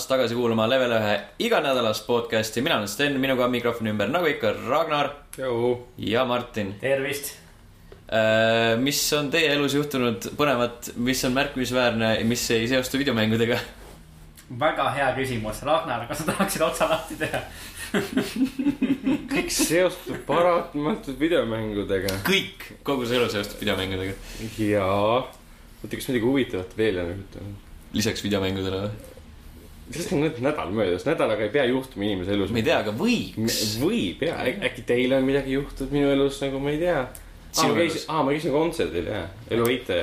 [0.00, 4.08] ja tulemast tagasi kuulama Level ühe iganädalast podcasti, mina olen Sten, minuga on mikrofoni ümber
[4.08, 5.10] nagu ikka Ragnar
[5.98, 6.74] ja Martin.
[6.80, 7.34] tervist.
[8.80, 13.58] mis on teie elus juhtunud põnevat, mis on märkimisväärne, mis ei seostu videomängudega?
[14.60, 17.42] väga hea küsimus, Ragnar, kas sa tahaksid otsa lahti teha?
[19.34, 22.22] kõik seostub paratamatult videomängudega.
[22.24, 24.16] kõik, kogu see elu seostub videomängudega.
[24.64, 25.20] jaa.
[25.28, 27.64] oota, kas midagi huvitavat veel on juhtunud?
[27.92, 29.09] lisaks videomängudele või?
[29.90, 32.52] Sellest on nüüd nädal möödas, nädalaga ei pea juhtuma inimese elus.
[32.54, 33.60] ma ei tea, aga võiks.
[33.82, 36.98] võib ja, äkki teil on midagi juhtunud minu elus nagu ma ei tea.
[37.04, 40.02] aa, ma käisin, aa, ma käisin kontserdil jah, Elu Heite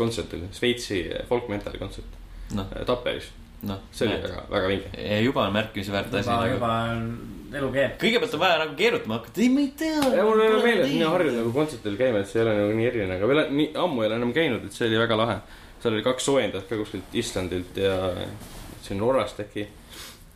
[0.00, 2.18] kontserdil, Šveitsi folk metal'i kontsert
[2.56, 3.30] noh, Tapperis.
[3.68, 5.20] noh, see oli väga, väga vinge.
[5.22, 6.54] juba on märkimisväärt asi juba, nagu.
[6.56, 7.02] juba on
[7.56, 7.98] elu keeb.
[8.00, 10.14] kõigepealt on vaja nagu keerutama hakata, ei, ma ei tea.
[10.16, 12.78] ja mul ei ole meeles, mina harjunud nagu kontsertidel käima, et see ei ole nagu
[12.78, 15.38] nii eriline, aga veel nii ammu ei ole enam käinud, et see oli väga lahe.
[15.82, 17.94] seal oli kaks soojendajat ka kuskilt Islandilt ja
[18.82, 19.66] siin Norrast äkki.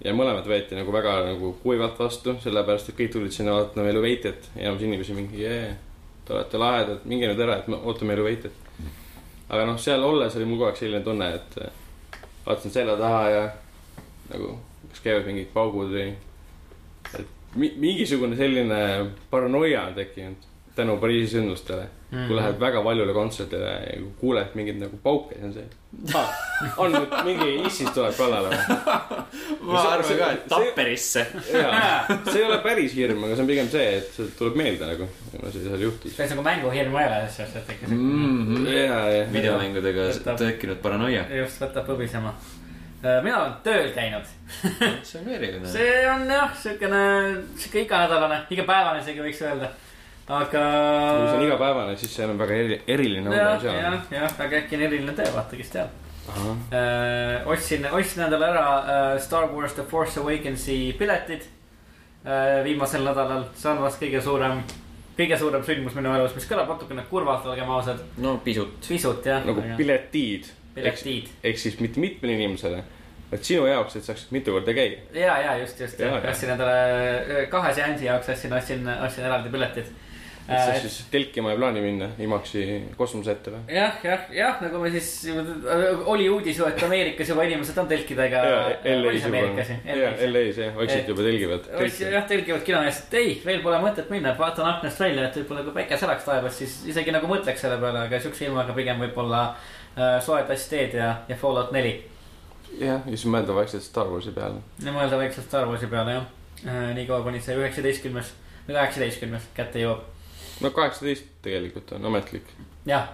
[0.04, 4.02] ja mõlemad võeti nagu väga nagu kuivalt vastu, sellepärast et kõik tulid sinna vaatama Elu
[4.04, 5.70] Veitet, enamus inimesi mingi jee,
[6.26, 8.52] te olete lahedad, minge nüüd ära, et me ootame Elu Veitet.
[9.48, 11.70] aga noh, seal olles oli mul kogu aeg selline tunne, et äh,
[12.46, 13.42] vaatasin selja taha ja
[14.32, 14.58] nagu,
[14.90, 16.08] kas käivad mingid paugud või
[17.14, 18.80] et mi- mingisugune selline
[19.30, 20.44] paranoia on tekkinud
[20.76, 21.86] tänu Pariisi sündmustele.
[22.16, 22.26] -hmm.
[22.28, 25.66] kui lähed väga paljule kontserdile ja kuuled mingeid nagu pauke, siis on see
[26.14, 26.30] ah,.
[26.82, 28.76] on nüüd mingi issis tuleb kallale või?
[29.66, 31.26] ma See- arvan see- ka, et Tapperisse.
[31.50, 35.08] see ei ole päris hirm, aga see on pigem see, et see tuleb meelde nagu,
[35.32, 36.16] kuna see seal juhtus.
[36.16, 37.86] see on nagu mänguhirm ei ole, selles suhtes, et ikka
[38.76, 41.24] ja, ja, videomängudega tekkinud paranoia.
[41.42, 42.32] just võtab põbisema.
[43.22, 44.26] mina olen tööl käinud.
[45.06, 45.68] see on eriline.
[45.68, 47.02] see on jah, siukene,
[47.60, 49.68] siuke iganädalane, igapäevane isegi võiks öelda.
[50.26, 50.62] aga.
[51.18, 54.78] kui see on igapäevane, siis see on väga eri, eriline jah, jah, jah, aga äkki
[54.78, 56.02] on eriline töö, vaata, kes teab.
[56.26, 61.46] Äh, ostsin, ostsin endale ära äh, Star Wars The Force Awakensi piletid
[62.26, 64.64] äh, viimasel nädalal, see on vast kõige suurem,
[65.18, 68.74] kõige suurem sündmus minu elus, mis kõlab natukene kurvalt, olgem ausad, no pisut.
[68.88, 69.46] pisut jah.
[69.46, 70.50] nagu piletiid.
[70.74, 71.30] piletiid.
[71.46, 72.82] ehk siis mitte mitmele inimesele,
[73.30, 74.98] vaid sinu jaoks, et saaksid mitu korda käia.
[75.14, 76.74] ja, ja just, just, ostsin endale
[77.20, 79.94] äh, kahe seansi jaoks ostsin, ostsin, ostsin eraldi piletid.
[80.46, 82.64] Et sa siis telkima ei plaani minna IMAX-i
[82.98, 83.62] kosmose ette või?
[83.74, 85.10] jah, jah, jah, nagu me siis,
[86.06, 88.42] oli uudis ju, et Ameerikas juba inimesed on telkidega.
[88.86, 89.42] LA-s juba,
[90.30, 91.70] LA-s jah, vaikselt juba telgivad.
[91.76, 92.62] jah, telgivad
[93.06, 96.26] et ei, veel pole mõtet minna, et vaatan aknast välja, et võib-olla kui päike säraks
[96.26, 100.70] taevas, siis isegi nagu mõtleks selle peale, aga siukse ilmaga pigem võib-olla äh, soe tass
[100.70, 101.94] teed ja, ja Fallout neli.
[102.80, 104.62] jah, ja siis mõelda vaikselt Star Warsi peale.
[104.82, 106.26] ja mõelda väikselt Star Warsi peale jah
[106.66, 106.92] äh,.
[106.98, 108.34] niikaua kuni see üheksateistkümnes
[108.66, 110.04] või kaheksateistkümnes kätte jõuab.
[110.60, 112.52] No kaheksateist tegelikult on ametlik.
[112.86, 113.10] jah,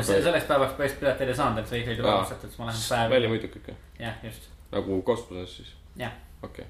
[0.00, 2.22] selleks päevaks päris pileteid ei saanud, et see ikkagi Aa.
[2.22, 3.10] ostetud, siis ma lähen päev.
[3.16, 5.74] välja muidugi ikka, jah, just, nagu kosmoses siis.
[5.98, 6.14] jah.
[6.42, 6.64] okei,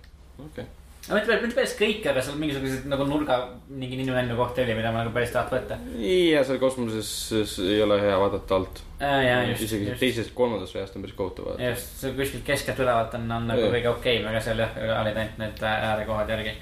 [0.47, 0.65] okei.
[1.09, 3.39] aga mitte, mitte päris kõik, aga seal mingisugused nagu nurga
[3.69, 8.01] mingi ninu-nännu kohti oli, mida ma nagu päris tahaks võtta ja seal kosmoses ei ole
[8.03, 8.83] hea vaadata alt.
[9.01, 9.51] äh,.
[9.55, 11.75] isegi just, teisest, kolmandast reast on päris kohutav vaadata.
[11.75, 15.69] just, kuskilt keskelt ülevalt on, on nagu kõige okeim, aga seal jah, olid ainult need
[15.75, 16.57] äärekohad järgi.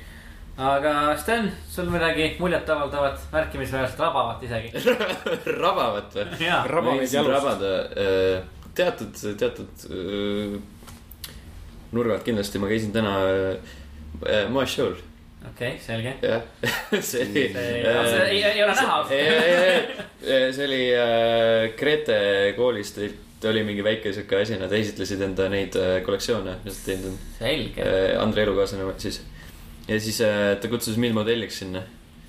[0.57, 4.71] Aga Sten, sul midagi muljetavaldavat, märkimisväärset, rabavat isegi?
[5.65, 6.27] rabavat või?
[6.47, 7.35] jaa, Raba ma meid jõudsin jalust.
[7.35, 7.73] rabada
[8.05, 10.55] äh, teatud, teatud äh,
[11.95, 14.95] nurgad kindlasti, ma käisin täna äh, moeshow'l,
[15.51, 16.15] okei, selge.
[16.23, 16.47] jah.
[17.11, 17.45] see oli.
[17.51, 19.03] see ei, ei ole näha.
[20.23, 20.83] see oli
[21.75, 22.19] Grete
[22.57, 23.03] koolist,
[23.45, 25.75] oli mingi väike sihuke asi, nad esitlesid enda neid
[26.07, 27.23] kollektsioone, mis nad teinud on.
[27.43, 29.25] selge, Andre elukaaslane siis.
[29.89, 31.85] Ja siis äh, ta kutsus mind modelliks sinna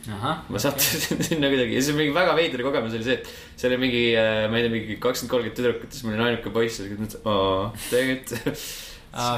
[0.05, 3.81] ma sattusin sinna kuidagi ja siis mingi väga veider kogemus oli see, et seal oli
[3.87, 4.03] mingi,
[4.51, 7.25] ma ei tea, mingi kakskümmend, kolmkümmend tüdrukut siis ma olin ainuke poiss ja siis mõtlesin,
[7.31, 8.65] aa, tegelikult.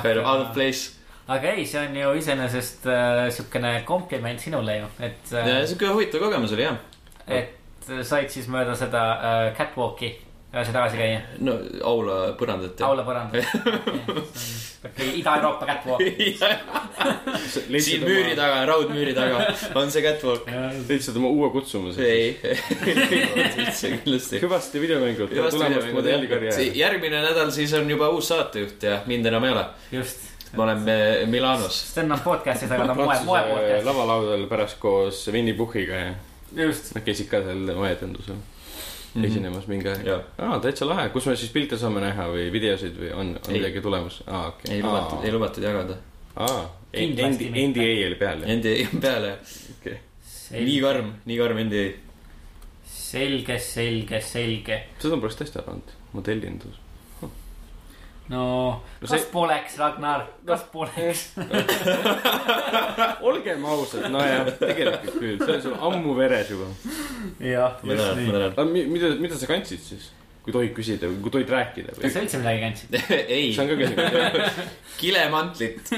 [0.04, 0.98] Kind of out of place.
[1.30, 6.24] aga ei, see on ju iseenesest äh, siukene kompliment sinule ju, et äh,, sihuke huvitav
[6.26, 6.80] kogemus oli jah.
[7.28, 7.54] et
[8.04, 10.12] said siis mööda seda äh, catwalk'i
[10.58, 11.22] edasi-tagasi käia.
[11.46, 11.56] no
[11.86, 12.90] aula põrandat ja.
[12.90, 13.46] aula põrandal.
[15.18, 16.02] Ida-Euroopa catwalk.
[17.86, 19.42] siin müüri taga, raudmüüri taga
[19.78, 20.48] on see catwalk.
[20.90, 22.06] leidsid oma uue kutsumuse.
[22.06, 22.32] ei,
[23.62, 24.42] üldse kindlasti.
[24.44, 25.34] hüvasti videomängud,
[26.78, 29.66] järgmine nädal siis on juba uus saatejuht ja mind enam ei ole.
[29.92, 30.28] just.
[30.58, 31.82] ma olen eh, Milanos.
[31.92, 33.90] Sten on podcast'is, aga ta on moe, moe Prantsuse podcast.
[33.90, 36.14] lavalaudadel pärast koos Winny Puhhiga ja
[36.68, 36.94] just.
[36.96, 38.40] nad käisid ka seal moeetendusel
[39.18, 39.26] Mhm.
[39.32, 40.08] esinemas mingi aeg.
[40.38, 43.82] Aa, täitsa lahe, kus me siis pilte saame näha või videosid või on, on midagi
[43.82, 44.22] tulemas?
[44.28, 44.76] aa, okei.
[44.76, 45.98] ei lubatud, ei lubatud jagada.
[46.36, 47.52] aa, mitte.
[47.68, 48.52] NDA oli peal jah?
[48.54, 49.38] Endi peale,
[49.78, 49.98] okei.
[50.60, 51.88] nii karm, nii karm NDA.
[52.86, 54.82] selge, selge, selge.
[55.00, 56.78] seda ma poleks tõesti arvanud, modellindus.
[58.30, 58.44] No
[59.02, 61.22] No kas see- poleks, Ragnar, kas poleks?
[63.28, 66.68] olgem ausad, nojah, tegelikult küll, see on sul ammu veres juba.
[67.44, 68.32] jah, just nii.
[68.50, 70.10] aga mi- mida, mida sa kandsid siis,
[70.44, 72.16] kui tohib küsida, kui tohid rääkida või kas?
[72.18, 73.00] sa üldse midagi kandsid?
[73.38, 74.62] ei see, on ka küsimus.
[75.02, 75.92] kilemantlit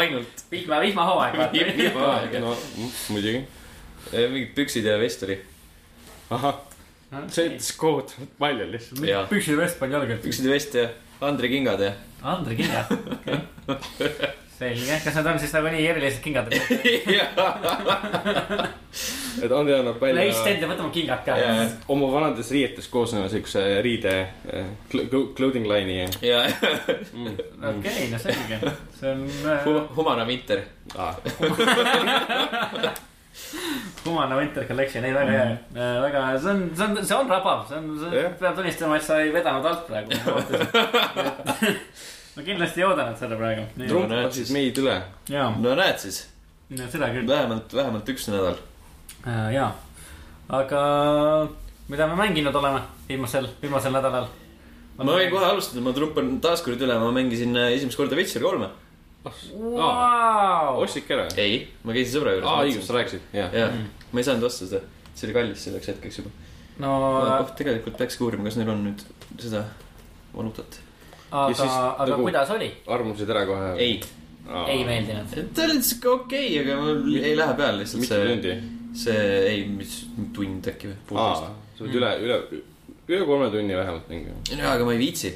[0.00, 0.44] ainult.
[0.52, 2.38] vihma, vihmahooaeg, vihmahooaeg.
[2.44, 2.54] no
[3.12, 3.44] muidugi.
[4.12, 5.38] mingid püksid ja vest oli.
[6.34, 6.58] ahah,
[7.30, 9.06] see ütles kohutavalt palju lihtsalt.
[9.30, 10.18] püksid ja vest pani jalga.
[10.24, 10.88] püksid ja vest ja
[11.20, 11.92] Andre kingad ja.
[12.22, 12.86] Andre kingad,
[13.18, 13.38] okei.
[14.58, 16.46] selge, kas need on siis nagu nii erilised kingad?
[19.44, 21.36] et Andi annab välja Stend ja võtame kingad ka.
[21.92, 24.14] Oma vanadest riietest koosneva siukse riide
[24.52, 26.42] eh, cl- clothing line'i ja ja
[27.12, 27.34] mm.
[27.72, 28.60] okei, no selge,
[29.00, 30.62] see on äh, Hu- Humana Winter.
[30.96, 31.14] Ah,
[34.04, 35.54] Humana Winter Collection, ei väga hea,
[36.04, 38.36] väga, see on, see on, see on rabav, see on, Jah.
[38.40, 40.10] peab tunnistama, et sa ei vedanud alt praegu.
[42.36, 43.66] ma kindlasti ei oodanud seda praegu.
[43.80, 44.54] trump näed passis siis.
[44.54, 44.94] meid üle.
[45.34, 46.20] no näed siis,
[46.84, 48.62] seda küll, vähemalt, vähemalt üks nädal.
[49.54, 49.72] jaa.
[50.60, 50.80] aga
[51.88, 54.30] mida me mänginud oleme viimasel, viimasel nädalal?
[54.98, 58.70] ma võin kohe alustada, ma trumpan taaskord üle, ma mängisin äh, esimest korda Witcher kolme.
[59.24, 61.24] Vau, ostsidki ära?
[61.40, 62.48] ei, ma käisin sõbra juures.
[62.50, 63.54] aa, õigus, sa rääkisid, jah.
[63.56, 63.70] jaa,
[64.12, 64.80] ma ei saanud osta seda,
[65.14, 66.32] see oli kallis selleks hetkeks juba.
[66.84, 66.90] no
[67.22, 69.04] oh, tegelikult peakski uurima, kas neil on nüüd
[69.40, 69.64] seda
[70.34, 70.76] valuutat.
[71.30, 72.68] aga aga nagu- kuidas oli?
[72.98, 73.72] armusid ära kohe.
[73.80, 73.96] ei,
[74.66, 74.84] ei.
[74.90, 75.32] meeldinud?
[75.56, 78.54] ta oli siuke okei okay,, aga mul ei lähe peale lihtsalt mitu see, tundi?
[79.06, 79.96] see, ei, mis
[80.36, 81.00] tund äkki või,
[81.40, 81.48] sa
[81.80, 82.38] pead üle, üle,
[83.08, 84.36] üle kolme tunni vähemalt mängima.
[84.52, 85.32] jaa, aga ma ei viitsi.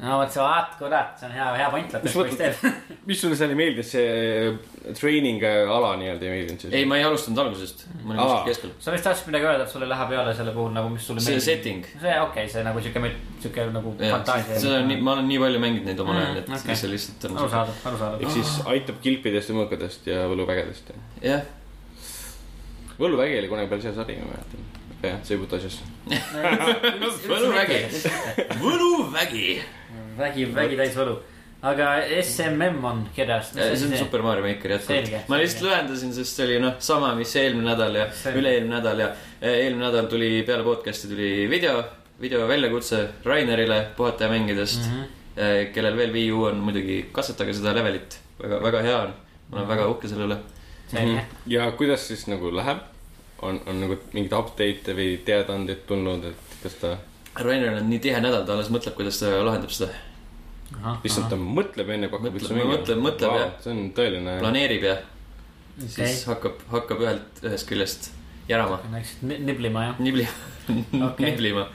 [0.00, 2.62] No vot, sa vaat, kurat, see on hea, hea point, Mis et poiss teeb.
[3.08, 6.72] mis sulle seal ei meeldinud, see training ala nii-öelda ei meeldinud siis?
[6.74, 8.72] ei, ma ei alustanud algusest, ma olin kuskil keskel.
[8.82, 11.38] sa vist tahtsid midagi öelda, et sulle läheb peale selle puhul nagu, mis sulle see
[11.44, 13.12] setting, see okei okay,, see nagu siuke,
[13.44, 14.58] siuke nagu jah, fantaasia.
[14.64, 16.76] seda on nii, ma olen nii palju mänginud neid omal ajal, et Mm, okei.
[16.82, 17.38] see lihtsalt on.
[17.44, 18.24] arusaadav, arusaadav.
[18.26, 20.90] ehk siis aitab kilpidest ja mõõkadest ja võluvägedest.
[21.22, 21.46] jah,
[22.98, 24.66] võluvägi oli kunagi päris hea sari, ma mäletan.
[25.02, 25.82] jah, see ei puutu asjasse.
[27.30, 27.78] Võluvägi.
[28.62, 29.46] võluvägi.
[30.18, 31.16] vägi, vägi täis võlu.
[31.62, 31.88] aga
[32.22, 33.52] SMM on kirjas.
[33.54, 35.28] see on Super Mario Maker jätkuvalt.
[35.28, 39.10] ma lihtsalt lühendasin, sest see oli noh, sama, mis eelmine nädal ja üle-eelmine nädal ja
[39.40, 41.82] eh, eelmine nädal tuli peale podcast'i tuli video,
[42.20, 44.96] video väljakutse Rainerile puhata ja mängidest Mhm.
[44.96, 45.04] mm,
[45.36, 45.72] -hmm.
[45.74, 49.14] kellel veel Wii U on muidugi, katsetage seda levelit, väga, väga hea on.
[49.50, 50.36] ma olen väga uhke selle üle.
[50.90, 51.24] selge.
[51.46, 52.78] ja kuidas siis nagu läheb?
[53.42, 56.96] on, on nagu mingeid update'e või teadaandeid tulnud, et kas ta
[57.36, 59.88] Rainer on nii tihe nädal, ta alles mõtleb, kuidas ta lahendab seda,
[61.04, 62.74] lihtsalt ta mõtleb enne kui hakkab Mõtleb, üldse mängima?
[62.76, 63.54] mõtleb, mõtleb, jah.
[63.64, 64.34] see on tõeline.
[64.42, 64.96] planeerib ja
[65.78, 68.10] okei siis, hakkab, hakkab ühelt, ühest küljest
[68.50, 70.26] järama, läksid ni- niblima jah, nibli
[70.68, 71.24] Okei.
[71.30, 71.66] niblima.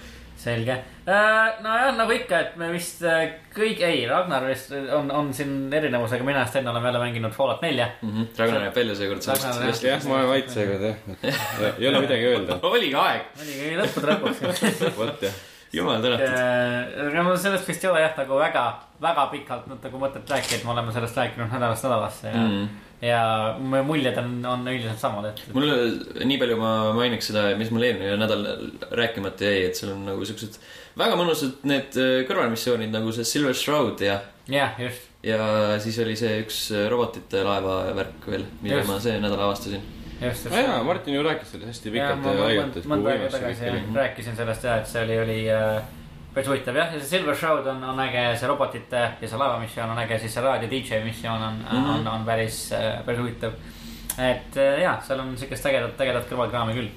[0.42, 0.78] selge.
[1.08, 6.26] nojah, nagu ikka, et me vist äh, kõik, ei, Ragnar vist on, on siin erinevusega,
[6.28, 7.90] mina ja Sten oleme jälle mänginud Fallout nelja.
[8.02, 8.32] Mhm.
[8.38, 10.98] Ragnar jääb välja seekord sellest jah, ma olen vait seekord jah,
[11.80, 12.60] ei ole midagi öelda.
[12.72, 14.66] oligi aeg, oligi lõppude lõpuks
[15.00, 15.40] vot jah,
[15.76, 16.28] jumal tänatud.
[16.28, 18.66] Äh, aga mul sellest vist ei ole jah, nagu väga,
[19.04, 22.68] väga pikalt nagu mõtet rääkida, et me oleme sellest rääkinud nädalast nädalasse ja mm.,
[23.02, 23.22] ja
[23.62, 25.42] mu muljed on, on üldiselt samad, et.
[25.54, 25.70] mul,
[26.26, 28.46] nii palju ma mainiks seda, mis mul eelmine nädal
[28.98, 30.58] rääkimata jäi, et seal on nagu siuksed
[30.98, 34.18] väga mõnusad need äh, kõrvalmissioonid nagu see Silver Shroud ja,
[34.50, 35.42] jah, just, ja
[35.84, 38.90] siis oli see üks äh, robotite laeva värk veel, mida Just.
[38.90, 39.86] ma see nädal avastasin.
[40.18, 40.56] just, just.
[40.56, 43.68] aa jaa, Martin ju rääkis sellest hästi ja pikalt ma ja et mõnda aega tagasi
[43.70, 43.96] jah, oli.
[44.02, 45.94] rääkisin sellest ja, et see oli, oli äh,
[46.38, 49.90] päris huvitav jah, ja see Silver Shroud on, on äge, see robotite ja see laevamissioon
[49.96, 51.86] on äge, siis see raadio DJ missioon on mm, Mhm.
[51.86, 51.98] -hmm.
[51.98, 52.60] on, on päris,
[53.06, 53.52] päris huvitav.
[54.18, 56.90] et äh, ja, seal on siukest ägedat, ägedat kõrvalkraami küll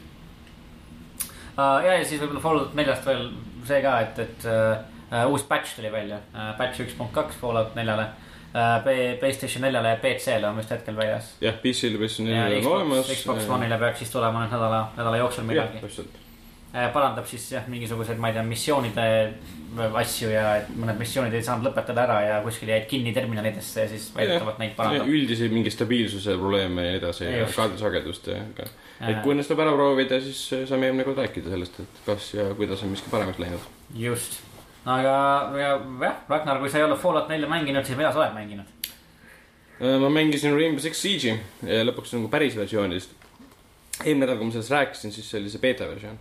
[1.57, 1.85] uh,.
[1.85, 3.27] ja, ja siis võib-olla Fallout neljast veel
[3.69, 7.75] see ka, et, et uh, uus patch tuli välja uh,, patch üks punkt kaks Fallout
[7.75, 8.07] neljale.
[9.21, 11.37] Playstation neljale ja PC-le on vist hetkel väljas.
[11.41, 14.81] jah, PC-l või siis ja neil on olemas Xbox, One'ile peaks siis tulema nüüd nädala,
[14.97, 15.79] nädala jooksul jah, midagi.
[15.85, 16.17] täpselt.
[16.71, 19.07] Parandab siis jah, mingisuguseid, ma ei tea, missioonide
[20.01, 23.91] asju ja et mõned missioonid ei saanud lõpetada ära ja kuskil jäid kinni terminalidesse ja
[23.91, 25.11] siis väidetavalt neid parandab.
[25.11, 28.41] üldisi mingi stabiilsuse probleeme ja nii edasi ja kaardisagedust ja,
[29.09, 32.83] et kui õnnestub ära proovida, siis saame järgmine kord rääkida sellest, et kas ja kuidas
[32.87, 33.71] on miski paremaks läinud.
[33.99, 34.41] just,
[34.85, 35.15] aga
[35.59, 35.73] ja,
[36.03, 38.77] jah, Ragnar, kui sa ei ole Fallout nelja mänginud, siis mida sa oled mänginud?
[39.81, 43.15] Äh, ma mängisin Rainbow Six Siege'i ja lõpuks nagu päris versioonist.
[44.05, 46.19] Eelmine nädal, kui ma sellest rääkisin, siis see oli see beeta versioon.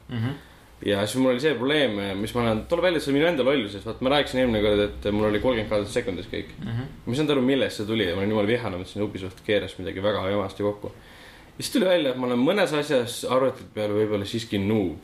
[0.85, 3.43] ja siis mul oli see probleem, mis ma olen, tuleb välja, see on minu enda
[3.43, 6.53] lollusest, vaat ma rääkisin eelmine kord, et mul oli kolmkümmend kaadrit sekundis kõik.
[6.63, 9.75] ma ei saanud aru, millest see tuli ja ma olin jumala vihane, mõtlesin, Ubisoft keeras
[9.79, 10.93] midagi väga jamasti kokku.
[11.57, 14.97] ja siis tuli välja, et ma olen mõnes asjas arvutite peal võib-olla siiski noob.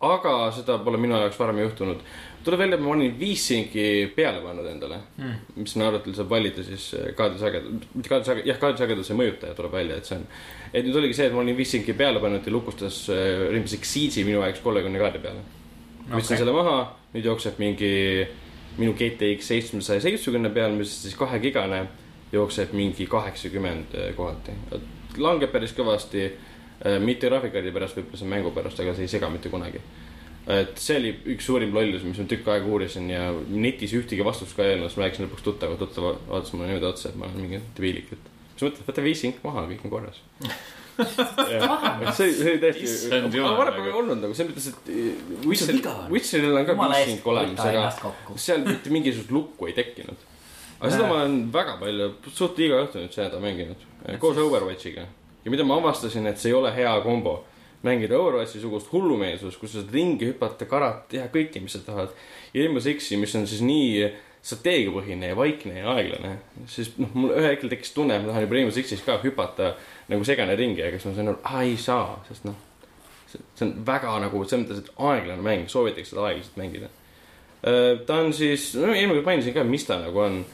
[0.00, 2.04] aga seda pole minu jaoks varem juhtunud.
[2.44, 5.34] tuleb välja, et ma olin viis sinki peale pannud endale Mm.
[5.56, 9.96] mis on arvutil saab valida siis äh, kaadrisagedus, mitte kaadrisagedus, jah, kaadrisageduse mõjutaja tuleb välja,
[9.96, 10.26] et see on.
[10.72, 13.94] Et nüüd oligi see, et ma olin viis sinki peale pannud ja lukustas äh, Six
[13.94, 15.44] Siege'i minu jaoks kolmekümne kaardi peale.
[16.08, 16.42] võtsin Okei.
[16.42, 16.76] selle maha,
[17.14, 17.92] nüüd jookseb mingi
[18.78, 21.86] minu GTX seitsmesaja seitsmekümne peal, mis siis kahegigane,
[22.32, 24.56] jookseb mingi kaheksakümmend äh, kohati.
[25.18, 26.28] langeb päris kõvasti,
[27.02, 29.80] mitte graafikakaardi pärast, võib-olla see on mängu pärast, aga see ei sega mitte kunagi.
[30.48, 34.54] et see oli üks suurim lollus, mis ma tükk aega uurisin ja netis ühtegi vastust
[34.56, 37.26] ka ei öelnud, siis ma rääkisin lõpuks tuttava, tuttav vaatas mulle niimoodi otsa, et ma
[37.26, 40.20] olen mingi debiilik, et mis mõtled, võta viis-sink maha, kõik on korras.
[40.98, 45.76] et see, see oli täiesti, varem aga- pole olnud nagu selles mõttes, et Witcher
[46.10, 50.26] Witcheril on ka eest, viis-sink olemas, aga seal mitte mingisugust lukku ei tekkinud.
[50.80, 53.86] aga seda ma olen väga palju, suht iga õhtu nüüd seda mänginud,
[54.22, 55.06] koos Overwatchiga.
[55.44, 57.44] ja mida ma avastasin, et see ei ole hea kombo.
[57.86, 62.10] mängida Overwatchi sugust hullumeelsust, kus sa saad ringi hüpata, karata, teha kõike, mis sa tahad.
[62.52, 64.08] ja Rainbow Sixi, mis on siis nii
[64.48, 66.32] strateegiapõhine ja vaikne ja aeglane,
[66.70, 69.74] siis noh, mul ühel hetkel tekkis tunne, et ma tahan juba Rainbow Sixis ka hüpata
[70.08, 72.56] nagu segane ringi, aga siis ma sain aru, aa ei saa, sest noh,
[73.28, 76.88] see on väga nagu selles mõttes, et aeglane mäng, soovitaks seda aeglaselt mängida.
[78.08, 80.44] ta on siis, no eelmine kord mainisin ka, mis ta nagu on.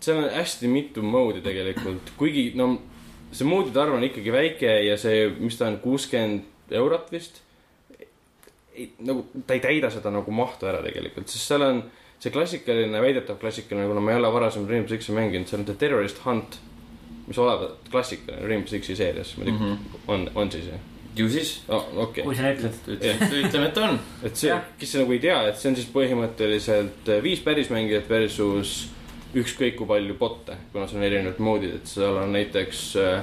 [0.00, 2.72] seal on hästi mitu moodi tegelikult, kuigi no
[3.34, 7.42] see moodide arv on ikkagi väike ja see, mis ta on, kuuskümmend eurot vist.
[9.02, 11.82] nagu ta ei täida seda nagu mahtu ära tegelikult, sest seal on
[12.18, 15.78] see klassikaline, väidetav klassikaline, kuna ma ei ole varasem Rainbow Six'i mänginud, seal on The
[15.78, 16.60] Terrorist Hunt.
[17.28, 20.86] mis olevat klassikaline Rainbow Six'i seerias, ma ei tea, on, on siis jah
[21.18, 22.24] ju siis, oh,, okei okay.
[22.24, 23.48] kui sa ütled.
[23.48, 23.98] ütleme, et on.
[24.22, 28.76] et see kes nagu ei tea, et see on siis põhimõtteliselt äh, viis pärismängijat versus
[29.36, 33.16] ükskõik kui palju bot'e, kuna seal on erinevad moodid, et seal on näiteks äh,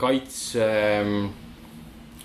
[0.00, 1.32] kaitse ähm,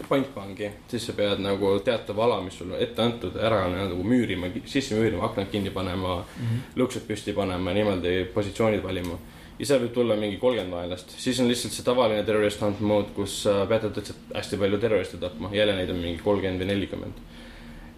[0.07, 4.51] pantvangi, siis sa pead nagu teatava ala, mis sul on ette antud, ära nagu müürima,
[4.65, 6.61] sisse müürima, aknad kinni panema mm, -hmm.
[6.75, 9.17] luksed püsti panema, niimoodi positsioonid valima.
[9.59, 13.09] ja seal võib tulla mingi kolmkümmend vaenlast, siis on lihtsalt see tavaline terrorist hunt mode,
[13.15, 17.19] kus sa pead lihtsalt hästi palju terroriste tapma, jälle neid on mingi kolmkümmend või nelikümmend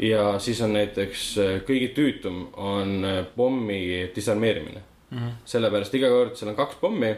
[0.02, 5.18] ja siis on näiteks äh, kõige tüütum on äh, pommi disarmeerimine mm.
[5.18, 5.32] -hmm.
[5.46, 7.14] sellepärast iga kord seal on kaks pommi,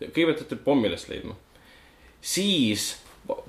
[0.00, 1.36] kõigepealt pead pommi üles leidma.
[2.20, 2.96] siis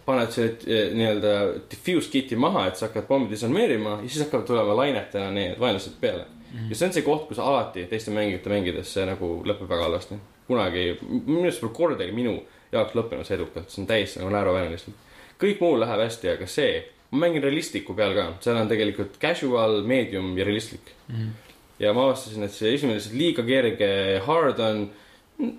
[0.06, 1.34] paned selle äh, nii-öelda
[1.72, 6.00] diffuse kit'i maha, et sa hakkad pommi disarmeerima ja siis hakkavad tulema lainetena need vaenlased
[6.02, 6.60] peale mm.
[6.60, 6.70] -hmm.
[6.70, 10.16] ja see on see koht, kus alati teiste mängijate mängides see nagu lõpeb väga halvasti.
[10.48, 12.38] kunagi, minu arust pole kordagi minu
[12.72, 14.96] jaoks lõppenud see edukalt, see on täiesti nagu naeruväärne lihtsalt.
[15.44, 19.82] kõik muu läheb hästi, aga see, ma mängin realistliku peal ka, seal on tegelikult casual,
[19.84, 21.16] medium ja realistlik mm.
[21.16, 21.56] -hmm.
[21.80, 24.90] ja ma avastasin, et see esimene lihtsalt liiga kerge hard on,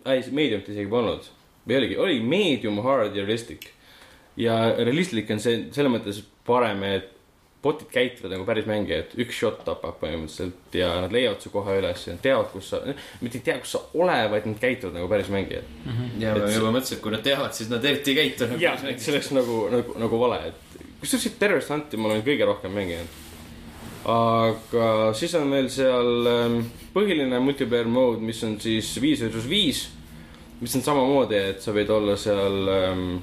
[0.06, 1.34] ei, medium't isegi polnud.
[1.68, 3.72] või oligi, oli medium, hard ja realistlik.
[4.38, 7.14] Ja realistlik on see selles mõttes parem, et
[7.62, 12.04] bot'id käituvad nagu päris mängijad, üks shot tapab põhimõtteliselt ja nad leiavad su koha üles
[12.06, 12.78] ja teavad, kus sa,
[13.20, 15.66] mitte ei tea, kus sa oled, vaid nad käituvad nagu päris mängijad.
[16.22, 18.60] ja ma Et- juba mõtlesin, et kui nad teavad, siis nad eriti ei käitu nagu.
[18.62, 22.22] jah, et see oleks nagu, nagu, nagu vale, et kusjuures siit Terrorist Hunti ma olen
[22.22, 23.10] kõige rohkem mänginud.
[24.08, 26.60] aga siis on veel seal ähm,
[26.94, 29.82] põhiline multiplayer mode, mis on siis viis versus viis,
[30.60, 33.18] mis on samamoodi, et sa võid olla seal ähm,,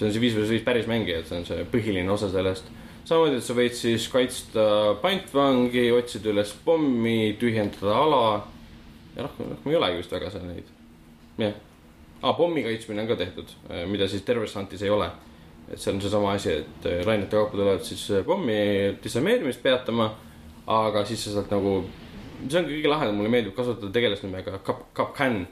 [0.00, 2.68] see on see viis versus viis päris mängijad, see on see põhiline osa sellest.
[3.04, 4.66] samamoodi, et sa võid siis kaitsta
[5.02, 8.22] pantvangi, otsida üles pommi, tühjendada ala
[9.16, 10.70] ja rohkem, rohkem ei olegi vist väga seal neid,
[11.40, 11.52] jah
[12.22, 12.36] ah,.
[12.36, 13.52] pommi kaitsmine on ka tehtud,
[13.90, 15.10] mida siis Terrorist Huntis ei ole.
[15.70, 18.56] et see on seesama asi, et äh, lainete kaupa tulevad siis äh, pommi
[19.04, 20.08] disarmeerimist peatama,
[20.66, 21.74] aga siis sa saad nagu,
[22.46, 25.44] see on kõige lahedam, mulle meeldib kasutada tegelast nimega Cap, Capcan.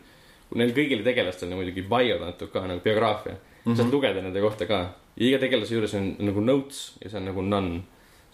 [0.59, 1.85] Neil kõigil tegelastel on muidugi
[2.25, 3.37] antud ka nagu biograafia
[3.69, 3.83] mm, -hmm.
[3.83, 4.81] saad lugeda nende kohta ka.
[5.17, 7.81] iga tegelase juures on nagu notes ja see on nagu none.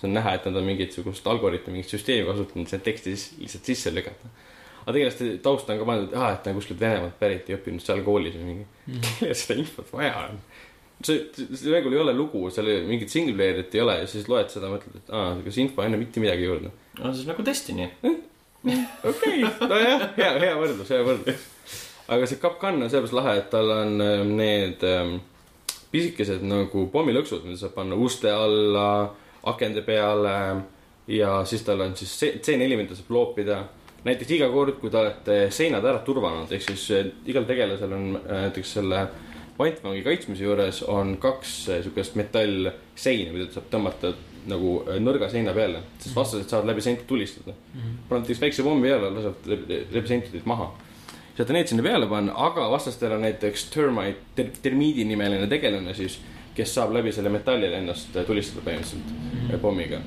[0.00, 3.64] see on näha, et nad on mingisugust algoritmi, mingit süsteemi kasutanud, see teksti siis lihtsalt
[3.72, 4.32] sisse lükata
[4.84, 7.56] aga tegelaste tausta on ka pandud, et aa, et ta on kuskilt Venemaalt pärit ja
[7.56, 9.00] õppinud seal koolis või mingi mm.
[9.06, 10.42] kellel seda infot vaja on?
[11.04, 11.24] see,
[11.56, 14.70] see mängul ei ole lugu, seal mingit single player'it ei ole ja siis loed seda,
[14.72, 16.72] mõtled, et aa, see info ei anna mitte midagi juurde.
[17.00, 17.88] no on nagu Destiny.
[19.10, 19.40] okei,
[19.72, 21.48] nojah, hea, hea võrdlus, hea võrdlus.
[22.08, 25.16] Aga see Capcan on sellepärast lahe, et tal on ähm, need ähm,
[25.94, 28.88] pisikesed nagu pommilõksud, mida saab panna uste alla,
[29.50, 30.36] akende peale
[31.06, 33.64] ja siis tal on siis C- C4, mida saab loopida.
[34.04, 38.18] näiteks iga kord, kui te olete seinad ära turvanud, ehk siis äh, igal tegelasel on
[38.18, 39.06] äh, näiteks selle
[39.56, 44.12] pantvangi kaitsmise juures on kaks äh, siukest metallseina, mida saab tõmmata
[44.44, 47.80] nagu nõrga seina peale, sest vastased saavad läbi seinte tulistada mm.
[47.80, 47.94] -hmm.
[48.10, 50.68] paned näiteks väikse pommi peale, laseb läbi seinte teid maha.
[51.36, 56.18] Saate need sinna peale panna, aga vastastel on näiteks termite ter,, termiidi nimeline tegelane siis,
[56.54, 59.58] kes saab läbi selle metallile ennast äh, tulistada põhimõtteliselt mm -hmm.
[59.62, 60.00] pommiga.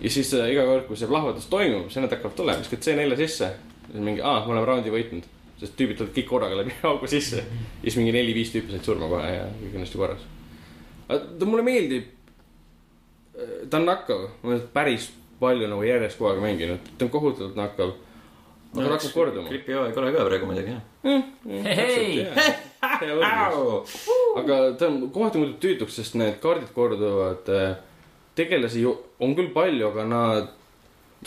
[0.00, 3.16] ja siis äh, iga kord, kui see plahvatus toimub, siis nad hakkavad tulema, viskad C4
[3.16, 3.52] sisse.
[3.94, 5.24] mingi, aa, me oleme raundi võitnud.
[5.60, 7.36] sest tüübid tulevad kõik korraga läbi augu sisse.
[7.36, 10.20] ja siis mingi neli-viis tüüpi said surma kohe ja kõik on hästi korras.
[11.38, 12.04] ta mulle meeldib.
[13.70, 17.56] ta on nakkav, ma olen päris palju nagu järjest kogu aeg mänginud, ta on kohutavalt
[17.56, 17.92] nakkav.
[18.74, 19.48] Aga ta hakkab korduma.
[19.48, 20.82] gripi hooaeg ei ole ka praegu muidugi jah.
[21.64, 22.26] Hei!
[24.40, 27.50] aga ta on kohati muutub tüütuks, sest need kaardid korduvad.
[28.38, 30.52] tegelasi ju on küll palju, aga nad,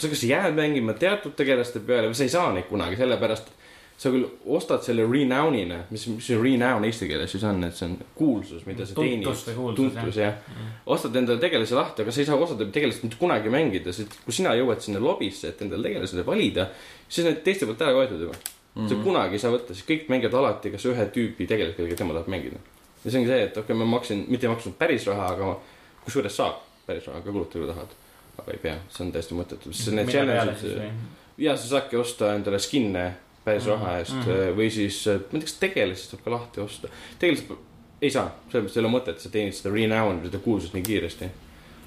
[0.00, 3.53] sa kas jääd mängima teatud tegelaste peale või sa ei saa neid kunagi, sellepärast
[3.96, 7.86] sa küll ostad selle renown'ina, mis, mis see renown eesti keeles siis on, et see
[7.86, 9.22] on kuulsus, mida sa teenid.
[9.28, 10.72] Tuntus või kuulsus, tuntus jah mm..
[10.96, 14.34] ostad endale tegelase lahti, aga sa ei saa osade tegelast mitte kunagi mängida, sest kui
[14.34, 16.66] sina jõuad sinna lobisse, et endale tegelased valida,
[17.06, 18.84] siis need teiste poolt ära võetud juba mm.
[18.84, 18.88] -hmm.
[18.88, 22.18] sa kunagi ei saa võtta, siis kõik mängivad alati kas ühe tüüpi tegelast, kellega tema
[22.18, 22.58] tahab mängida.
[23.04, 25.56] ja see ongi see, et okei okay,, ma maksin, mitte ei maksnud päris raha, aga
[26.04, 27.98] kusjuures saab päris raha ka kulutada, kui tahad.
[28.38, 30.90] aga ei pea, see on täiesti mõttetu, sest need challenge'id,
[31.38, 33.12] ja sa saadki osta endale skin'e
[33.44, 34.56] päris raha eest mm -hmm.
[34.56, 36.88] või siis, ma ei tea, kas tegelasi saab ka lahti osta.
[37.18, 37.56] tegelased
[38.04, 41.30] ei saa, sellepärast ei ole mõtet, sa teenid seda renown'i, seda kuulsust nii kiiresti.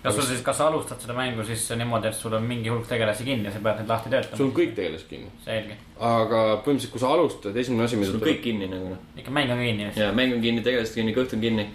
[0.03, 2.85] kas sul siis, kas sa alustad seda mängu siis niimoodi, et sul on mingi hulk
[2.87, 4.37] tegelasi kinni ja sa pead neid lahti töötama?
[4.39, 8.21] sul on kõik tegelased kinni, selge, aga põhimõtteliselt, kui sa alustad, esimene asi, mida sul
[8.21, 9.01] on kõik kinni nagu noh.
[9.17, 11.67] ikka mäng on kinni ja mäng on kinni, tegelased kinni, kõht on kinni,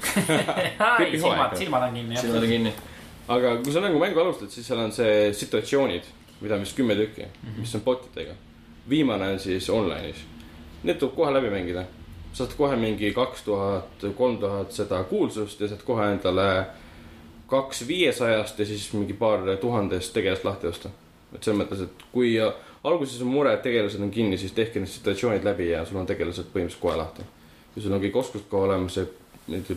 [1.26, 2.72] silmad, silmad on kinni silmad on kinni.
[3.36, 6.08] aga kui sa nagu mängu alustad, siis seal on see situatsioonid,
[6.40, 7.60] mida on vist kümme tükki mm, -hmm.
[7.66, 8.38] mis on botidega.
[8.88, 10.24] Viimane on siis online'is.
[10.82, 11.84] Need tuleb kohe läbi mängida.
[12.32, 16.66] saad kohe mingi kaks tuhat, kolm tuhat seda kuulsust ja saad kohe endale
[17.46, 20.88] kaks viiesajast ja siis mingi paar tuhandest tegelast lahti osta.
[21.34, 22.36] et selles mõttes, et kui
[22.84, 26.06] alguses on mure, et tegelased on kinni, siis tehke need situatsioonid läbi ja sul on
[26.06, 27.22] tegelased põhimõtteliselt kohe lahti.
[27.74, 29.76] kui sul on kõik oskused kohe olemas, see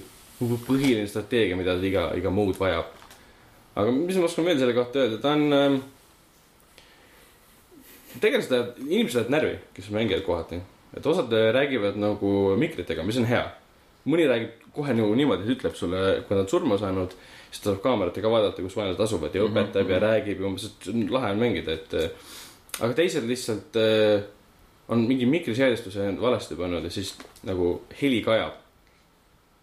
[0.68, 2.86] põhiline strateegia, mida iga, iga mood vajab
[3.76, 5.80] aga mis ma oskan veel selle kohta öelda, ta on
[8.22, 10.62] tegelased lähevad, inimesed lähevad närvi, kes mängivad kohati.
[10.98, 13.46] et osad räägivad nagu mikritega, mis on hea.
[14.06, 17.16] mõni räägib kohe nagu niimoodi, et ütleb sulle, kui nad on surma saanud,
[17.50, 20.90] siis ta saab kaameratega vaadata, kus vaenlased asuvad ja õpetab ja räägib ja umbes, et
[21.10, 21.96] lahe on mängida, et.
[22.80, 24.22] aga teised lihtsalt äh,
[24.88, 27.16] on mingi mikriseadistuse valesti pannud ja siis
[27.48, 28.62] nagu heli kajab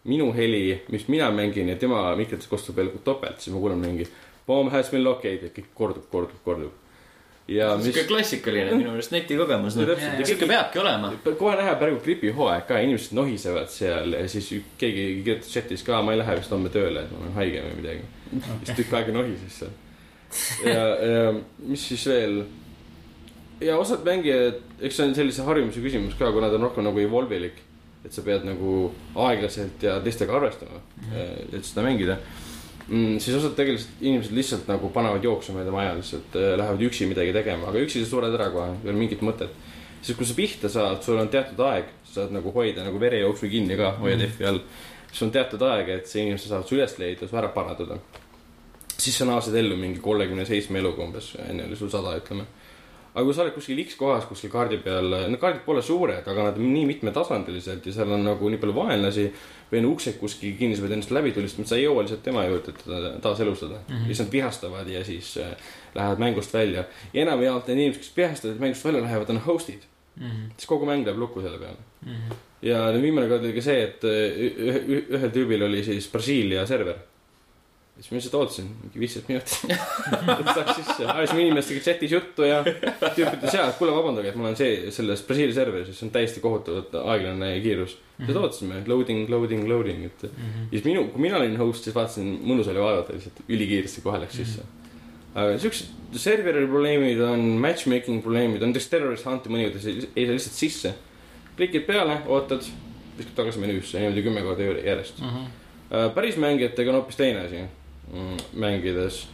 [0.05, 4.09] minu heli, mis mina mängin ja tema mikrites kostub veel topelt, siis ma kuulen mingi
[4.47, 6.82] bomb has been located, kõik kordub, kordub, kordub.
[7.49, 9.77] Ja mis sihuke klassikaline minu meelest netikogemus.
[9.77, 9.87] No
[10.25, 11.13] sihuke peabki olema.
[11.27, 16.15] kohe näha praegu gripihooaeg ka, inimesed nohisevad seal ja siis keegi kirjutas chatis ka, ma
[16.15, 18.07] ei lähe vist homme tööle, et ma olen haige või midagi.
[18.65, 19.75] siis tükk aega nohises seal.
[20.67, 22.45] ja, ja mis siis veel.
[23.61, 27.03] ja osad mängijad, eks see on sellise harjumuse küsimus ka, kuna ta on rohkem nagu
[27.03, 27.59] evolve'ilik.
[28.03, 31.59] et sa pead nagu aeglaselt ja teistega arvestama mm, -hmm.
[31.59, 32.17] et seda mängida
[32.93, 33.19] mm,.
[33.21, 37.71] siis osad tegelikult inimesed lihtsalt nagu panevad jooksma mööda maja lihtsalt, lähevad üksi midagi tegema,
[37.71, 39.53] aga üksi sa sured ära kohe, ei ole mingit mõtet.
[40.03, 43.51] siis kui sa pihta saad, sul on teatud aeg, sa saad nagu hoida nagu verejooksu
[43.51, 44.35] kinni ka, hoiad mm -hmm.
[44.37, 44.61] F-i all.
[45.11, 47.99] siis on teatud aeg, et see inimesed saavad su üles leida, su ära parandada.
[48.99, 52.45] siis sa naasid ellu mingi kolmekümne seitsme eluga umbes, enne oli sul sada, ütleme
[53.13, 56.47] aga kui sa oled kuskil X kohas kuskil kaardi peal, need kaardid pole suured, aga
[56.49, 59.27] nad on nii mitmetasandilised ja seal on nagu nii palju vaenlasi
[59.71, 62.47] või on uksed kuskil kinni, sa pead ennast läbi tulistama, sa ei jõua lihtsalt tema
[62.49, 63.99] juurde, teda taaselustada mm.
[63.99, 64.23] -hmm.
[64.25, 65.53] nad vihastavad ja siis äh,
[65.95, 66.85] lähevad mängust välja.
[67.13, 69.85] ja enamjaolt need inimesed, kes vihastavad mängust välja lähevad, on host'id
[70.17, 70.27] mm.
[70.31, 70.51] -hmm.
[70.57, 72.13] siis kogu mäng läheb lukku selle peale mm.
[72.13, 72.35] -hmm.
[72.63, 77.12] ja viimane kord oli ka see, et ühe, ühel tüübil oli siis Brasiilia server
[77.97, 82.63] siis ma lihtsalt ootasin mingi viisteist minutit et saaks sisse, ajasime inimestega chatis juttu ja
[82.65, 86.13] tüüp ütles jaa, et kuule, vabandage, et ma olen see selles Brasiilia serveris, see on
[86.15, 88.27] täiesti kohutavalt aeglane kiirus mm.
[88.27, 88.39] -hmm.
[88.41, 90.31] ootasime loading, loading, loading, et mm.
[90.31, 90.69] -hmm.
[90.71, 94.21] ja siis minu, kui mina olin host, siis vaatasin, mõnus oli vaadata lihtsalt ülikiiresti kohe
[94.21, 94.69] läks sisse mm.
[94.69, 95.43] -hmm.
[95.43, 99.85] aga siuksed serveri probleemid on, matchmaking probleemid on, näiteks terrorist hunt'i mõnikord
[100.17, 100.95] ei saa lihtsalt sisse.
[101.57, 102.65] klikid peale, ootad,
[103.19, 105.29] viskad tagasi menüüsse ja niimoodi kümme korda järjest mm.
[105.29, 106.11] -hmm.
[106.15, 107.63] päris mängijatega on hoopis teine asi
[108.53, 109.27] mängides.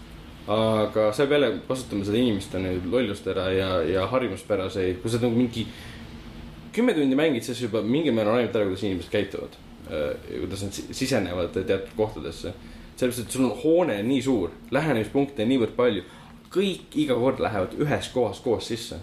[0.49, 5.19] aga sa pead jälle kasutama seda inimeste neid lollust ära ja, ja harjumuspäraseid, kui sa
[5.21, 5.67] nagu mingi
[6.73, 9.59] kümme tundi mängid, siis juba mingil määral ainult ära, kuidas inimesed käituvad.
[10.41, 12.53] kuidas nad si- sisenevad teatud kohtadesse.
[12.97, 16.03] sellepärast, et sul on hoone nii suur, lähenemispunkte niivõrd palju.
[16.51, 18.97] kõik iga kord lähevad ühes kohas koos sisse.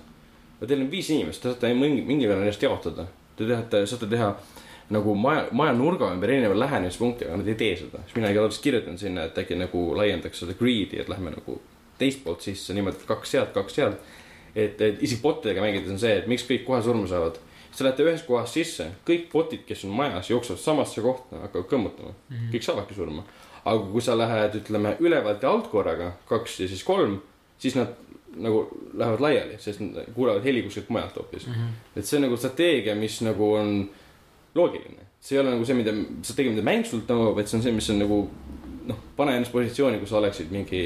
[0.67, 3.05] Teil on viis inimest, te saate mingi, mingil määral ennast jaotada.
[3.37, 4.35] Te teate, saate teha
[4.89, 8.03] nagu maja, maja nurga ümber erinevaid lähenemispunkte, aga nad ei tee seda.
[8.05, 11.57] siis mina iga kord kirjutan sinna, et äkki nagu laiendaks seda greed'i, et lähme nagu
[11.97, 14.13] teist poolt sisse niimoodi, et kaks sealt, kaks sealt.
[14.55, 17.41] et, et isegi botidega mängides on see, et miks kõik kohe surma saavad.
[17.75, 22.13] Te lähete ühes kohas sisse, kõik botid, kes on majas, jooksevad samasse kohta, hakkavad kõmmutama
[22.13, 22.35] mm.
[22.35, 22.53] -hmm.
[22.53, 23.25] kõik saavadki surma.
[23.65, 27.17] aga kui sa lähed, ütleme ülevalt ja alt korraga, kaks ja siis kolm,
[27.57, 27.87] siis nad
[28.35, 31.47] nagu lähevad laiali, sest nad kuulevad heli kuskilt mujalt hoopis.
[31.95, 33.89] et see on nagu strateegia, mis nagu on
[34.55, 35.05] loogiline.
[35.19, 35.91] see ei ole nagu see, mida
[36.21, 38.19] strateegia, mida mäng sult nõuab, vaid see on see, mis on nagu
[38.85, 40.85] noh, pane ennast positsiooni, kus sa oleksid mingi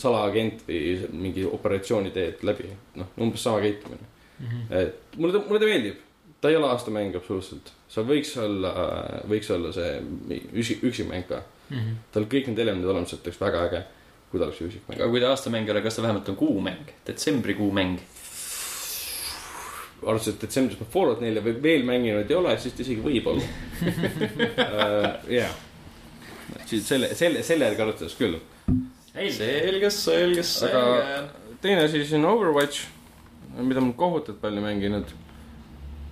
[0.00, 0.82] salaagent või
[1.26, 4.06] mingi operatsiooni teed läbi, noh, umbes sama käitumine
[4.38, 4.46] mm.
[4.46, 4.76] -hmm.
[4.78, 6.02] et mulle ta, mulle ta meeldib,
[6.40, 8.74] ta ei ole aastamäng absoluutselt, see võiks olla,
[9.28, 9.96] võiks olla see
[10.52, 11.42] üksi, üksimäng ka.
[12.12, 13.82] tal kõik need elemendid olemas, et oleks väga äge,
[14.30, 15.00] kui ta oleks üksikmäng.
[15.00, 18.00] aga kui ta aastamäng ei ole, kas ta vähemalt on kuumäng, detsembrikuu mäng?
[20.06, 23.44] arvates, et detsembris ma Fallout nelja veel- mänginud ei ole, siis ta isegi võib olla.
[25.40, 25.54] jah,
[26.66, 28.38] siis selle, selle, selle järgi arutades küll.
[29.14, 31.56] selge, selge, selge Aga-.
[31.62, 32.86] teine asi siis on Overwatch,
[33.58, 35.16] mida ma kohutavalt palju mänginud.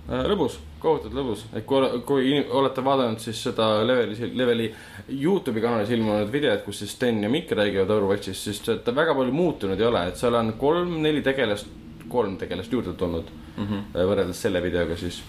[0.09, 4.71] lõbus, kohutavalt lõbus, et kui, kui olete vaadanud siis seda leveli, leveli
[5.09, 9.33] Youtube'i kanalis ilmunud videot, kus siis Sten ja Mikk räägivad Overwatchist, siis ta väga palju
[9.33, 11.69] muutunud ei ole, et seal on kolm-neli tegelast,
[12.09, 13.65] kolm tegelast juurde tulnud mm.
[13.65, 14.03] -hmm.
[14.11, 15.21] võrreldes selle videoga siis.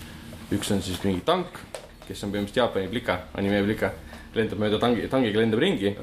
[0.53, 1.61] üks on siis mingi tank,
[2.09, 3.93] kes on põhimõtteliselt Jaapani plika, anime plika,
[4.35, 5.97] lendab mööda tangi, tangiga lendab ringi,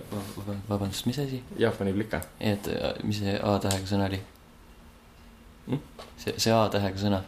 [0.70, 1.44] vabandust, mis asi?
[1.58, 2.22] Jaapani plika.
[2.40, 2.70] et
[3.04, 4.22] mis see A tähega sõna oli
[5.68, 5.80] Hmm??
[6.18, 7.22] see, see A tähega sõna.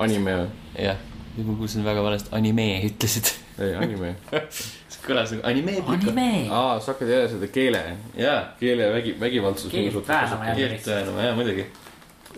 [0.00, 0.36] anime,
[0.78, 0.96] jah,
[1.36, 3.28] ma kuulsin väga valesti, anime ütlesid.
[3.60, 4.14] ei anime.
[4.52, 5.76] see kõlas nagu anime.
[5.84, 6.28] anime.
[6.48, 7.82] aa, sa hakkad jälle seda keele,
[8.16, 9.72] jaa, keele vägi, vägivaldsus.
[9.72, 10.60] Keelt väänama jälle.
[10.62, 11.66] keelt tõenäoliselt, jaa muidugi.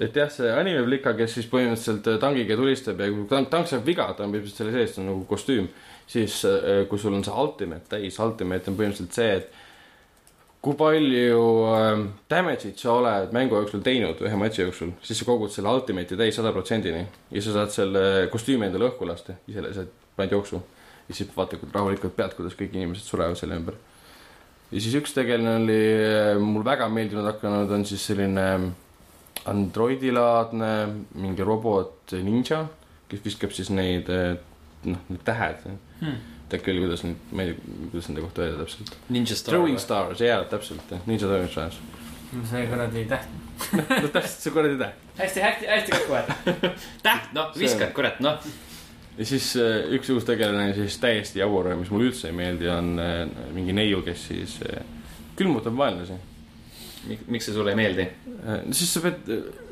[0.03, 3.71] Et jah, see anime plika, kes siis põhimõtteliselt äh, tangiga tulistab ja kui tank, tank
[3.71, 5.69] saab viga, ta on põhimõtteliselt selle sees, ta on nagu kostüüm.
[6.07, 9.63] siis äh, kui sul on see ultimate täis, ultimate on põhimõtteliselt see, et
[10.65, 11.41] kui palju
[11.77, 16.17] ähm, damage'it sa oled mängu jooksul teinud ühe matši jooksul, siis sa kogud selle ultimate'i
[16.17, 19.85] täis sada protsendini ja sa saad selle kostüümi endale õhku lasta, ise sa
[20.17, 20.63] paned jooksu.
[21.09, 23.77] ja siis vaata rahulikult pealt, kuidas kõik inimesed surevad selle ümber.
[24.71, 28.49] ja siis üks tegelane oli äh, mul väga meeldinud hakanud, on siis selline
[29.51, 30.73] androidilaadne
[31.21, 32.65] mingi robot ninja,
[33.11, 34.37] kes viskab siis neid eh,
[34.89, 35.65] noh, need tähed
[36.05, 36.19] Hmm.
[36.51, 38.91] tead küll, kuidas neid, ma ei tea, kuidas nende kohta öelda täpselt.
[39.47, 41.79] Throwing stars, jaa, täpselt, ninja throwing stars.
[42.51, 43.33] see kuradi täht.
[44.03, 45.09] no täpselt see kuradi täht.
[45.21, 46.69] hästi, hästi, hästi kokku võetud.
[47.07, 48.51] täht, noh, viskad, kurat, noh.
[49.17, 52.93] ja siis eh, üks uus tegelane siis täiesti jabur, mis mulle üldse ei meeldi, on
[53.01, 53.25] eh,
[53.57, 54.85] mingi neiu, kes siis eh,
[55.39, 56.21] külmutab vaenlasi.
[57.09, 58.07] Miks see sulle ei meeldi?
[58.45, 59.31] no siis sa pead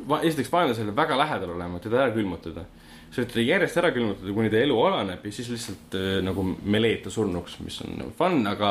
[0.09, 2.65] va- esiteks vaenlasele väga lähedal olema, et teda ära külmutada.
[3.13, 6.45] sa ütled teda järjest ära külmutada, kuni ta elu alaneb ja siis lihtsalt eh, nagu
[6.65, 8.71] meleeta surnuks, mis on nagu fun, aga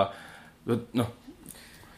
[0.98, 1.12] noh,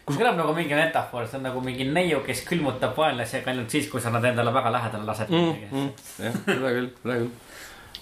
[0.03, 3.71] see kõlab nagu mingi metafoor, see on nagu mingi neiu, kes külmutab vaenlasi, aga ainult
[3.71, 5.69] siis, kui sa nad endale väga lähedale lased mm,.
[5.71, 5.91] mm,
[6.25, 7.31] jah, seda küll, seda küll.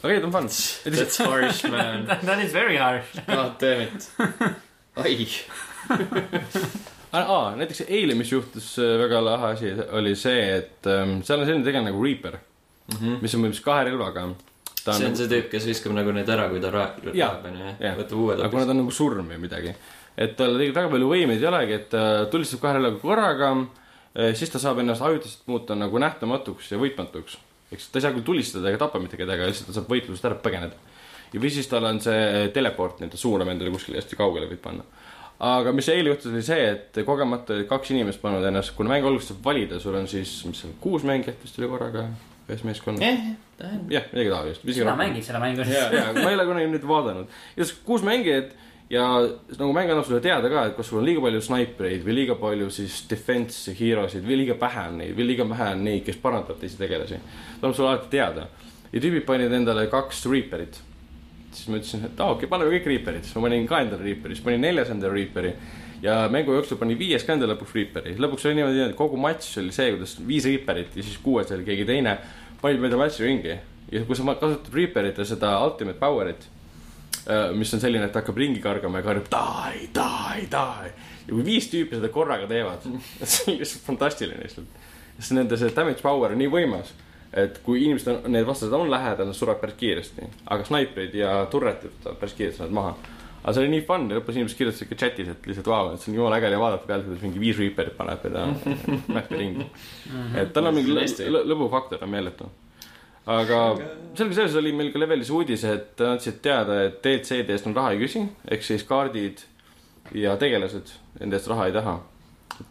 [0.02, 0.50] aga ei, ta on fun.
[0.88, 2.08] That's harsh, man.
[2.26, 3.13] That is very harsh.
[3.28, 4.10] God damn it.
[5.02, 5.30] ai.
[7.12, 11.50] aa, näiteks eile, mis juhtus äh, väga lahe asi, oli see, et ähm, seal on
[11.50, 12.38] selline tegelane nagu Reaper,
[13.21, 14.30] mis on põhimõtteliselt kahe relvaga.
[14.82, 17.04] See on see tüüp, kes viskab nagu need ära, kui ta raeb,
[17.52, 19.76] onju, võtab uued aga kuna ta on nagu surm või midagi,
[20.17, 23.52] et tal tegelikult väga palju võimeid ei olegi, et ta tulistab kahe relvaga korraga,
[24.39, 27.38] siis ta saab ennast ajutiselt muuta nagu nähtamatuks ja võitmatuks.
[27.71, 30.39] eks ta ei saa küll tulistada ega tappa mitte kedagi, lihtsalt ta saab võitlusest ära
[30.41, 30.97] põgeneda.
[31.32, 34.50] ja või siis tal on see teleport, nii et ta suunab endale kuskile hästi kaugele
[34.50, 34.84] võib panna.
[35.41, 39.32] Aga mis eile juhtus, oli see, et kogemata kaks inimest pannud ennast, kuna mängu alguses
[39.34, 42.06] saab valida, sul on siis, mis seal, kuus mängijat vist oli korraga
[42.51, 43.01] ühes meeskonnas.
[43.58, 43.91] tähendab.
[43.93, 44.67] jah, midagi taolist.
[44.75, 45.80] sina mängid seda mängu siis
[46.17, 47.32] ma ei ole kunagi nüüd vaadanud.
[47.56, 48.54] igatahes kuus mängijat
[48.91, 49.06] ja
[49.58, 52.36] nagu mäng annab sulle teada ka, et kas sul on liiga palju snaipreid või liiga
[52.39, 56.19] palju siis defense hero'sid või liiga vähe on neid või liiga vähe on neid, kes
[56.21, 57.17] parandavad teisi tegelasi.
[57.17, 58.47] ta annab sulle alati teada.
[58.91, 60.82] ja tüübid panid endale kaks Reaperit.
[61.55, 64.05] Siis ma ütlesin, et aa okei okay,, paneme kõik Reaperid, siis ma panin ka endale
[64.05, 65.53] Reaperi, siis panin neljas endale Reaperi.
[66.01, 69.57] ja mängu jooksul pani viies ka endale lõpuks Reaperi, lõpuks oli niimoodi, et kogu matš
[69.61, 72.17] oli see, kuidas viis Reaperit ja siis kuues oli keegi teine.
[72.61, 73.53] panid mööda matši ringi
[73.91, 76.49] ja kui sa kasutad Reaperit ja seda ultimate power'it
[77.29, 80.87] Äh, mis on selline, et hakkab ringi kargama ja karjub die, die, die.
[81.27, 82.87] ja kui viis tüüpi seda korraga teevad,
[83.21, 84.79] see on lihtsalt fantastiline lihtsalt.
[85.19, 86.95] sest nende see damage power on nii võimas,
[87.34, 90.30] et kui inimesed on, need vastased on lähedal, nad surevad päris kiiresti.
[90.52, 92.96] aga snaiprid ja turretid võtavad päris kiiresti nad maha.
[93.44, 96.02] aga see oli nii fun ja lõpus inimesed kirjutasid ka chat'is, et lihtsalt vau, et
[96.02, 98.48] see on jumala äge oli vaadata pealt, kuidas mingi viis reaper'it paneb ja ta
[99.15, 99.70] mähkab ringi.
[100.41, 100.98] et tal on mingi
[101.54, 102.52] lõbufaktor on meeletu
[103.30, 103.60] aga
[104.15, 107.94] sellega seoses oli meil ka levelis uudis, et andsid teada, et DLC-de eest nad raha
[107.96, 109.44] ei küsi, ehk siis kaardid
[110.17, 112.00] ja tegelased nende eest raha ei taha.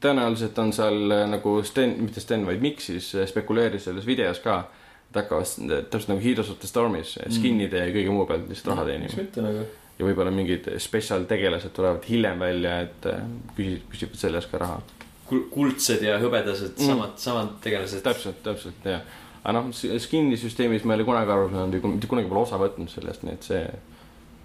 [0.01, 4.39] Tõenäoliselt on seal äh, nagu Sten, mitte Sten, vaid Mikk siis äh, spekuleeris selles videos
[4.45, 4.61] ka,
[5.11, 5.59] et hakkavad s-
[5.91, 7.35] täpselt nagu Heroes of the Stormis mm.
[7.37, 9.17] skin'ide ja kõige muu pealt lihtsalt raha teenima miks.
[9.19, 9.65] mitte nagu.
[9.99, 13.23] ja võib-olla mingid spetsialtegelased tulevad hiljem välja, et äh,
[13.57, 14.81] küsi-, küsivad selle eest ka raha.
[15.31, 16.87] kuldsed ja hõbedased Mm.
[16.87, 18.03] samad, samad tegelased.
[18.03, 19.03] täpselt, täpselt, jah.
[19.45, 22.91] aga noh, skin'i süsteemis ma ei ole kunagi aru saanud mitte kunagi pole osa võtnud
[22.93, 23.63] sellest, nii et see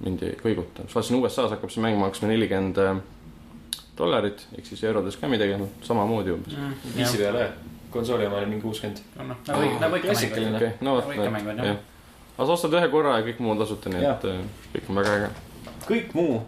[0.06, 0.84] mind ei kõiguta.
[0.94, 2.96] vaatasin USA-s hakkab see mäng maksma nelikümmend äh,
[3.98, 6.56] dollarit, ehk siis eurodes ka midagi, noh, samamoodi umbes.
[6.96, 7.50] viisi peale,
[7.92, 9.00] konsooli oma oli mingi kuuskümmend.
[9.18, 10.74] noh, nagu ikka, nagu ikka Klassikaline.
[10.82, 11.66] no vot Nagu jah.
[11.66, 11.78] jah.
[12.38, 14.18] aga sa ostad ühe korra ja kõik muu on tasuta, nii Jah.
[14.18, 14.42] et äh,
[14.74, 15.30] kõik on väga äge.
[15.88, 16.42] kõik muu,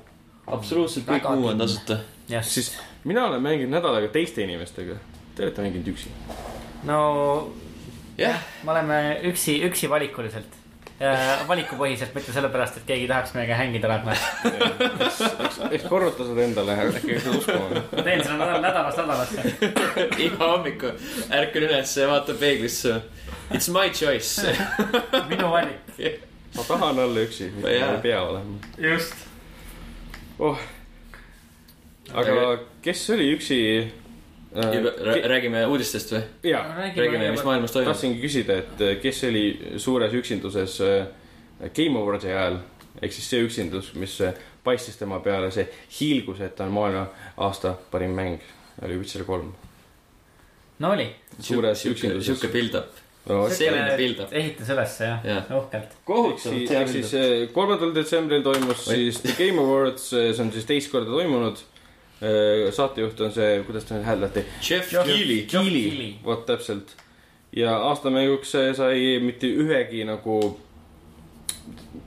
[0.47, 1.99] absoluutselt kõik Väga muu on tasuta.
[2.29, 2.73] jah, siis
[3.05, 4.95] mina olen mänginud nädal aega teiste inimestega.
[5.35, 6.09] Te olete mänginud üksi.
[6.83, 6.99] no
[8.17, 10.47] jah, me oleme üksi, üksi valikuliselt.
[11.47, 14.15] valikupõhiselt, mitte sellepärast, et keegi tahaks meiega hängida rahva.
[15.75, 17.83] eks korruta seda endale, äkki ei saa uskuma.
[17.91, 19.43] ma teen seda nädal, nädalast nädalasse.
[20.25, 20.93] iga hommiku
[21.29, 22.95] ärkan üles ja vaatan peeglisse.
[23.53, 24.41] It's my choice.
[25.29, 26.17] minu valik.
[26.55, 28.57] ma tahan olla üksi, ma ei pea olema.
[28.77, 29.13] just.
[30.39, 30.57] oh.
[32.13, 33.61] aga kes oli üksi?
[34.57, 36.23] Räägime uudistest või?
[36.95, 37.91] räägime, mis maailmas toimub.
[37.91, 39.45] tahtsingi küsida, et äh, kes oli
[39.77, 42.59] suures üksinduses äh, Game Awards'i ajal,
[43.01, 45.67] ehk siis see üksindus, mis äh, paistis tema peale, see
[45.99, 47.07] hiilgus, et ta on maailma
[47.45, 48.41] aasta parim mäng,
[48.83, 49.53] oli Witcher kolm.
[50.79, 51.09] no oli.
[51.39, 52.25] suures üksinduses.
[52.25, 52.99] sihuke build-up.
[53.29, 54.33] no Selline build-up.
[54.33, 55.97] ehitas ülesse jah ja., uhkelt.
[56.41, 58.93] siis, ehk siis äh, kolmandal detsembril toimus Oi.
[58.95, 61.65] siis The Game Awards, see on siis teist korda toimunud.
[62.19, 64.89] Saatejuht on see, kuidas ta nüüd hääldati, Jeff.
[64.89, 65.09] Geoff
[65.51, 66.15] Keighley.
[66.25, 66.95] vot täpselt.
[67.55, 70.57] ja aastamänguks äh, sai mitte ühegi nagu,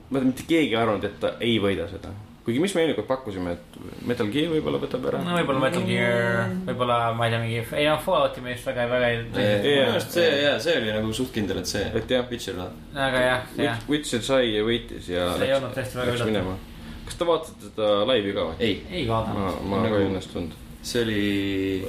[0.09, 2.11] ma ei tea, mitte keegi ei arvanud, et ta ei võida seda.
[2.45, 6.51] kuigi mis me eelnevalt pakkusime, et Metal Gear võib-olla võtab ära no võib-olla Metal Gear,
[6.67, 9.21] võib-olla ma ei tea, mingi, ei noh, Fallouti meist väga, väga ei.
[9.31, 11.85] minu arust see, jaa, see oli nagu suht kindel, et see.
[11.87, 12.67] et jah, Witcher või?
[13.07, 16.67] aga jah, jah, Witcher sai ja võitis ja See ei olnud tõesti väga läks üllatav.
[17.11, 18.55] Kas te vaatasite seda laivi ka või?
[18.59, 19.41] ei, ei vaadanud.
[19.41, 20.55] ma, ma Nagu- ka ei õnnestunud.
[20.91, 21.25] see oli,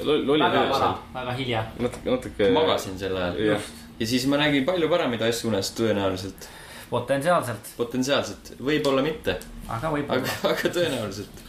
[0.03, 1.63] loll väga vara väga hilja.
[1.79, 2.49] natuke, natuke.
[2.57, 3.39] magasin sel ajal.
[3.99, 6.49] ja siis ma nägin palju paremaid asju unes tõenäoliselt.
[6.91, 11.43] potentsiaalselt, potentsiaalselt, võib-olla mitte, aga võib-olla aga, aga tõenäoliselt.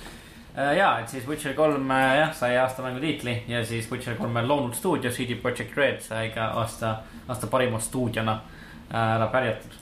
[0.54, 4.44] Äh, ja, et siis Witcher kolm äh, jah, sai aastamängu tiitli ja siis Witcher kolme
[4.46, 9.74] loonud stuudio CD Projekt Red sai ka aasta, aasta parima stuudiona äh, ära pärjatud.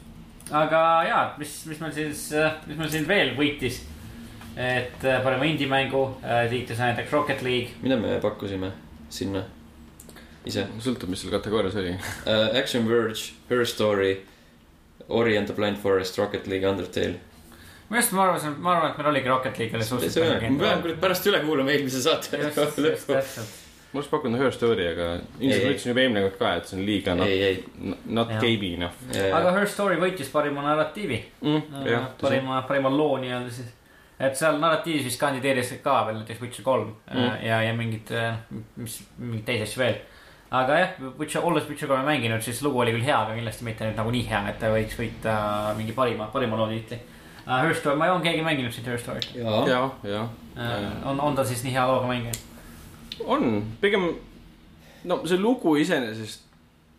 [0.50, 2.28] Aga ja, mis, mis meil siis,
[2.66, 3.82] mis meil siin veel võitis.
[4.56, 7.70] et äh, parima indie-mängu äh, sai näiteks Rocket League.
[7.82, 8.72] mida me pakkusime
[9.08, 9.44] sinna
[10.44, 11.94] ise sõltub, mis seal kategoorias oli.
[11.94, 12.50] uh,?
[12.58, 14.16] Action Verge, Her Story,
[15.08, 17.18] Ori and the Blind Forest, Rocket League, Undertale.
[17.88, 20.84] minu arust ma arvasin, ma arvan, et meil oligi Rocket League oli suhteliselt ma pean
[20.84, 22.78] küll pärast üle kuulama eelmise saate just, just
[23.08, 23.18] lõppu.
[23.92, 25.06] Ma oleks pakkunud Her Story, aga
[25.40, 27.94] ilmselt ma ütlesin juba eelmine kord ka, et see on liiga not, ei, ei.
[28.06, 28.40] not Jah.
[28.40, 31.18] gamey enough aga Her Story võitis parima narratiivi.
[31.42, 31.84] mm,.
[31.90, 33.68] jah, parima, parima loo nii-öelda siis.
[34.22, 37.20] et seal narratiivis vist kandideeris ka veel näiteks Witcher kolm Mm.
[37.20, 37.44] mm.
[37.44, 38.10] ja, ja mingid,
[38.80, 39.98] mis, mingeid teisi asju veel.
[40.50, 43.84] aga jah, Witcher, olles Witcher kolme mänginud, siis lugu oli küll hea, aga kindlasti mitte
[43.88, 45.34] nüüd nagu nii hea, et ta võiks võita
[45.76, 47.58] mingi parima, parima loo tiitli uh,.
[47.58, 51.10] Her Story, ma ei, on keegi mänginud siit Her Story't ja, ja uh,?
[51.10, 52.32] on, on ta siis nii hea looga mängija?
[53.26, 54.08] on, pigem,
[55.04, 56.48] no see lugu iseenesest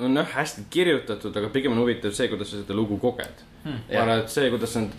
[0.04, 3.80] on jah hästi kirjutatud, aga pigem on huvitav see, kuidas sa seda lugu koged Hmm.
[3.88, 4.96] ma arvan, et see, kuidas nad,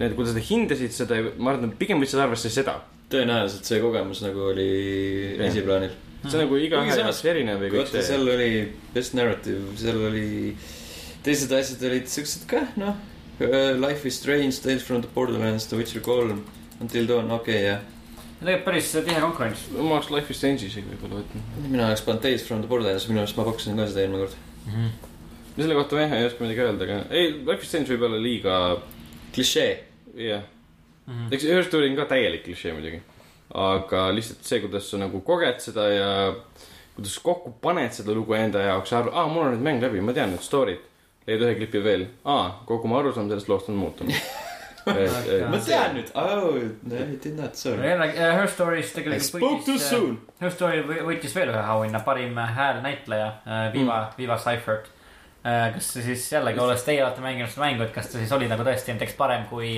[0.00, 2.80] need, kuidas nad hindasid seda, ma arvan, et pigem võtsid arvesse seda.
[3.12, 4.64] tõenäoliselt see kogemus nagu oli
[5.38, 5.46] Jah.
[5.46, 5.92] esiplaanil.
[6.24, 8.02] see on nagu igaühe jaoks erinev ja kõik see.
[8.02, 8.48] seal oli
[8.94, 10.56] best narrative, seal oli,
[11.22, 12.98] teised asjad olid siuksed ka, noh.
[13.38, 16.42] Life is strange, Tales from the Borderlands, The Witcher kolm,
[16.80, 17.80] Until Dawn, okei okay, jah.
[18.38, 21.66] Tegelikult päris tihe konkurents ma oleks Life is Strange isegi võib-olla võtnud.
[21.66, 24.36] mina oleks pannud Tales from the Borderlands, minu arust ma pakkusin ka seda eelmine kord.
[25.56, 28.06] ja selle kohta ma jah ei oska midagi öelda, aga ei, Life is Strange võib
[28.08, 28.56] olla liiga,
[29.34, 29.70] klišee.
[30.28, 30.42] jah.
[31.08, 31.30] Mhm.
[31.32, 33.00] eks Her Story on ka täielik klišee muidugi.
[33.54, 36.10] aga lihtsalt see, kuidas sa nagu koged seda ja
[36.94, 40.12] kuidas kokku paned seda lugu enda jaoks, arvad, aa, mul on nüüd mäng läbi, ma
[40.12, 40.84] tean nüüd story't.
[41.26, 44.14] leiad ühe klipi veel, aa, kogu mu arusaam sellest loost on muutunud.
[45.50, 47.88] ma tean nüüd, oh, I did not, sorry.
[47.88, 50.18] jälle äh, Her Story's I tegelikult spoke too soon.
[50.40, 54.90] Her Story võ- võitis veel ühe auhinna, parim häälnäitleja äh, Viva mm., Viva Seifert.
[55.74, 58.48] kas see siis jällegi, olles teie olete mänginud seda mängu, et kas ta siis oli
[58.50, 59.76] nagu tõesti näiteks parem kui,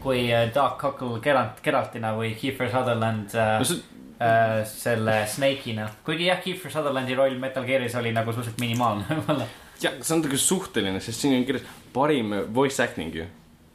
[0.00, 0.22] kui
[0.54, 3.82] Dark Cockle Geralt, Geraltina või Kiefer Sutherland äh, no see,
[4.22, 5.88] äh, selle Snake'ina.
[6.06, 9.48] kuigi jah, Kiefer Sutherlandi roll Metal Gear'is oli nagu suhteliselt minimaalne võib-olla.
[9.82, 13.26] jah, see on tegelikult suhteline, sest siin on kirjas parim voice acting ju.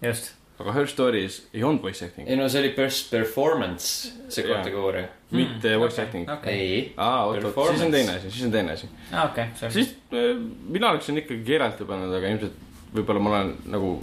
[0.01, 4.45] just, aga Her Story's ei olnud voice acting, ei no see oli best performance, see
[4.47, 5.07] kategooria.
[5.35, 6.31] mitte voice okei, acting.
[6.37, 8.89] okei, ei, aa, oot, oot, siis on teine asi, siis on teine asi.
[9.25, 9.73] okei, selge.
[9.73, 10.33] siis äh,
[10.69, 13.93] mina oleksin ikkagi Geralti pannud, aga ilmselt võib-olla ma olen nagu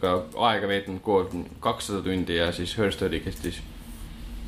[0.00, 0.12] ka
[0.48, 3.60] aega veetnud koos kakssada tundi ja siis Her Story kestis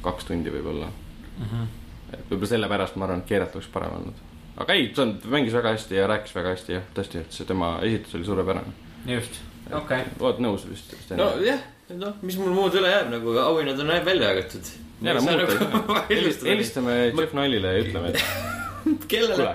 [0.04, 1.44] kaks tundi võib-olla mm.
[1.44, 1.68] -hmm.
[2.12, 4.24] et võib-olla sellepärast ma arvan, et keerata oleks parem olnud.
[4.56, 7.78] aga ei, ta mängis väga hästi ja rääkis väga hästi ja tõesti, et see tema
[7.82, 8.72] esitus oli suurepärane.
[9.06, 9.40] just,
[9.72, 10.04] okay..
[10.20, 10.92] oled nõus vist?
[11.16, 11.62] nojah,
[11.96, 14.70] noh, mis mul muud üle jääb nagu auhinnad on välja jagatud.
[15.00, 16.04] muud,
[16.50, 19.54] helistame Jeff Nalile ja ütleme, et kellele?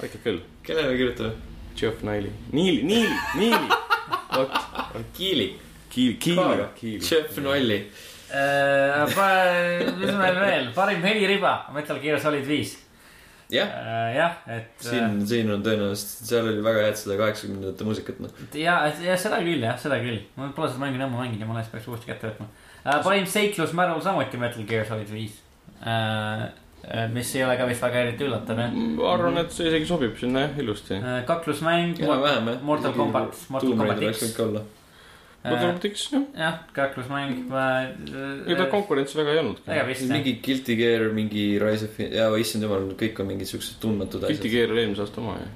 [0.00, 0.40] aitab küll.
[0.66, 1.34] kellele kirjutame?
[1.76, 3.68] Jeff Naili, Niili, Niili, Niili.
[4.36, 4.54] vot,
[5.16, 5.50] Kiili.
[5.90, 7.04] Kiili, Kiili, Kiili.
[7.04, 7.78] Jeff Nalli
[8.32, 9.04] äh,.
[10.00, 12.76] mis meil veel, parim heliriba, Metal Gear Solid viis
[13.52, 14.74] jah äh,, jah, et.
[14.82, 18.44] siin, siin on tõenäoliselt, seal oli väga head seda kaheksakümnendate muusikat, noh.
[18.58, 21.58] ja, ja seda küll jah, seda küll, ma pole seda mängu ammu mänginud ja ma
[21.58, 22.50] alles peaks uuesti kätte võtma
[22.82, 23.02] äh,.
[23.06, 25.42] parim seiklusmäru samuti Metal Gear Solid viis
[25.80, 26.48] äh,
[26.86, 28.74] Äh, mis ei ole ka vist väga eriti üllatav, jah.
[28.74, 30.94] ma arvan, et see isegi sobib sinna jah, ilusti.
[30.94, 31.96] Äh, kaklusmäng.
[32.62, 34.36] Mortal Combat, Mortal Combat X.
[35.46, 36.24] Mortal Combat X, jah.
[36.36, 37.44] jah, kaklusmäng.
[38.54, 40.10] ega konkurentsi väga ei olnudki.
[40.10, 44.34] mingi Guilty Gear, mingi Rise of, jaa, issand jumal, kõik on mingid siuksed tundmatud asjad.
[44.34, 45.52] Guilty Gear oli eelmise aasta oma, jah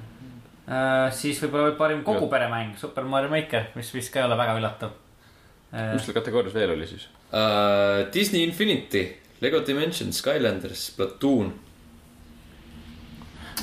[0.71, 1.07] uh,.
[1.17, 4.93] siis võib-olla parim kogu peremäng, Super Mario Maker, mis vist ka ei ole väga üllatav
[4.93, 5.89] uh,.
[5.95, 8.07] mis seal kategoorias veel oli siis uh,?
[8.15, 9.09] Disney Infinity
[9.41, 11.53] Lego Dimensions, Skylanders, Splatoon.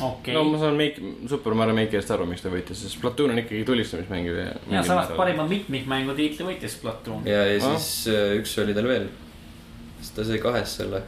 [0.01, 0.33] Okay.
[0.33, 3.63] no ma saan Make, Super Mario Makerist aru, miks ta võitis, sest Splatoon on ikkagi
[3.65, 4.35] tulistamismäng ju.
[4.37, 7.25] ja samas parima mitmikmängu tiitli võitis Splatoon.
[7.25, 7.77] ja, ja ah.
[7.77, 9.07] siis äh, üks oli tal veel.
[10.01, 11.01] siis ta sai kahes selle.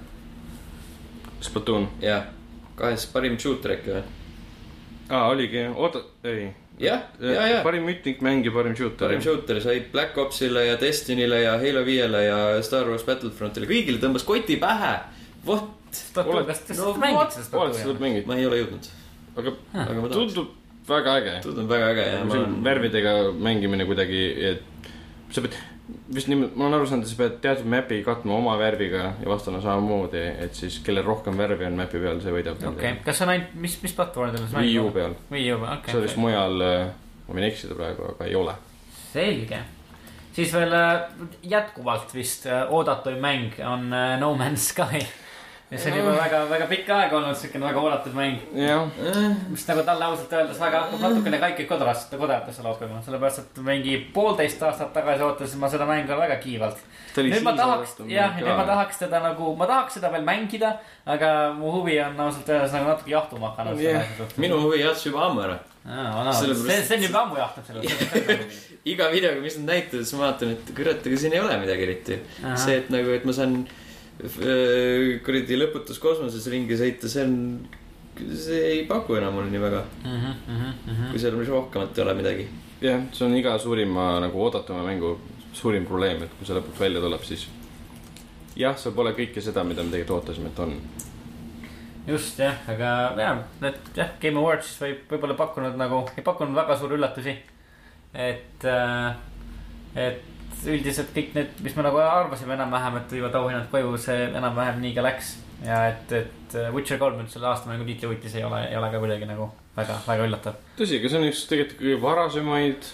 [1.45, 1.85] Splatoon.
[2.01, 2.31] jah,
[2.79, 4.07] kahes parim shooter äkki või?
[5.09, 6.49] aa, oligi, oota, ei
[6.79, 7.63] jah, ja, ja.
[7.63, 9.07] parim mitmikmäng ja parim shooter.
[9.07, 14.01] parim shooter sai Black Opsile ja Destinyle ja Halo viiele ja Star Wars Battlefrontile, kõigile
[14.01, 14.95] tõmbas koti pähe.
[15.45, 15.75] vot.
[15.93, 18.23] Kas te no, mängid seda Splatooni?
[18.29, 18.89] ma ei ole jõudnud.
[19.39, 20.55] aga, aga tundub
[20.89, 21.35] väga äge.
[21.43, 22.45] tundub väga äge ja.
[22.63, 24.89] värvidega mängimine kuidagi, et
[25.33, 25.57] sa pead
[26.13, 29.29] vist niimoodi, ma olen aru saanud, et sa pead teatud map'i katma oma värviga ja
[29.29, 32.61] vastane samamoodi, et siis kellel rohkem värvi on map'i peal, see võidab.
[32.61, 34.69] okei okay., kas see on ainult, mis, mis platvormidel see mäng on?
[34.69, 35.17] Wii U peal.
[35.33, 35.95] Wii U peal, okei okay,.
[35.95, 36.91] see vist mujal, äh,
[37.27, 38.55] ma võin eksida praegu, aga ei ole.
[39.09, 39.63] selge.
[40.35, 41.25] siis veel äh,
[41.55, 43.89] jätkuvalt vist äh, oodatuim mäng on
[44.21, 45.05] No Man's Sky
[45.71, 48.39] ja see on juba väga, väga pikka aega olnud siukene väga oodatud mäng.
[49.49, 53.97] mis nagu talle ausalt öeldes väga hakkab natukene kaikki kodarast, kodarasse loopima, sellepärast et mingi
[54.13, 56.81] poolteist aastat tagasi ootasin ma seda mängu väga kiivalt.
[57.17, 60.71] nüüd ma tahaks, jah, nüüd ma tahaks teda nagu, ma tahaks seda veel mängida,
[61.05, 64.09] aga mu huvi on ausalt öeldes nagu natuke jahtuma hakanud yeah..
[64.37, 65.59] minu huvi jahtus juba ammu ära.
[66.33, 68.39] see, see on juba ammu jahtunud selle
[68.93, 71.85] iga videoga, mis nad näitavad, siis ma vaatan, et kurat, aga siin ei ole midagi
[71.85, 72.19] eriti.
[72.55, 73.59] see, et nagu, et ma saan
[74.19, 77.35] kuradi lõputus kosmoses ringi sõita, see on,
[78.35, 80.15] see ei paku enam mulle nii väga mm.
[80.15, 81.11] -hmm, mm -hmm.
[81.11, 82.47] kui seal rohkemat ei ole midagi.
[82.81, 85.17] jah, see on iga suurima nagu oodatuma mängu
[85.53, 87.47] suurim probleem, et kui see lõpuks välja tuleb, siis
[88.55, 90.75] jah, seal pole kõike seda, mida me tegelikult ootasime, et on.
[92.07, 96.77] just jah, aga jah, need jah, Game Awards võib, võib-olla pakkunud nagu, ei pakkunud väga
[96.77, 97.37] suuri üllatusi.
[98.13, 99.15] et äh,,
[99.95, 100.28] et
[100.67, 104.95] üldiselt kõik need, mis me nagu arvasime enam-vähem, et viivad auhinnad koju, see enam-vähem nii
[104.97, 105.35] ka läks.
[105.65, 108.91] ja et, et äh, Witcher kolm nüüd selle aastamängu tiitli võitis, ei ole, ei ole
[108.93, 110.57] ka kuidagi nagu väga, väga üllatav.
[110.79, 112.89] tõsi, aga see on üks tegelikult kõige varasemaid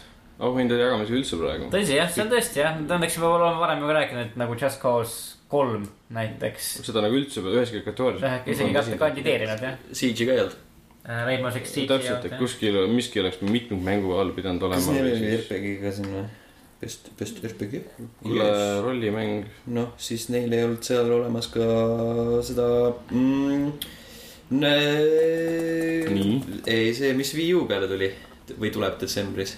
[0.46, 1.70] auhindade jagamisi üldse praegu.
[1.74, 4.82] tõsi jah, see on tõesti jah, õnneks me oleme varem juba rääkinud, et nagu Just
[4.82, 6.72] Cause kolm näiteks.
[6.86, 8.48] seda nagu üldse üheski kategoorias.
[8.50, 9.78] isegi kandideerinud jah.
[9.92, 10.58] Siege'i ka ei olnud.
[11.06, 11.92] Äh, Rainbow Six Siege'i.
[11.94, 14.82] täpselt, et kuskil, miski oleks mitmikmängu all pidanud olema.
[14.82, 16.26] kas neil oli RPG ka siin või?
[16.82, 17.82] Best, Best RPG.
[18.22, 18.48] kuule,
[18.84, 19.46] rollimäng.
[19.68, 21.68] noh, siis neil ei olnud seal olemas ka
[22.44, 22.66] seda
[23.12, 23.70] mm,.
[24.52, 26.34] nii?
[26.68, 28.12] ei, see, mis Wii U peale tuli
[28.60, 29.56] või tuleb detsembris.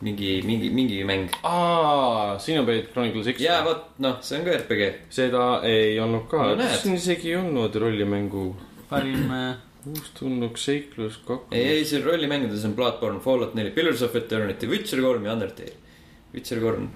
[0.00, 1.34] mingi, mingi, mingi mäng.
[1.42, 3.42] aa, Xenoblade Chronicles X.
[3.44, 4.92] jaa, vot, noh, see on ka RPG.
[5.10, 8.46] seda ei olnud ka no,, siin isegi ei olnud rollimängu.
[8.88, 9.26] parim
[9.80, 11.52] äh, uustulnuk seiklus kaks.
[11.52, 15.72] ei, ei, siin rollimängudes on Bloodborne, Fallout neli, Pillars of Eternity, Witcher kolm ja Undertale.
[16.34, 16.90] Witcher kolm.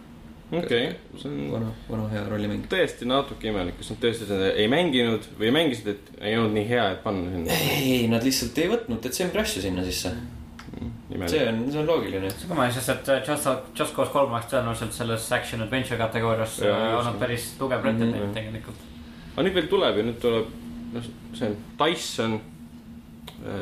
[0.53, 1.41] okei okay., see on.
[1.53, 2.69] vana, vana hea rollimäng.
[2.71, 6.69] tõesti natuke imelik, kas nad tõesti seda ei mänginud või mängisid, et ei olnud nii
[6.69, 7.61] hea, et panna sinna?
[7.75, 11.27] ei, nad lihtsalt ei võtnud detsembri asju sinna sisse mm,.
[11.33, 12.31] see on, see on loogiline.
[12.31, 13.49] see on mõeldes, sest et Just,
[13.81, 18.37] Just Cause kolm oleks tõenäoliselt selles action adventure kategoorias olnud päris tugev pretendent mm -hmm.
[18.37, 18.89] tegelikult.
[19.33, 20.59] aga nüüd veel tuleb ja nüüd tuleb,
[20.95, 22.43] noh, see on Tyson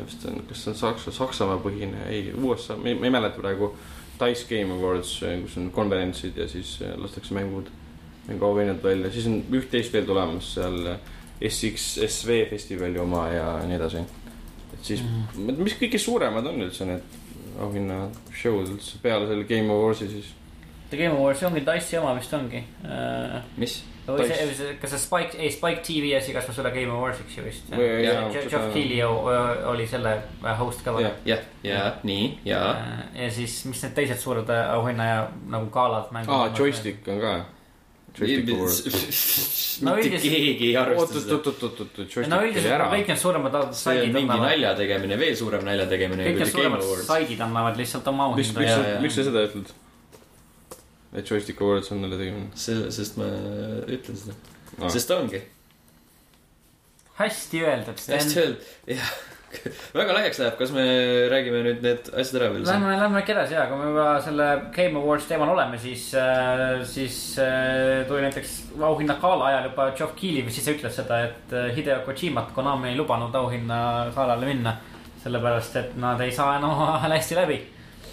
[0.05, 3.73] vist on, kas see on Saksa, Saksamaa põhine, ei USA, ma ei mäleta praegu
[4.19, 7.71] Dice Game Awards, kus on konverentsid ja siis äh, lastakse mängud,
[8.27, 11.11] mänguauhinnad välja, siis on üht-teist veel tulemas seal äh,
[11.49, 14.03] SXSV festivali oma ja nii edasi.
[14.73, 15.63] et siis mm, -hmm.
[15.63, 17.19] mis kõige suuremad on üldse need
[17.59, 20.31] auhinna show'd üldse peale selle Game Awardsi siis?
[20.99, 23.41] Game Awards ongi Dice'i oma vist ongi uh,.
[23.57, 23.81] mis?
[24.03, 27.45] või see, see, kas see Spike, ei Spike TV asi kasvas üle Game Awards'iks ju
[27.45, 27.69] vist.
[27.71, 28.61] Seda...
[28.73, 28.99] Keighley
[29.71, 30.17] oli selle
[30.59, 30.97] host ka.
[30.99, 32.61] jah, ja, ja nii, ja.
[33.15, 35.19] ja siis, mis need teised suured auhinna ja
[35.55, 36.11] nagu galad.
[36.27, 37.35] aa, joystick on ka
[39.83, 41.33] no mitte keegi ei arvesta seda.
[41.33, 44.19] oot, oot, oot, oot, oot, no üldiselt kõik need suuremad saidid annavad.
[44.19, 46.27] mingi nalja tegemine, veel suurem nalja tegemine.
[46.27, 48.99] kõik need suuremad saidid annavad lihtsalt oma auhinda.
[49.01, 49.73] miks sa seda ütled?
[51.13, 52.49] Et Joystick Awards on nalja tegemine?
[52.55, 53.27] see, sest ma
[53.87, 54.37] ütlen seda
[54.79, 54.89] ah..
[54.93, 55.43] sest ta ongi.
[57.19, 58.19] hästi öeldud, Sten.
[58.19, 59.13] hästi öeldud, jah
[59.97, 60.83] väga laiaks läheb, kas me
[61.31, 62.63] räägime nüüd need asjad ära veel?
[62.67, 66.81] Lähme, lähme äkki edasi ja kui me juba selle Game Awards teemal oleme, siis äh,,
[66.89, 71.53] siis äh, tuli näiteks auhinna gala ajal juba Geoff Keighley vist ise ütles seda, et
[71.53, 73.79] äh, Hideo Kojimat Konami ei lubanud auhinna
[74.15, 74.77] galale minna.
[75.23, 77.61] sellepärast, et nad ei saa enam omavahel hästi läbi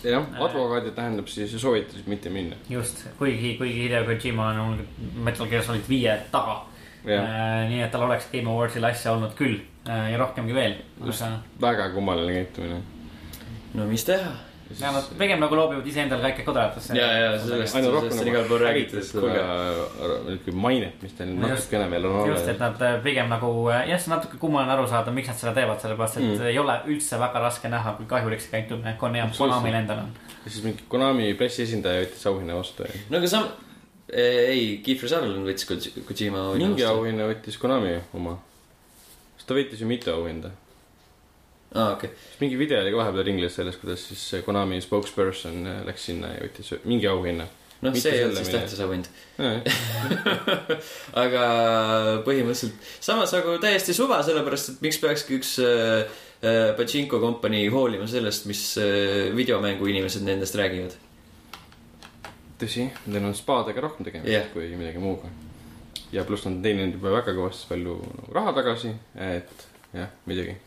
[0.05, 2.57] jah, advokaadid tähendab siis soovitasid mitte minna.
[2.69, 4.85] just, kuigi, kuigi Hideo Kojima on olnud
[5.15, 6.61] Metal Gear Solid viie taga.
[7.07, 9.57] Äh, nii et tal oleks Game Awardsil asja olnud küll
[9.89, 10.75] äh, ja rohkemgi veel.
[11.05, 12.83] just aga..., väga kummaline käitumine.
[13.75, 14.35] no mis teha
[14.79, 16.95] ja nad pigem nagu loobivad iseendale ka ikka kodaratesse.
[16.97, 19.07] ja, ja sellest, sellest on igal pool räägitud.
[19.13, 19.41] kuulge,
[20.27, 22.39] niisugune mainet, mis teil natukene veel on olemas.
[22.39, 25.33] just, et nad äh, pigem nagu äh, jah, see on natuke kummaline aru saada, miks
[25.33, 26.47] nad seda teevad, sellepärast et mm.
[26.53, 30.15] ei ole üldse väga raske näha, kui kahjulik see käitumine Konamil endal on.
[30.45, 32.87] ja siis mingi Konami pressiesindaja võttis auhinna vastu.
[33.11, 33.45] no aga sa,
[34.15, 36.67] ei, Kiefer Sutherland võttis Kojima auhinna vastu.
[36.69, 38.39] mingi auhinna võttis Konami oma.
[39.37, 40.55] sest ta võitis ju mitu auhinda
[41.75, 42.19] aa ah,, okei okay..
[42.41, 46.41] mingi video oli ka vahepeal ringles sellest, kuidas siis Konami spokesperson äh, läks sinna ja
[46.43, 47.45] võttis mingi auhinna.
[47.87, 49.07] noh, see ei olnud siis tähtis auhind
[51.25, 51.45] aga
[52.27, 56.03] põhimõtteliselt samas nagu täiesti suva, sellepärast et miks peakski üks äh,
[56.43, 60.97] äh Pachinko kompanii hoolima sellest, mis äh, videomängu inimesed nendest räägivad.
[62.59, 64.51] tõsi, neil on spaadega rohkem tegemist yeah.
[64.57, 65.31] kui millegi muuga.
[66.11, 68.01] ja pluss nad on teeninud juba väga kõvasti palju
[68.35, 70.59] raha tagasi, et jah, muidugi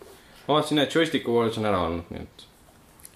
[0.48, 2.48] ma vaatasin, et Joystick Awards on ära olnud, nii et.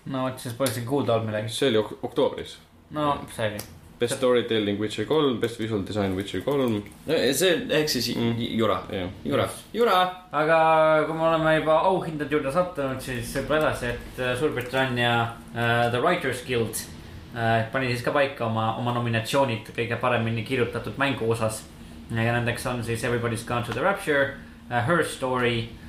[0.07, 1.51] no vot, siis pole isegi kuulda olnud midagi.
[1.53, 2.57] see oli ok oktoobris.
[2.95, 3.63] no selge.
[3.97, 6.75] Best storytelling Witcher kolm, best visual design Witcher kolm.
[7.05, 8.35] no see ehk siis mm.
[8.59, 9.95] jura yeah., jura, jura.
[10.31, 10.59] aga
[11.07, 16.03] kui me oleme juba auhindade juurde sattunud, siis võib-olla edasi, et äh, Suurbritannia uh, The
[16.03, 21.65] Writers Guild uh, pani siis ka paika oma, oma nominatsioonid kõige paremini kirjutatud mängu osas.
[22.11, 24.37] ja nendeks on siis Everybody's Gone to the Rapture
[24.69, 25.86] uh,, Her Story Äh,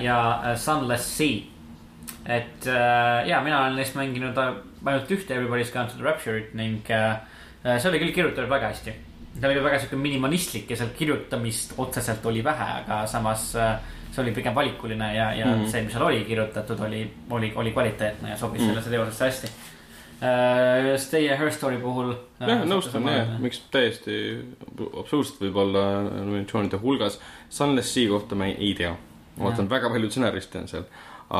[0.00, 1.42] ja äh, Sunless Sea.
[2.24, 6.82] et äh, ja, mina olen neist mänginud ainult ühte Everybody's Gone to the Rapture'it ning
[6.86, 8.94] see oli küll kirjutatud väga hästi.
[9.40, 14.32] ta oli väga sihuke minimalistlik ja seal kirjutamist otseselt oli vähe, aga samas see oli
[14.32, 15.66] pigem valikuline ja, ja mm.
[15.70, 18.68] see, mis seal oli kirjutatud, oli, oli, oli kvaliteetne ja sobis mm.
[18.68, 19.50] sellesse teosesse hästi
[20.16, 22.14] kas teie Her Story puhul?
[22.40, 24.38] jah, nõustun jah, miks täiesti
[24.86, 27.20] absoluutselt võib olla nominatsioonide hulgas.
[27.52, 28.94] Sunless Sea kohta ma ei, ei tea
[29.36, 30.88] ma vaatan, väga palju stsenariste on seal,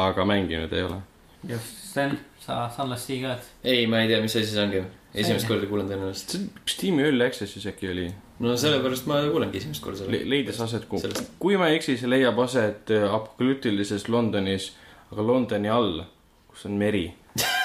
[0.05, 1.01] aga mänginud ei ole.
[1.49, 3.51] just, Sten, sa Sunless Sea ka oled?
[3.65, 4.83] ei, ma ei tea, mis asi see ongi.
[5.15, 6.35] esimest korda kuulen tõenäoliselt.
[6.35, 8.09] see on, kas Tiimi Early Access'is äkki oli?
[8.45, 10.25] no sellepärast ma kuulengi esimest korda selle Le.
[10.37, 14.73] leides aset, kui ma ei eksi, see leiab aset äh, apokalüptilises Londonis,
[15.13, 16.03] aga Londoni all,
[16.51, 17.07] kus on meri.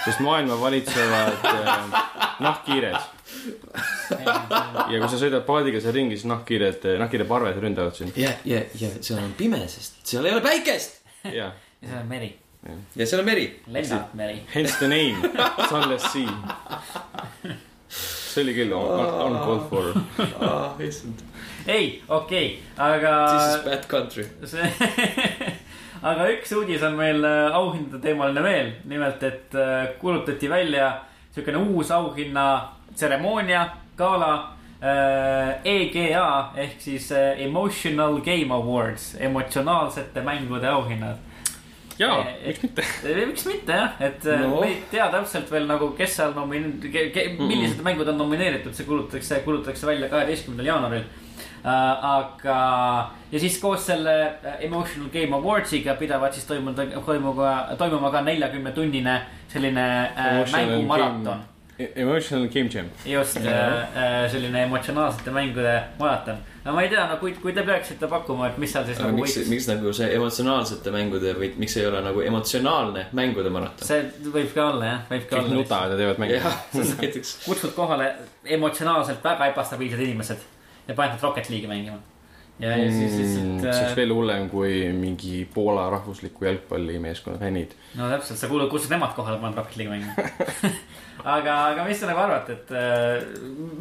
[0.06, 2.00] sest maailma valitsevad äh,
[2.44, 3.21] nahkhiired
[4.92, 8.18] ja kui sa sõidad paadiga seal ringi, siis nahkhiired, nahkhiireparved ründavad sind.
[8.20, 11.02] ja, ja, ja seal on pime, sest seal ei ole päikest.
[11.40, 12.32] ja, seal on meri.
[12.96, 13.48] ja seal on meri.
[13.68, 14.40] lennab meri.
[14.54, 15.34] Hence the name,
[15.70, 16.30] Sunless Sea.
[17.92, 19.92] see oli küll on, on called for.
[20.40, 21.24] ah, issand.
[21.68, 23.18] ei, okei okay,, aga.
[23.34, 24.26] This is bad country.
[26.12, 30.92] aga üks uudis on meil äh, auhindade teemaline veel, nimelt, et äh, kuulutati välja
[31.32, 32.46] siukene uus auhinna
[33.02, 33.66] tseremoonia,
[33.98, 34.34] gala
[34.82, 35.60] äh,.
[35.64, 41.18] EGA ehk siis äh, Emotional Game Awards, emotsionaalsete mängude auhinnad.
[42.00, 42.86] jaa, miks mitte
[43.30, 44.62] miks mitte jah, et äh, no.
[44.62, 47.84] me ei tea täpselt veel nagu, kes seal nomin-, millised mm -mm.
[47.84, 51.04] mängud on nomineeritud, see kuulutatakse, kuulutatakse välja kaheteistkümnendal jaanuaril
[51.64, 52.58] aga
[53.32, 59.22] ja siis koos selle Emotional Game Awards'iga pidavat siis toimuda, toimuma, toimuma ka neljakümne tunnine
[59.48, 59.86] selline
[60.52, 61.46] mängumaraton
[61.80, 62.86] Emotional game jam.
[63.06, 66.38] just äh, selline emotsionaalsete mängude maraton.
[66.66, 69.10] no ma ei tea, no kui, kui te peaksite pakkuma, et mis seal siis aga
[69.10, 73.88] nagu miks, miks nagu see emotsionaalsete mängude või miks ei ole nagu emotsionaalne mängude maraton?
[73.88, 75.50] see võib ka olla jah, võib ka kõik olla.
[75.50, 76.42] kõik nutavad ja teevad mänge.
[77.02, 77.36] näiteks.
[77.48, 78.14] kutsud kohale
[78.60, 80.48] emotsionaalselt väga ebastabiilsed inimesed
[80.88, 82.11] ja paned nad Rocket League'i mängima
[82.62, 87.76] ja, ja siis see lihtsalt oleks äh, veel hullem kui mingi Poola rahvusliku jalgpallimeeskonna fännid.
[87.98, 90.72] no täpselt, sa kuulad, kus nemad kohale pannud Rocket League'i mängima.
[91.36, 93.26] aga, aga mis te nagu arvate, et äh,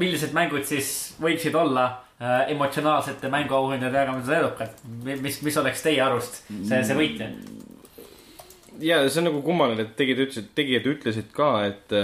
[0.00, 4.84] millised mängud siis võiksid olla äh, emotsionaalsete mänguauhindade jagamisel edukad?
[5.22, 7.30] mis, mis oleks teie arust see, see võitja?
[8.80, 11.96] ja see on nagu kummaline, et tegijad ütlesid, tegijad ütlesid ka, et,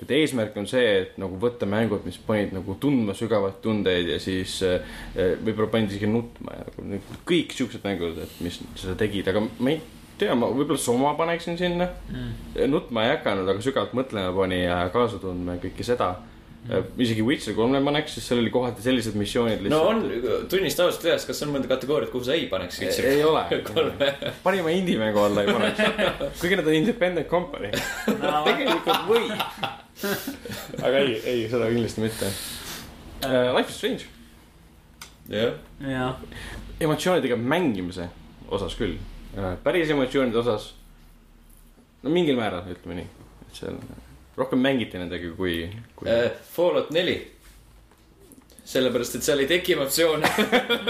[0.00, 4.18] et eesmärk on see, et nagu võtta mängud, mis panid nagu tundma sügavaid tundeid ja
[4.22, 4.80] siis äh,
[5.14, 9.74] võib-olla panid isegi nutma ja nagu kõik siuksed mängud, et mis seda tegid, aga ma
[9.74, 9.80] ei
[10.20, 12.66] tea, ma võib-olla Soma paneksin sinna mm..
[12.70, 16.12] nutma ei hakanud, aga sügavalt mõtlema pani ja kaasa tundma ja kõike seda
[16.68, 16.94] mm..
[17.00, 20.02] isegi Witcher kolme paneks, sest seal oli kohati sellised missioonid no on,
[20.52, 22.80] tunnista ausalt üles, kas on mõnda kategooriat, kuhu sa ei paneks?
[23.00, 23.44] ei ole.
[24.46, 25.84] parima indie-mängu alla ei paneks.
[26.40, 27.72] kuigi nad on independent company.
[28.06, 29.79] tegelikult võib.
[30.86, 33.56] aga ei, ei, seda kindlasti mitte uh,.
[33.56, 34.06] Life is Strange.
[35.28, 36.20] jah, jah,
[36.80, 38.08] emotsioonidega mängimise
[38.48, 38.96] osas küll
[39.36, 39.56] uh,.
[39.64, 40.72] päris emotsioonide osas.
[42.02, 43.10] no mingil määral, ütleme nii.
[43.48, 43.76] et seal
[44.38, 46.30] rohkem mängiti nendega kui, kui uh..
[46.54, 47.18] Fallout neli.
[48.64, 50.28] sellepärast, et seal ei teki emotsioone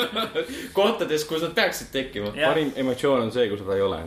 [0.79, 2.35] kohtades, kus nad peaksid tekkima.
[2.37, 4.03] Parim emotsioon on see, kui seda ei ole.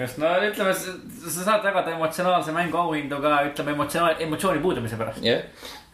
[0.00, 5.22] Just no ütleme, sa saad jagada emotsionaalse mängu auhindu ka ütleme emotsioon, emotsiooni puudumise pärast.
[5.24, 5.44] jah,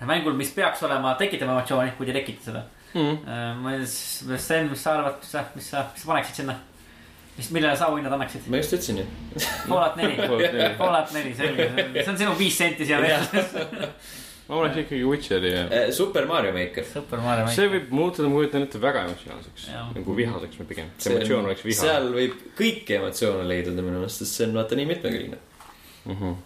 [0.07, 3.19] mängul, mis peaks olema, tekitama emotsiooni, kuid ei tekita seda Mm.
[3.27, 3.59] mm..
[3.61, 6.55] ma ei, Sten, mis sa arvad, mis sa, mis sa, mis sa paneksid sinna?
[7.37, 8.47] mis, millele sa auhinnad annaksid?
[8.49, 9.05] ma just ütlesin ju.
[9.69, 10.17] Fallout neli,
[10.79, 11.35] Fallout neli.
[11.37, 11.67] Selge,
[11.99, 13.27] see on sinu viis senti siia veel.
[14.49, 16.85] ma oleks ikkagi Witcheri ja Super Mario Maker.
[16.93, 17.75] Super Mario see mäng.
[17.77, 20.91] võib muutuda, ma kujutan ette, väga emotsionaalseks nagu vihaseks või pigem.
[21.03, 21.79] see emotsioon oleks viha.
[21.81, 25.41] seal võib kõiki emotsioone leida minu meelest, sest see on vaata nii mitmekülgne.
[26.07, 26.37] Mhm.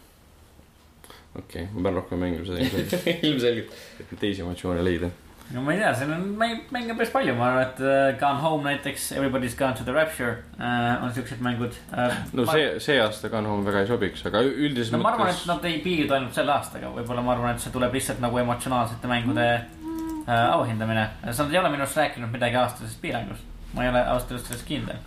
[1.43, 3.77] okei, ma pean rohkem mängima seda ilmselt, ilmselgelt.
[4.01, 5.13] et teisi emotsioone leida.
[5.55, 8.43] No ma ei tea, seal on mäng, mänge päris palju, ma arvan, et uh, Gone
[8.45, 12.15] Home näiteks, Everybody's Gone to the Rapture uh, on siuksed mängud uh,.
[12.37, 15.35] no see, see aasta Gone Home väga ei sobiks, aga üldises no ma arvan, et
[15.35, 15.49] mõttes.
[15.51, 19.11] nad ei piirdu ainult selle aastaga, võib-olla ma arvan, et see tuleb lihtsalt nagu emotsionaalsete
[19.11, 21.09] mängude äh, auhindamine.
[21.33, 23.47] sa ei ole minu arust rääkinud midagi aastasest piirangust.
[23.75, 25.03] ma ei ole ausalt öeldes selles kindel.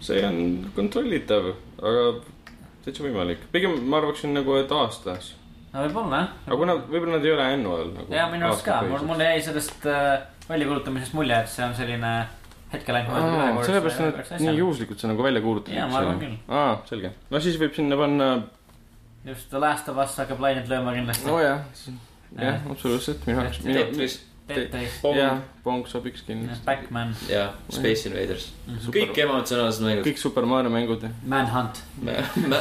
[0.00, 2.08] see on kontrollitav, aga
[2.84, 3.46] täitsa võimalik.
[3.52, 5.36] pigem ma arvaksin nagu, et aastas.
[5.72, 6.34] No võib-olla jah.
[6.46, 8.12] aga kuna võib-olla nad ei ole annual nagu.
[8.14, 10.10] ja minu arust ka, mul, mulle jäi sellest äh,
[10.48, 12.12] väljakuulutamisest mulje, et see on selline
[12.72, 13.64] hetkel ainult.
[13.68, 15.80] sellepärast nad nii juhuslikult see nagu välja kuulutatakse.
[15.80, 16.38] Jaa, ma arvan küll.
[16.48, 17.12] aa, selge.
[17.30, 18.30] no siis võib sinna panna,
[19.28, 22.04] just The Last of Us hakkab lainet lööma kindlasti nojah, jah
[22.38, 23.62] Jah., absoluutselt, minu jaoks.
[23.64, 26.64] Tetris Tetris, jah, Pong sobiks kindlasti.
[26.64, 28.48] Backman, ja Space Invaders.
[28.66, 28.92] Mhm.
[28.94, 30.06] kõik emotsionaalsed mängud.
[30.06, 31.04] kõik Super Mario mängud.
[31.28, 31.82] Manhunt.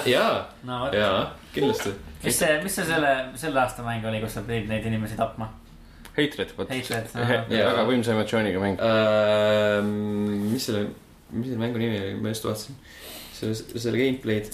[0.06, 0.50] jaa,
[0.92, 1.22] jaa,
[1.56, 1.94] kindlasti.
[2.24, 5.50] Mis see, mis see selle, selle aasta mäng oli, kus sa pidid neid inimesi tapma?
[6.18, 6.72] Hatred, vot.
[6.72, 8.80] Väga võimsa emotsiooniga mäng.
[10.50, 10.88] mis selle,
[11.30, 12.80] mis selle mängu nimi oli, ma just vaatasin.
[13.38, 14.50] selle, selle gameplay'd.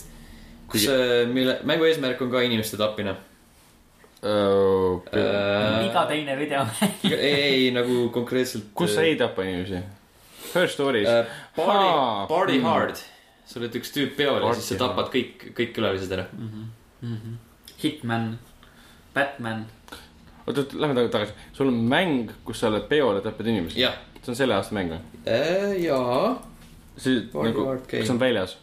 [0.74, 0.90] kus,
[1.32, 3.16] mille, mängu eesmärk on ka inimeste tapmine.
[5.88, 6.66] iga teine video.
[7.08, 8.74] ei, ei nagu konkreetselt.
[8.76, 9.80] kus sa ei tapa inimesi?
[10.54, 11.08] Her Stories.
[11.08, 11.26] äh,?
[11.56, 12.68] Party Aa,, party mm.
[12.68, 13.00] hard.
[13.48, 16.28] sa oled üks tüüp peol ja siis sa tapad kõik, kõik külalised ära.
[17.84, 18.38] Hitman,
[19.14, 19.66] Batman,
[20.48, 21.34] oot, oot, lähme taga- tagasi.
[21.54, 23.80] sul on mäng, kus sa oled peol ja tapad inimesi.
[24.24, 25.02] see on selle aasta mäng või?
[25.84, 26.38] jaa,
[26.98, 28.58] see nagu, kas see on väljas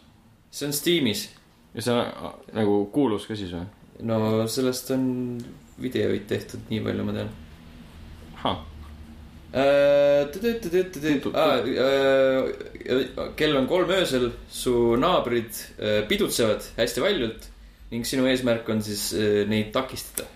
[0.51, 1.29] see on Steamis.
[1.73, 3.67] ja see on nagu kuulus ka siis või?
[4.09, 5.05] no sellest on
[5.81, 7.31] videoid tehtud, nii palju ma tean.
[8.41, 8.59] ahah,
[13.39, 17.50] kell on kolm öösel, su naabrid äh, pidutsevad hästi valjult
[17.91, 20.27] ning sinu eesmärk on siis äh, neid takistada.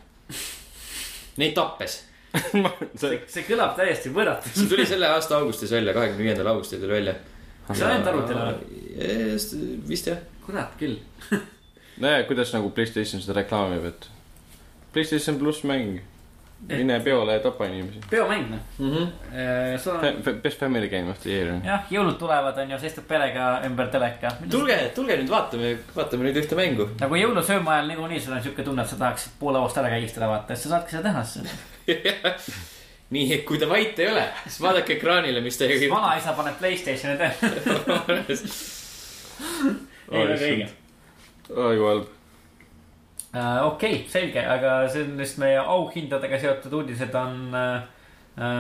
[1.39, 2.01] Neid tappes.
[2.99, 4.55] see, see kõlab täiesti võrratult.
[4.57, 7.13] see tuli selle aasta augustis välja, kahekümne viiendal augustil tuli välja.
[7.67, 9.77] kas see on ainult arvutil?
[9.87, 10.19] vist jah.
[10.43, 10.97] kurat küll.
[12.03, 14.09] näe, kuidas nagu Playstation seda reklaamib, et
[14.95, 16.01] Playstation pluss mäng,
[16.69, 17.99] mine peole ja tapa inimesi.
[18.09, 18.59] peomäng noh.
[18.79, 19.07] Mhm.
[19.83, 21.53] sul on, Best family game of the year.
[21.63, 24.31] jah, jõulud tulevad, on ju, sa istud perega ümber teleka.
[24.51, 26.89] tulge, tulge nüüd vaatame, vaatame nüüd ühte mängu.
[26.99, 30.27] nagu jõulusööma ajal niikuinii sul on siuke tunne, et sa tahaksid poole hoost ära kägistada,
[30.31, 31.23] vaata, siis sa saadki seda teha
[33.13, 37.17] nii, et kui te vait ei ole, siis vaadake ekraanile, mis teiega vanaisa paneb Playstationi
[37.21, 37.33] teha.
[40.11, 40.69] ei, väga õige.
[41.53, 42.05] oi jumal,
[43.35, 47.51] Äh, okei, selge, aga see on vist meie auhindadega seotud uudised on,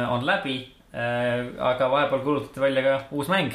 [0.09, 0.57] on läbi.
[0.95, 3.51] aga vahepeal kuulutati välja ka uus mäng,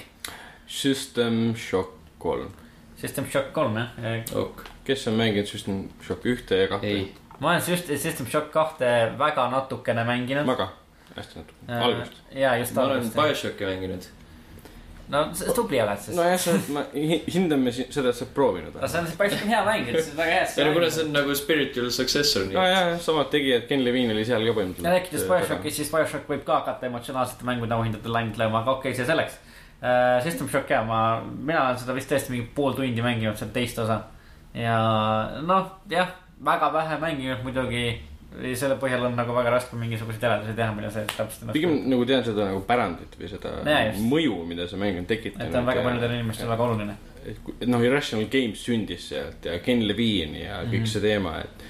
[0.70, 2.50] System Shock kolm.
[2.96, 3.88] System Shock kolm jah.
[4.36, 6.86] ok, kes on mänginud System Shock ühte ja kahte?
[6.86, 10.46] ei, ma olen just System Shock kahte väga natukene mänginud.
[10.46, 10.68] ma ka.
[11.16, 12.20] hästi natuke, algust.
[12.32, 13.16] ja just ma olen algust.
[13.16, 14.08] BioShocki mänginud.
[15.10, 15.22] No
[15.56, 16.16] tubli oled siis.
[16.16, 18.78] nojah, sa, ma hi- hindame seda, et sa oled proovinud.
[18.80, 20.48] no see on, päris hea mäng, et see on väga hea.
[20.56, 24.44] ei no kuna see on nagu spiritual successor, nojah, samad tegijad, Ken Levine oli seal
[24.44, 24.96] ka ja põhimõtteliselt.
[24.96, 29.00] rääkides BioShockist, siis BioShock võib ka hakata emotsionaalsete mängude auhindadele ainult lööma, aga okei okay,,
[29.00, 29.38] see selleks
[29.82, 30.22] uh,.
[30.24, 33.78] System Shock ja ma, mina olen seda vist tõesti mingi pool tundi mänginud, seda teist
[33.82, 34.02] osa.
[34.54, 34.78] ja
[35.46, 37.84] noh, jah, väga vähe mänginud muidugi.
[38.30, 42.06] Selle põhjal on nagu väga raske mingisuguseid järeldusi teha, mida see täpselt ennast pigem nagu
[42.06, 44.04] tean seda nagu pärandit või seda just.
[44.12, 45.48] mõju, mida see mäng on tekitanud.
[45.48, 46.94] et ta on väga paljudele inimestele väga oluline.
[47.26, 50.92] et noh, Irrational Games sündis sealt ja Ken Levine ja kõik mm -hmm.
[50.94, 51.66] see teema, et.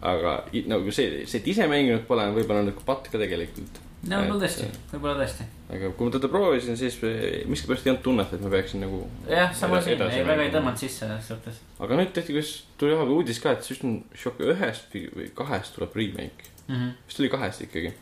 [0.00, 0.34] aga
[0.72, 3.80] nagu see, see, et ise mänginud pole, on võib-olla nagu patt ka tegelikult.
[4.08, 5.44] No võib-olla tõesti, võib-olla tõesti.
[5.76, 9.02] aga kui ma teda proovisin, siis eh, miskipärast ei olnud tunnet, et ma peaksin nagu.
[9.28, 11.60] jah, sama siin, ei väga ei tõmmanud sisse selles suhtes.
[11.78, 15.94] aga nüüd tehti, kas tuli vahepeal uudis ka, et System Shock ühest või kahest tuleb
[16.00, 16.48] remake.
[16.70, 17.92] vist oli kahest ikkagi.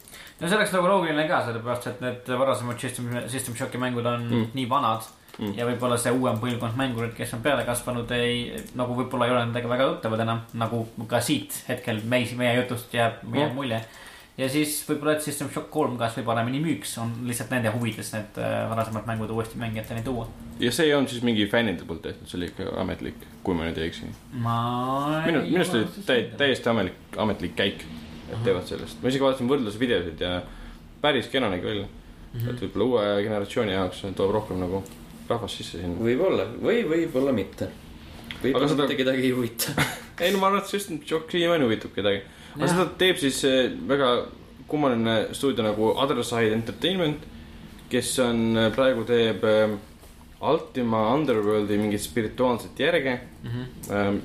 [0.40, 4.28] no see oleks nagu loogiline ka, sellepärast et need varasemad System, System Shocki mängud on
[4.28, 4.34] Mm.
[4.36, 4.50] mm.
[4.54, 5.02] nii vanad
[5.38, 5.46] Mm.
[5.46, 5.54] mm..
[5.58, 9.44] ja võib-olla see uuem põlvkond mängurid, kes on peale kasvanud, ei, nagu võib-olla ei ole
[9.44, 13.54] nendega väga tuttavad enam, nagu ka siit hetkel meie, meie jutust jääb, jääb Mm.
[13.54, 13.78] mulje.
[14.38, 18.38] Ja siis võib-olla, et System Shock kolm kasvõi paremini müüks, on lihtsalt nende huvides need
[18.42, 20.28] äh, varasemad mängud uuesti mängijateni tuua.
[20.62, 23.80] ja see on siis mingi fännide poolt tehtud, see oli ikka ametlik, kui ma nüüd
[23.80, 24.12] ei eksi.
[24.44, 24.58] ma.
[25.26, 27.84] minu, minu arust oli täi-, täiesti ametlik, ametlik käik,
[28.28, 29.02] et teevad sellest.
[29.02, 30.38] ma isegi vaatasin võrdlusvideosid ja
[31.02, 31.88] päris kena nägi välja.
[32.28, 32.48] Mhm.
[32.50, 34.82] et võib-olla uue generatsiooni jaoks toob rohkem nagu
[35.28, 35.98] rahvast sisse sinna.
[36.02, 37.70] võib-olla või võib-olla mitte.
[38.42, 39.72] Võib-olla seda- mitte kedagi ei huvita.
[40.22, 42.22] ei no ma arvan, et System Shock siiamaani huvitab kedagi.
[42.58, 44.12] Aga seda teeb siis eh, väga
[44.68, 47.22] kummaline stuudio nagu Other Side Entertainment,
[47.88, 49.76] kes on, praegu teeb eh,
[50.48, 53.50] Ultima Underworldi mingit spirituaalset järge mm.
[53.50, 54.20] -hmm.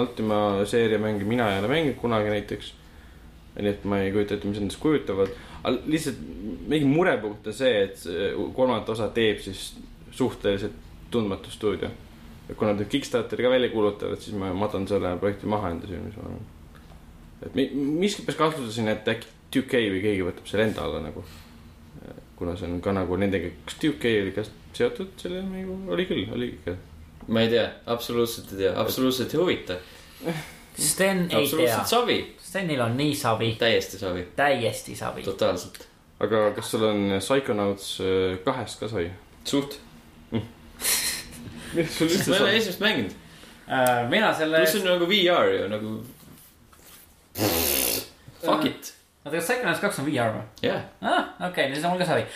[0.00, 2.72] Ultima seeria mänge mina ei ole mänginud kunagi näiteks.
[3.54, 5.28] nii et ma ei kujuta ette, mis endast kujutavad.
[5.62, 6.16] aga lihtsalt
[6.66, 8.02] mingi murepunkt on see, et
[8.54, 9.76] kolmandat osa teeb siis
[10.10, 10.72] suhteliselt
[11.10, 11.88] tundmatu stuudio.
[12.48, 15.86] ja kui nad nüüd Kickstarteri ka välja kuulutavad, siis ma matan selle projekti maha enda
[15.86, 16.42] silmis, ma arvan.
[17.42, 21.24] Et mi- miskipärast kahtlustasin, et äkki 2K või keegi võtab selle enda alla nagu.
[22.36, 24.42] kuna see on ka nagu nendega, kas 2K oli ka
[24.74, 26.74] seotud selle mängu, oli küll, oli ikka.
[27.28, 29.76] ma ei tea, absoluutselt ei tea, absoluutselt ei huvita.
[30.74, 35.22] Sten ei tea absoluutselt, savi, Stenil on nii savi, täiesti savi, täiesti savi.
[35.22, 35.86] totaalselt.
[36.20, 39.10] aga kas sul on Psychonauts äh, kahest ka sai?
[39.44, 39.78] suht,
[41.74, 42.58] millest sul üldse ma ei ole sai?
[42.58, 43.14] esimest mänginud.
[43.64, 45.94] Äh, mina selle, pluss on nagu VR ju nagu.
[47.34, 48.90] Fuck it,
[49.24, 50.42] oota kas Psychonauts kaks on VR või?
[50.62, 50.82] jah.
[51.02, 52.26] ah, okei okay,, siis on mul ka savi.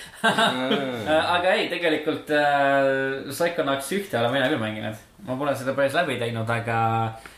[1.37, 5.05] aga ei, tegelikult äh, Psychonauts ühte olen mina küll mänginud.
[5.29, 6.81] ma pole seda päris läbi teinud, aga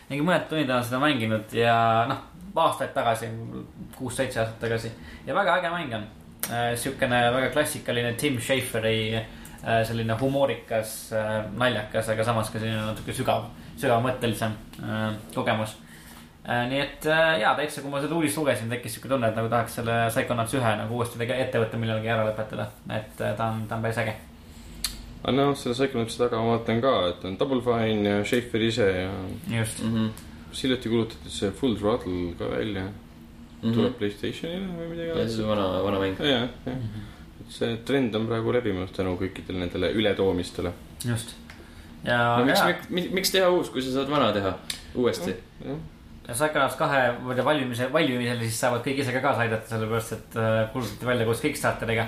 [0.09, 1.75] mingi mõned tunnid olen seda mänginud ja
[2.09, 2.23] noh,
[2.65, 3.29] aastaid tagasi,
[3.99, 4.95] kuus-seitse aastat tagasi
[5.27, 6.09] ja väga äge mäng on
[6.49, 6.73] äh,.
[6.81, 13.13] siukene väga klassikaline Tim Schaferi äh, selline humoorikas äh,, naljakas, aga samas ka selline natuke
[13.13, 15.07] sügav, sügavmõttelisem äh,
[15.37, 15.90] kogemus äh,.
[16.51, 19.49] Nii et äh, jaa, täitsa, kui ma seda uudist lugesin, tekkis siuke tunne, et nagu
[19.53, 22.65] tahaks selle Psychonauts ühe nagu uuesti tege- ette võtta, millalgi ära lõpetada.
[22.91, 24.15] et äh, ta on, ta on päris äge.
[25.23, 28.89] aga noh, selle Psychonautsi taga ma vaatan ka, et on Double Fine ja Schaefer ise
[28.97, 29.13] ja
[29.53, 29.85] just.
[30.51, 32.89] kas hiljuti kuulutati see Full Throttle ka välja.
[33.61, 36.19] tuleb Playstationile või midagi ja see on vana, vana mäng.
[36.25, 36.83] jah, jah,
[37.45, 40.73] et see trend on praegu levimas tänu kõikidele nendele ületoomistele.
[41.05, 41.37] just.
[42.03, 44.55] ja no miks miks, miks teha uus, kui sa saad vana teha
[44.97, 45.37] uuesti?
[45.67, 45.77] jah,
[46.31, 47.03] ja Psychonauts kahe,
[47.35, 51.27] tea, valmimise, valmimisele siis saavad kõik ise ka kaasa aidata, sellepärast et äh, kuulutati välja
[51.27, 52.07] koos Kickstarteriga.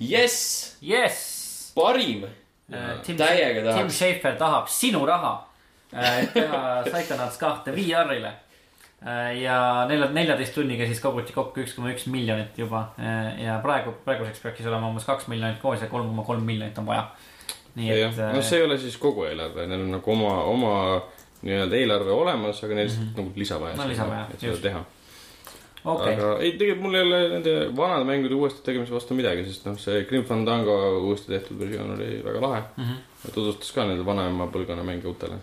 [0.00, 1.72] jess, jess.
[1.76, 2.24] parim.
[2.70, 3.96] Tim, täiega Tim tahaks.
[3.98, 5.32] Schafer tahab sinu raha,
[5.92, 8.32] et teha Psychonauts kahte VR-ile.
[9.40, 9.56] ja
[9.88, 12.82] nelja, neljateist tunniga siis koguti kokku üks koma üks miljonit juba
[13.40, 16.76] ja praegu, praeguseks peaks siis olema umbes kaks miljonit koos ja kolm koma kolm miljonit
[16.82, 17.06] on vaja.
[17.80, 20.74] nii et, no see ei ole siis kogu eelarve, neil on nagu oma, oma
[21.46, 23.76] nii-öelda eelarve olemas, aga neil lihtsalt nagu lisa vaja.
[23.78, 24.64] No lisa vaja, et seda just.
[24.64, 24.82] teha.
[25.84, 29.64] okei, aga ei, tegelikult mul ei ole nende vanade mängude uuesti tegemise vastu midagi, sest
[29.68, 32.62] noh, see Grim Fandango uuesti tehtud versioon oli väga lahe.
[33.24, 35.40] ja tutvustas ka nende vanaema põlvkonna mänge uutele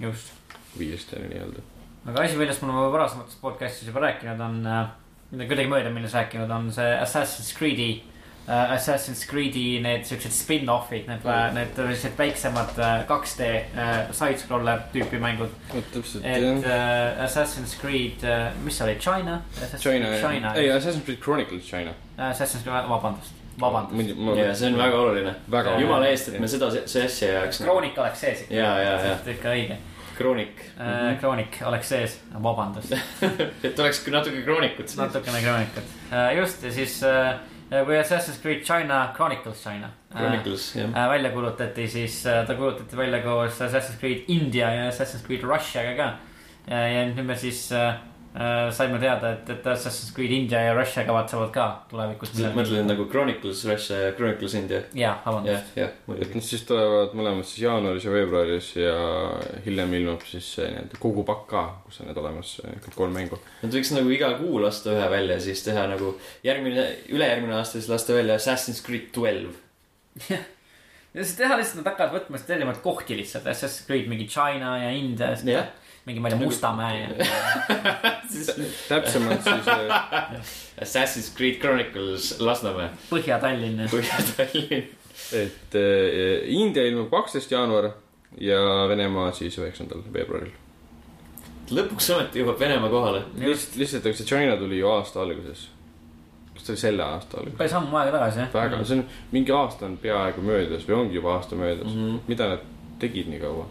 [0.00, 0.32] just.
[0.78, 1.64] viiestele nii-öelda.
[2.12, 4.92] aga asi, millest me oleme varasemates podcast'is juba rääkinud, on äh,,
[5.32, 7.90] kuidagi mööda minnes rääkinud, on see Assassin's Creed'i
[8.48, 8.72] äh,.
[8.72, 15.20] Assassin's Creed'i need siuksed spin-off'id, need mm., need sellised väiksemad äh, 2D äh, side-scroller tüüpi
[15.20, 15.52] mängud.
[15.74, 16.62] vot täpselt et jah.
[16.64, 19.42] äh, Assassin's Creed äh,, mis see oli, China?
[19.78, 21.92] China, China, ei Assassin's Creed Chronicles China.
[22.16, 24.16] Assassin's Creed, vabandust, vabandust.
[24.38, 25.34] ja see on väga oluline.
[25.50, 27.62] väga jumala eest, et me seda, see asja ei ajaks.
[27.66, 28.54] kroonik oleks sees ikka.
[28.54, 29.76] ja, ja, ja ikka õige.
[30.16, 30.64] kroonik.
[31.20, 32.96] kroonik oleks sees, vabandust.
[33.66, 34.96] et oleks natuke kroonikut.
[34.96, 35.94] natukene kroonikat,
[36.40, 37.36] just ja siis äh,
[37.68, 39.90] kui Assassin's Creed China, Chronicles China.
[40.12, 41.08] Chronicles, jah.
[41.10, 46.08] välja kuulutati, siis ta kuulutati välja koos Assassin's Creed India ja Assassin's Creed Russiaga ka.
[46.68, 47.94] ja nüüd me siis äh,
[48.74, 52.34] saime teada, et, et Assassin's Creed India ja Russia kavatsevad ka tulevikus.
[52.36, 54.82] sa mõtled nagu Chronicles Russia ja Chronicles India?
[54.94, 55.72] jaa, vabandust.
[55.78, 56.18] jah, jah.
[56.20, 58.98] et nad siis tulevad mõlemad siis jaanuaris ja veebruaris ja
[59.64, 62.52] hiljem ilmub siis nii-öelda kogu pakk ka, kus on need olemas,
[62.84, 63.40] kõik kolm mängu.
[63.62, 66.12] Nad võiks nagu iga kuu lasta ühe välja, siis teha nagu
[66.46, 69.56] järgmine, ülejärgmine aasta siis lasta välja Assassin's Creed Twelve.
[70.28, 70.44] jah
[71.16, 74.76] ja siis teha lihtsalt, nad hakkavad võtma seda erinevaid kohti lihtsalt, Assassin's Creed mingi China
[74.82, 75.66] ja India ja
[76.08, 77.08] mingi, ma ei tea, Mustamäe
[78.88, 80.52] täpsemalt siis äh,
[80.82, 82.90] Assassin's Creed Chronicles Lasnamäe.
[83.10, 83.88] Põhja-Tallinn.
[83.92, 84.86] Põhja-Tallinn.
[85.36, 87.90] et äh, India ilmub kaksteist jaanuar
[88.40, 90.52] ja Venemaa siis üheksandal veebruaril.
[91.70, 93.24] lõpuks ometi jõuab Venemaa kohale.
[93.36, 95.68] lihtsalt, lihtsalt, aga see China tuli ju aasta alguses.
[96.54, 97.58] kas ta oli selle aasta alguses?
[97.58, 98.54] päris ammu aega tagasi, jah.
[98.54, 102.06] väga, see on, mingi aasta on peaaegu möödas või ongi juba aasta möödas mm.
[102.06, 102.20] -hmm.
[102.28, 103.66] mida nad tegid nii kaua?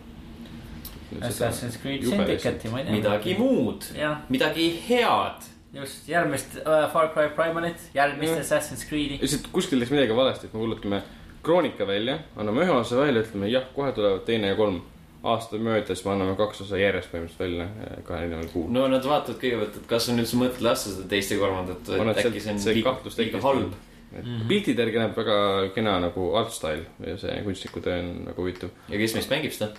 [1.21, 2.95] Assassin's Creed Syndicate'i, ma ei tea.
[2.97, 3.85] midagi muud,
[4.29, 5.45] midagi head.
[5.73, 8.43] just, järgmist uh, Far Cry Primalit, järgmist mm.
[8.43, 9.19] Assassin's Creed'i.
[9.21, 11.01] lihtsalt kuskil läks midagi valesti, et me kuulutame
[11.47, 14.81] Kroonika välja, anname ühe osa välja, ütleme jah, kohe tulevad teine ja kolm.
[15.27, 18.67] aasta möödas me anname kaks osa järjest põhimõtteliselt välja eh, kahel erineval kuul.
[18.71, 22.21] no nad vaatavad kõigepealt, et kas on üldse mõtet lasta seda teist ja kolmandat, et
[22.21, 23.73] äkki see on liiga, liiga halb.
[24.11, 24.45] mm -hmm.
[24.47, 25.37] piltide järgi näeb väga
[25.75, 28.69] kena nagu art style ja see kunstniku töö on väga huvitav.
[28.89, 29.73] ja kes meist mängib seda?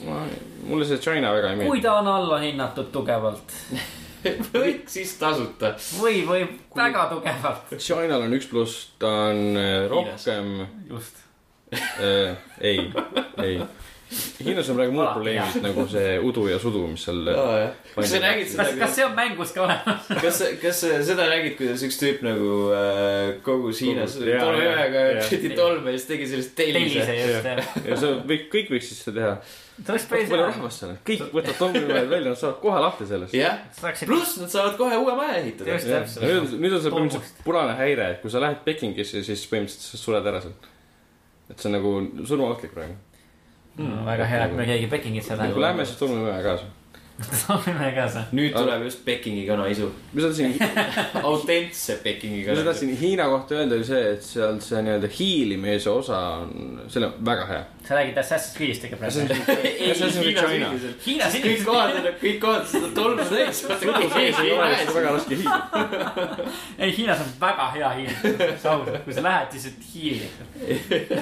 [0.00, 1.70] Mulle see China väga ei meeldi.
[1.70, 3.54] kui ta on allahinnatud tugevalt
[4.54, 5.74] või siis tasuta.
[5.98, 6.82] või, või kui...
[6.82, 7.76] väga tugevalt.
[7.78, 10.52] Chinal on üks pluss, ta on äh, rohkem.
[10.88, 11.24] just
[11.72, 12.36] äh,.
[12.60, 12.90] ei,
[13.42, 13.60] ei
[14.42, 17.50] Hiinas on praegu muud probleemid nagu see udu ja sudu, mis seal oh,.
[17.94, 18.66] kas sa nägid seda?
[18.66, 22.24] kas, kas see on mängus ka olemas kas, kas sa seda nägid, kuidas üks tüüp
[22.26, 27.04] nagu äh, kogus Hiinas tolmühega sõiti tolme ja siis tegi sellist tellise.
[27.88, 29.36] ja see kõik, kõik võiks siis seda teha.
[29.78, 30.32] see oleks päris hea.
[30.34, 33.36] palju rahvast seal on, kõik võtavad tolmühed välja, nad saavad kohe lahti sellest.
[33.38, 33.62] jah,
[34.02, 35.78] pluss nad saavad kohe uue maja ehitada.
[36.26, 40.28] nüüd, nüüd on see põhimõtteliselt punane häire, et kui sa lähed Pekingisse, siis põhimõtteliselt sured
[40.32, 40.58] ära seal.
[41.48, 41.96] et see on nagu
[42.28, 42.98] surmaohtlik praegu
[43.76, 44.04] mm,.
[44.06, 45.54] väga hea, et me keegi Pekingisse läheb.
[45.56, 46.70] kui lähme, siis tuleme ühe kaasa
[47.46, 48.24] tuleme kaasa.
[48.32, 49.90] nüüd tuleb just Pekingi kanaisu.
[50.24, 50.54] on siin
[51.22, 52.64] autentse Pekingi kanaisu.
[52.64, 57.04] ma tahtsin Hiina kohta öelda, oli see, et seal see nii-öelda hiilimise osa on, see
[57.04, 57.62] on väga hea.
[57.88, 59.20] sa räägid Assassin's Creed'ist ikka praegu?
[61.06, 63.62] Hiinas kõik kohad on, kõik kohad seda tolmu täis.
[63.66, 66.48] sõdu sees ei ole vist väga raske hiilida.
[66.78, 70.30] ei, Hiinas on väga hea hiilida, ausalt, kui sa lähed, siis hiili.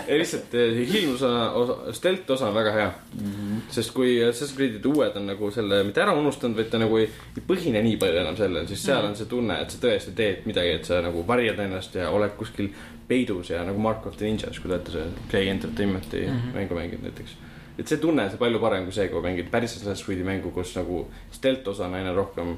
[0.07, 0.59] ei lihtsalt
[0.95, 1.35] hiilmuse
[1.65, 2.91] osa, stealth osa on väga hea.
[3.19, 3.61] -hmm.
[3.71, 7.09] sest kui Assassin's Creed'id uued on nagu selle mitte ära unustanud, vaid ta nagu ei,
[7.37, 10.15] ei põhine nii palju enam sellel, siis seal mm on see tunne, et sa tõesti
[10.17, 12.71] teed midagi, et sa nagu varjad ennast ja oled kuskil
[13.09, 16.55] peidus ja nagu Mark of the Ninjas, kui te olete see Play Entertainment'i mm -hmm.
[16.55, 17.37] mängu mänginud näiteks.
[17.79, 20.51] et see tunne on see palju parem kui see, kui mängid päris Assassin's Creed'i mängu,
[20.51, 22.57] kus nagu stealth osa on aina rohkem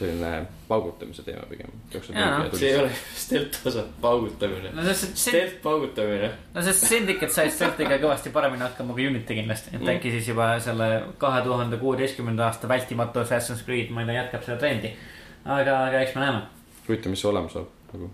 [0.00, 0.30] selline
[0.68, 1.72] paugutamise teema pigem.
[1.92, 4.94] see ei ole stealth osa, paugutamine no,.
[4.94, 6.30] stealth paugutamine.
[6.54, 9.92] no sest Syndicate sai stealth'iga kõvasti paremini hakkama kui Unity kindlasti, et mm.
[9.96, 10.90] äkki siis juba selle
[11.20, 14.94] kahe tuhande kuueteistkümnenda aasta vältimatu Assassin's Creed, ma ei tea, jätkab seda trendi.
[15.44, 16.42] aga, aga eks me näeme.
[16.88, 18.10] huvitav, mis see olema saab nagu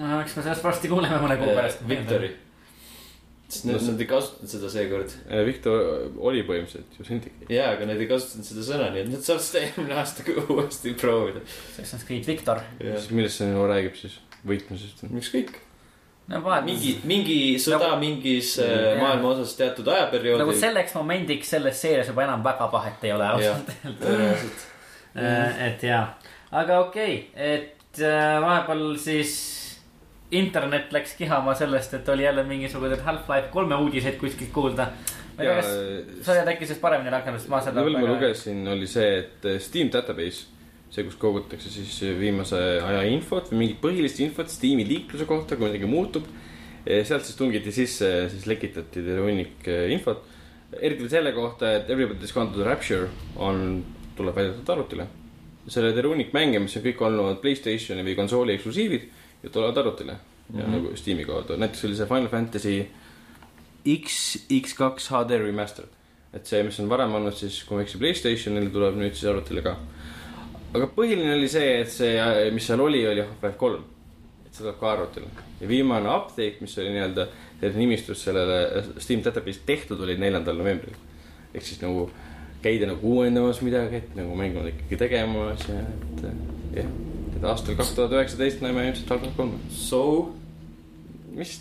[0.00, 1.84] no eks me sellest varsti kuuleme mõne kuu pärast.
[1.88, 2.32] Victory.
[3.50, 5.14] Sest nad, nad ei kasutanud seda seekord.
[5.46, 5.80] Victor
[6.18, 7.48] oli põhimõtteliselt ju Syndicate.
[7.52, 10.94] jaa, aga nad ei kasutanud seda sõna, nii et nad saavad seda eelmine aasta uuesti
[11.00, 11.42] proovida.
[11.72, 12.62] Assassin's Creed Victor.
[13.10, 15.04] millest see nagu räägib siis, võitmisest?
[15.10, 15.58] ükskõik
[16.30, 16.64] no vaat.
[16.66, 20.44] mingi, mingi sõda nagu, mingis äh, maailma osas teatud ajaperioodil.
[20.44, 24.66] nagu selleks momendiks selles seerias juba enam väga vahet ei ole ausalt öeldes.
[25.10, 26.04] Äh, et jaa,
[26.54, 29.32] aga okei okay., et äh, vahepeal siis
[30.30, 34.86] internet läks kihama sellest, et oli jälle mingisugused Half-Life kolme uudiseid kuskilt kuulda.
[35.36, 37.82] ma ei tea, kas sa tead äkki sellest paremini rakendust, ma seda.
[37.82, 40.46] küll ma lugesin, oli see, et eh, Steam database,
[40.90, 45.70] see, kus kogutakse siis viimase aja infot või mingit põhilist infot Steam'i liikluse kohta, kui
[45.70, 46.28] midagi muutub.
[46.84, 50.22] sealt siis tungiti sisse, siis lekitati terve hunnik infot.
[50.72, 53.82] eriti veel selle kohta, et Everybody's Gone to the Rapture on,
[54.16, 55.06] tuleb väidetavalt arvutile.
[55.66, 59.10] selle terve hunnik mänge, mis on kõik olnud Playstationi või konsooli eksklusiivid
[59.42, 60.18] ja tulevad arvutile mm.
[60.54, 60.60] -hmm.
[60.60, 62.86] ja nagu Steam'i kaudu, näiteks oli see Final Fantasy
[63.88, 65.88] X, X2 HD remastered.
[66.32, 69.26] et see, mis on varem olnud siis, kui ma ei eksi, Playstationil tuleb nüüd siis
[69.32, 69.76] arvutile ka.
[70.74, 73.84] aga põhiline oli see, et see, mis seal oli, oli Half-Life kolm.
[74.46, 75.30] et see tuleb ka arvutile
[75.60, 77.28] ja viimane update, mis oli nii-öelda
[77.60, 80.98] selline nimistus sellele Steam Database tehtud, oli neljandal novembril.
[81.54, 82.10] ehk siis nagu
[82.62, 86.28] käida nagu uuendamas midagi, et nagu mäng on ikkagi tegemas ja et
[86.82, 87.09] jah
[87.40, 89.58] et aastal kaks tuhat üheksateist näeme ilmselt Half-Life kolme.
[89.72, 90.00] So,
[91.32, 91.56] mis,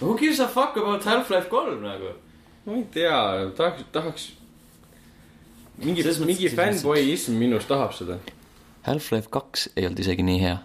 [0.00, 2.14] Who gives a fuck about Half-Life kolm nagu?
[2.66, 3.18] ma ei tea,
[3.58, 4.24] tahaks, tahaks.
[5.78, 8.18] mingi mingi fännboism minus tahab seda.
[8.86, 10.56] Half-Life kaks ei olnud isegi nii hea.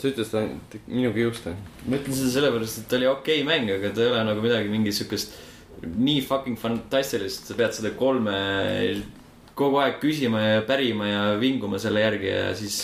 [0.00, 0.42] sa ütled seda
[0.88, 1.54] minuga juusta.
[1.84, 4.44] ma ütlen seda sellepärast, et ta oli okei okay mäng, aga ta ei ole nagu
[4.44, 5.36] midagi mingi siukest
[5.84, 8.36] nii fucking fantastilist, sa pead seda kolme
[9.54, 12.82] kogu aeg küsima ja pärima ja vinguma selle järgi ja siis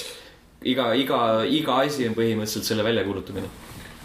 [0.66, 3.48] iga, iga, iga asi on põhimõtteliselt selle väljakuulutamine.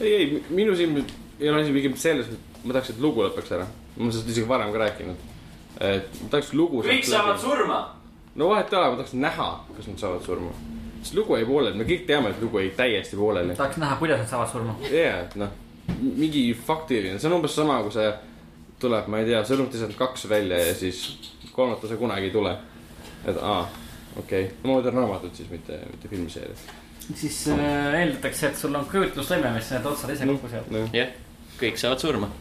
[0.01, 1.05] ei, ei, minu silmis
[1.41, 3.65] ei ole asi pigem selles, et ma tahaks, et lugu lõpeks ära.
[3.95, 5.23] ma olen sellest isegi varem ka rääkinud.
[5.79, 6.83] et ma tahaks lugu.
[7.41, 7.81] surma.
[8.35, 10.51] no vahet ei ole, ma tahaks näha, kas nad saavad surma.
[11.01, 13.55] sest lugu jäi pooleli, me kõik teame, et lugu jäi täiesti pooleli.
[13.55, 14.75] tahaks näha, kuidas nad saavad surma.
[14.91, 15.55] jaa, et noh,
[16.01, 18.11] mingi faktiline, see on umbes sama, kui see
[18.81, 21.05] tuleb, ma ei tea, Sõnumtised kaks välja ja siis
[21.51, 22.53] kolmandat osa kunagi ei tule.
[23.25, 23.65] et aa,
[24.17, 26.63] okei okay., ma mõtlen raamatut siis, mitte, mitte filmiseeriat.
[27.15, 30.71] siis äh, eeldatakse, et sul on kujutlusvõime, mis need otsad ise kokku seob.
[30.95, 31.11] jah,
[31.59, 32.31] kõik saavad surma.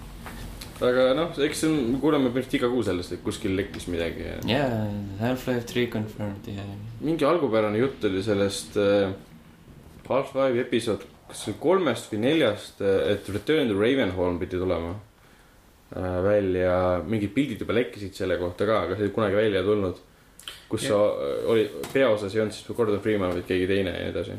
[0.80, 4.24] aga noh, eks see on, me kuuleme põhimõtteliselt iga kuu sellest, et kuskil lekkis midagi
[4.24, 4.80] ja jaa,
[5.20, 6.64] Half-Life three confirmed ja.
[7.04, 9.12] mingi algupärane jutt oli sellest äh,
[10.08, 15.09] Half-Life episood, kas see oli kolmest või neljast, et Return to Ravenholm pidi tulema äh,
[15.96, 19.98] välja, mingid pildid juba lekkisid selle kohta ka, aga see ei kunagi välja tulnud.
[20.70, 24.12] kus sa äh, oli, peaosas ei olnud siis Gordon Freeman, vaid keegi teine ja nii
[24.12, 24.36] edasi.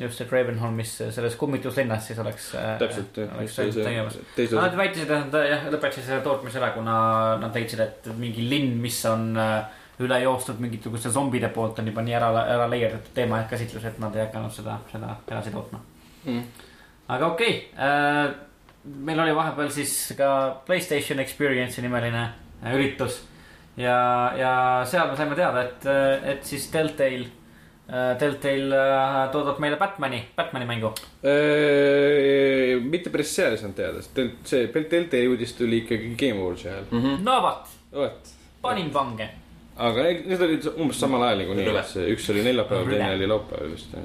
[0.00, 2.50] just, et Ravenholmis selles kummituslinnas siis oleks.
[2.78, 4.18] täpselt, oleks ainult tegemas.
[4.36, 6.96] teise Nad väitsid, et nad jah, lõpetasid selle tootmise ära, kuna
[7.42, 12.02] nad leidsid, et mingi linn, mis on äh, üle joostud mingisuguste zombide poolt, on juba
[12.02, 15.84] nii ära, ära leierdatud teema ja käsitlus, et nad ei hakanud seda, seda edasi tootma.
[16.24, 16.66] mm..
[17.14, 18.43] aga okei okay,,
[18.84, 20.30] meil oli vahepeal siis ka
[20.66, 23.22] Playstation Experience'i nimeline äh, üritus.
[23.76, 23.96] ja,
[24.38, 24.50] ja
[24.88, 25.86] seal me saime teada, et,
[26.34, 27.24] et siis Deltail,
[28.20, 30.92] Deltail äh, toodab meile Batman'i, Batman'i mängu.
[31.26, 36.70] Äh, mitte päris seal ei saanud teada, sest see Deltali uudis tuli ikkagi Game Awards'i
[36.70, 36.86] ajal.
[36.92, 37.24] Mhm.
[37.24, 39.30] no vot, vot, panin pange.
[39.74, 43.96] aga need olid umbes samal ajal niikuinii Rõve., üks oli neljapäeval, teine oli laupäeval vist.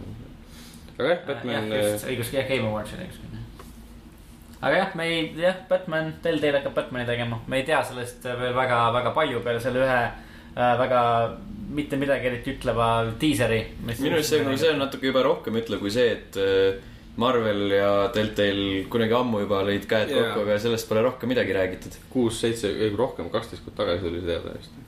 [0.97, 3.28] aga jah, Batman õigus, jah, Game Awards oli õigus.
[4.59, 8.55] Aga jah, me ei, jah, Batman, Deltail hakkab Batman'i tegema, me ei tea sellest veel
[8.55, 11.01] väga, väga palju peale selle ühe äh, väga
[11.75, 12.89] mitte midagi eriti ütleva
[13.21, 13.59] diiseri.
[13.85, 16.79] minu arust see, see on natuke juba rohkem ütlev kui see, et äh,
[17.19, 20.23] Marvel ja Deltail kunagi ammu juba lõid käed Jaa.
[20.29, 21.97] kokku, aga sellest pole rohkem midagi räägitud.
[22.13, 24.81] kuus, seitse, ei rohkem, kaksteist kuud tagasi oli see teada vist.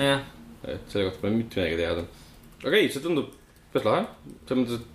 [0.00, 0.24] jah,
[0.64, 2.04] et selle kohta pole mitte midagi teada.
[2.64, 3.32] aga ei, see tundub
[3.74, 4.04] päris lahe,
[4.48, 4.93] selles mõttes, et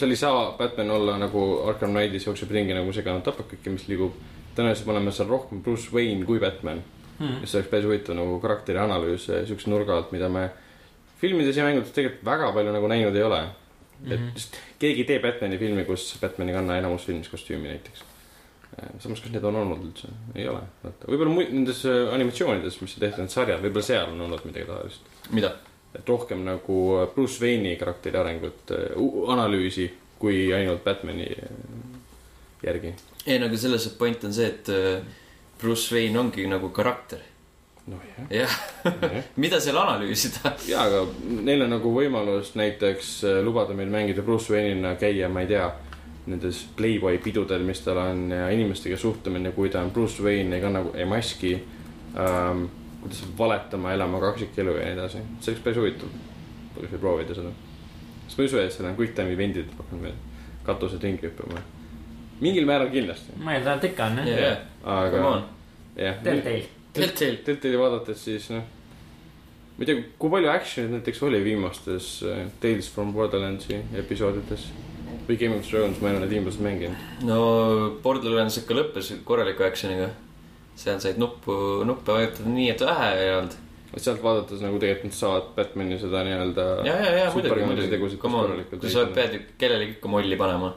[0.00, 3.86] seal ei saa Batman olla nagu Arkham Knightis jookseb ringi nagu seganud tapab kõike, mis
[3.90, 4.16] liigub.
[4.56, 6.82] tõenäoliselt me oleme seal rohkem Bruce Wayne kui Batman
[7.20, 7.34] Hmm.
[7.42, 10.46] mis oleks päris huvitav nagu karakteri analüüs siukse nurga alt, mida me
[11.20, 13.40] filmides ja mängudes tegelikult väga palju nagu näinud ei ole.
[14.06, 14.30] et Mhm.
[14.34, 18.02] just keegi ei tee Batman'i filmi, kus Batman ei kanna enamus filmis kostüümi näiteks.
[19.00, 20.08] samas, kas need on olnud üldse?
[20.34, 24.20] ei ole, vaata, võib-olla nendes äh, animatsioonides, mis on tehtud, need sarjad, võib-olla seal on
[24.20, 25.00] olnud midagi taolist.
[25.30, 25.52] mida?
[25.94, 28.70] Et rohkem nagu Bruce Wayne'i karakteri arengut,
[29.28, 29.88] analüüsi,
[30.20, 31.50] kui ainult Batman'i äh,
[32.62, 32.94] järgi.
[33.26, 35.02] ei, no aga selles point on see, et äh,
[35.60, 37.22] Bruce Wayne ongi nagu karakter.
[37.86, 39.22] nojah, jah, jah.
[39.42, 40.54] mida seal analüüsida?
[40.68, 41.04] jaa, aga
[41.42, 45.70] neil on nagu võimalus näiteks äh, lubada meil mängida Bruce Wayne'ina käia, ma ei tea,
[46.30, 50.62] nendes Playboy pidudel, mis tal on ja inimestega suhtlemine, kui ta on Bruce Wayne, ei
[50.62, 51.56] kanna ei maski
[52.14, 52.68] ähm,.
[53.00, 56.16] Kuidas valetama, elama kaksikelu ja nii edasi, see oleks päris huvitav.
[56.76, 57.52] võiks veel proovida seda.
[58.26, 60.18] sest ma ei usu, et seal on quick time'i vendid hakkavad meil
[60.66, 61.62] katused ringi hüppama.
[62.40, 64.44] mingil määral kindlasti, ma eeldan, et ikka on jah.
[64.44, 65.48] jah, come aga on.
[65.96, 66.20] jah.
[66.24, 67.40] Deltail, Deltail.
[67.46, 68.62] Deltali vaadates siis noh,
[69.76, 74.70] ma ei tea, kui palju action'it näiteks oli viimastes äh, Tales from Borderlandsi episoodides
[75.28, 77.06] või Game of Thrones, ma ei ole neid viimaseid mänginud.
[77.28, 77.38] no
[78.02, 80.10] Borderlands ikka lõppes korraliku action'iga.
[80.80, 81.56] Seal said nuppu,
[81.88, 83.56] nuppe vajutada nii, et vähe ei olnud.
[83.96, 86.66] sealt vaadates nagu tegelikult saavad Batman'i seda nii-öelda.
[86.86, 90.72] ja, ja, ja muidugi, muidugi come on, kui sa pead ju kellelegi ikka molli panema.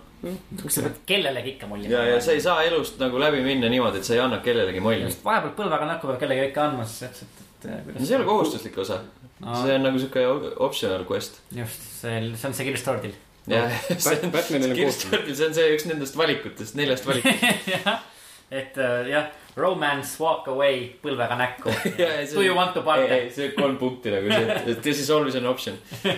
[0.64, 3.70] kas sa pead kellelegi ikka mulje ja, ja sa ei saa elust nagu läbi minna
[3.72, 5.06] niimoodi, et sa ei anna kellelegi molli.
[5.08, 8.22] just vahepeal põlvega näkku peab kellelegi ikka andma, siis et, et äh, no see ei
[8.22, 8.30] ole.
[8.32, 9.02] kohustuslik osa,
[9.44, 10.26] no, see on nagu siuke
[10.68, 11.40] optional quest.
[11.54, 13.16] just, see, see on see Kirstordil.
[13.52, 13.78] jah.
[13.94, 17.48] Kirstordil, see on see üks nendest valikutest, neljast valikust.
[17.76, 18.04] jah,
[18.52, 21.72] et äh, jah, romance, walk away, põlvega näkku.
[21.84, 25.46] See- Do you want to ei, see kolm punkti nagu see, this is always an
[25.46, 25.78] option.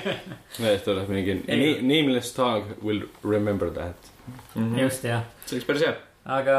[0.57, 1.39] täiesti tuleb mingi
[1.83, 4.11] nameless dog will remember that.
[4.77, 5.25] just, jah.
[5.45, 5.95] see oleks päris hea.
[6.37, 6.55] aga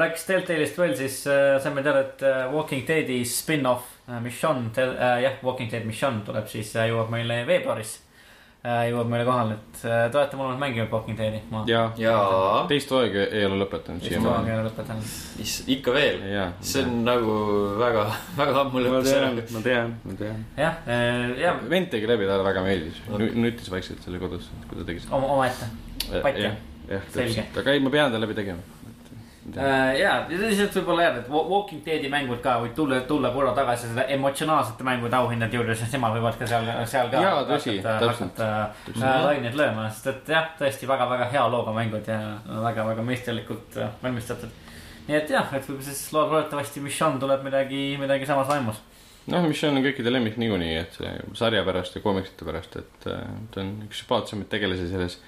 [0.00, 5.18] rääkides Deltailist veel, siis äh, saime teada, et äh, Walking Deadi spin-off äh, Mission, äh,
[5.26, 8.11] jah, Walking Dead Mission tuleb siis äh,, jõuab meile veebruaris äh,
[8.62, 11.40] jõuab meile kohale, et äh, te olete mõlemad mänginud Walking Deadi.
[11.50, 14.52] ma ja jaa, teist hooaega ei ole lõpetanud teist hooaega siiamaani.
[14.52, 15.16] ei ole lõpetanud.
[15.74, 16.20] ikka veel.
[16.30, 16.44] jaa.
[16.72, 17.38] see on nagu
[17.80, 18.04] väga,
[18.38, 20.44] väga ammu lõppes ära ma tean, ma tean.
[20.60, 20.78] jah,
[21.42, 23.02] ja vend tegi läbi, talle väga meeldis.
[23.34, 25.16] nutis vaikselt selle kodus, kui ta tegi seda.
[25.18, 25.70] oma, omaette.
[26.22, 26.54] Patt, jah?
[26.86, 28.62] täpselt, aga ei, ma pean ta läbi tegema.
[29.42, 33.50] Äh, ja, lihtsalt võib-olla jah, et Wa- Walking Deadi mängud ka võid tulla, tulla korra
[33.56, 37.22] tagasi selle emotsionaalsete mängude auhinnade juurde, sest nemad võivad ka seal, seal ka.
[37.24, 38.38] Jaa, tõsi, täpselt.
[38.38, 38.50] hakata
[38.94, 42.20] äh, laineid lööma, sest et jah, tõesti väga-väga hea looga mängud ja
[42.68, 44.54] väga-väga meisterlikult äh, valmistatud.
[45.08, 48.78] nii et jah, et võib-olla siis lo- loodetavasti Mission tuleb midagi, midagi samas vaimus.
[49.26, 51.12] noh, mis on kõikide lemmik niikuinii, et see
[51.42, 55.18] sarja pärast ja koomiksite pärast, et äh, ta on üks sümpaatsemaid tegelasi selles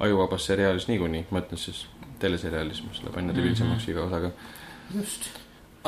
[0.00, 1.84] ajuvabas seriaalis niikuinii, ma ütlen siis
[2.22, 4.32] teleseriaalis, mis läheb aina debiilsemaks iga osaga.
[4.94, 5.30] just.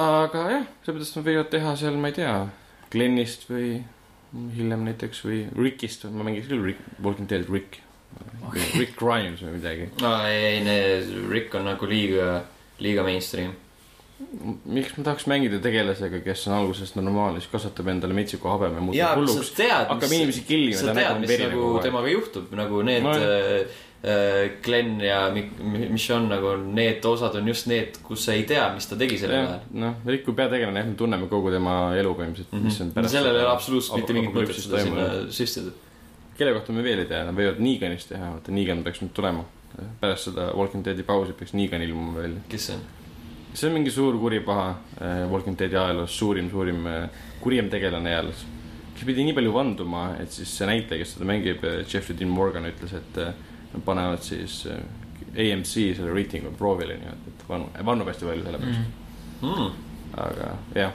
[0.00, 2.34] aga jah, seepärast nad võivad teha seal, ma ei tea,
[2.90, 3.78] Glenist või
[4.56, 7.80] hiljem näiteks või Rickist, ma mängiks küll Rick, Walking Dead Rick
[8.46, 8.62] okay..
[8.78, 9.88] Rick Grimes või midagi.
[10.06, 10.62] aa, ei,
[11.30, 12.44] Rick on nagu liiga,
[12.82, 13.56] liiga mainstream.
[14.68, 19.22] miks ma tahaks mängida tegelasega, kes on algusest normaalne, siis kasvatab endale metsiku habeme, muutub
[19.22, 23.14] hulluks, hakkab inimesi killima, sa tead, mis nagu temaga juhtub, nagu need No,
[24.64, 28.62] Glen ja Mi- Mi- Michonne nagu need osad on just need, kus sa ei tea,
[28.72, 29.66] mis ta tegi sellel ajal.
[29.76, 32.70] noh, Rick kui peategelane, jah, me tunneme kogu tema elu põhimõtteliselt mm, -hmm.
[32.70, 35.74] mis on pärast sellega ei ole absoluutselt mitte mingit mõtet seda sinna süstida.
[36.38, 39.44] kelle kohta me veel ei tea, nad võivad Neganist teha, vaata Negan peaks nüüd tulema.
[40.01, 42.40] pärast seda Walking Deadi pausi peaks Negan ilmuma välja.
[42.48, 42.82] kes see on?
[43.53, 44.70] see on mingi suur kuri paha
[45.01, 48.46] äh, Walking Deadi ajaloos, suurim, suurim äh, kurjem tegelane ajaloos.
[48.94, 52.64] kes pidi nii palju vanduma, et siis see näitleja, kes seda mängib, Jeffrey Dean Morgan
[52.64, 53.34] ütles, et äh,
[53.74, 54.80] nad panevad siis äh,
[55.36, 58.96] AMC selle reitingu proovile nii-öelda, et vannu, vannub hästi palju selle pärast mm.,
[59.40, 59.70] Mm.
[60.20, 60.90] aga jah.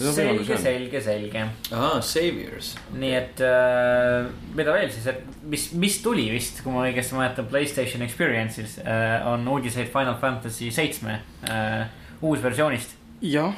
[0.00, 1.42] selge, selge, selge.
[1.76, 2.70] aa, Saviors.
[2.96, 7.50] nii et äh, mida veel siis, et mis, mis tuli vist, kui ma õigesti mäletan,
[7.50, 11.84] Playstation Experience'is äh, on uudiseid Final Fantasy seitsme äh,
[12.22, 12.96] uusversioonist.
[13.20, 13.52] jah,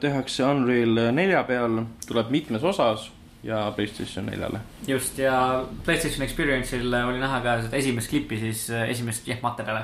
[0.00, 3.08] tehakse Unreal nelja peal, tuleb mitmes osas
[3.42, 4.60] ja Playstation neljale.
[4.86, 9.80] just ja Playstation Experience'il oli näha ka seda esimest klippi siis, esimest jah materjale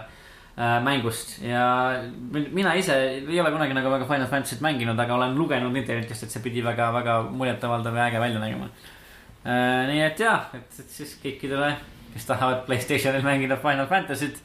[0.58, 2.02] äh, mängust ja
[2.32, 6.22] min- mina ise ei ole kunagi nagu väga Final Fantasy't mänginud, aga olen lugenud internetist,
[6.22, 8.68] et see pidi väga-väga muljetavaldav ja äge välja nägema
[9.46, 9.86] äh,.
[9.88, 11.72] nii et jah, et, siis kõikidele,
[12.12, 14.36] kes tahavad Playstationil mängida Final Fantasy't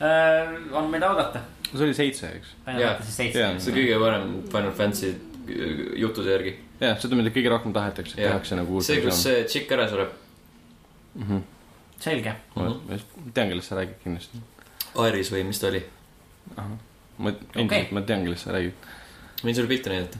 [0.00, 1.44] äh,, on mida oodata.
[1.74, 2.56] see oli seitse, eks?
[2.64, 6.54] Final Fantasy seitse see kõige parem Final Fantasy äh, jutude järgi.
[6.80, 10.12] jah, seda, mida kõige rohkem tahetakse, tehakse nagu uus see, kus see tšikk ära sureb.
[11.14, 11.24] mm.
[11.28, 11.42] -hmm.
[12.06, 12.68] selge, ma
[13.34, 14.42] tean, kellest sa räägid kindlasti.
[15.04, 15.82] Aeris või mis ta oli?
[17.18, 18.92] ma endiselt, ma tean, kellest sa räägid.
[19.42, 20.18] võin sulle pilte näidata.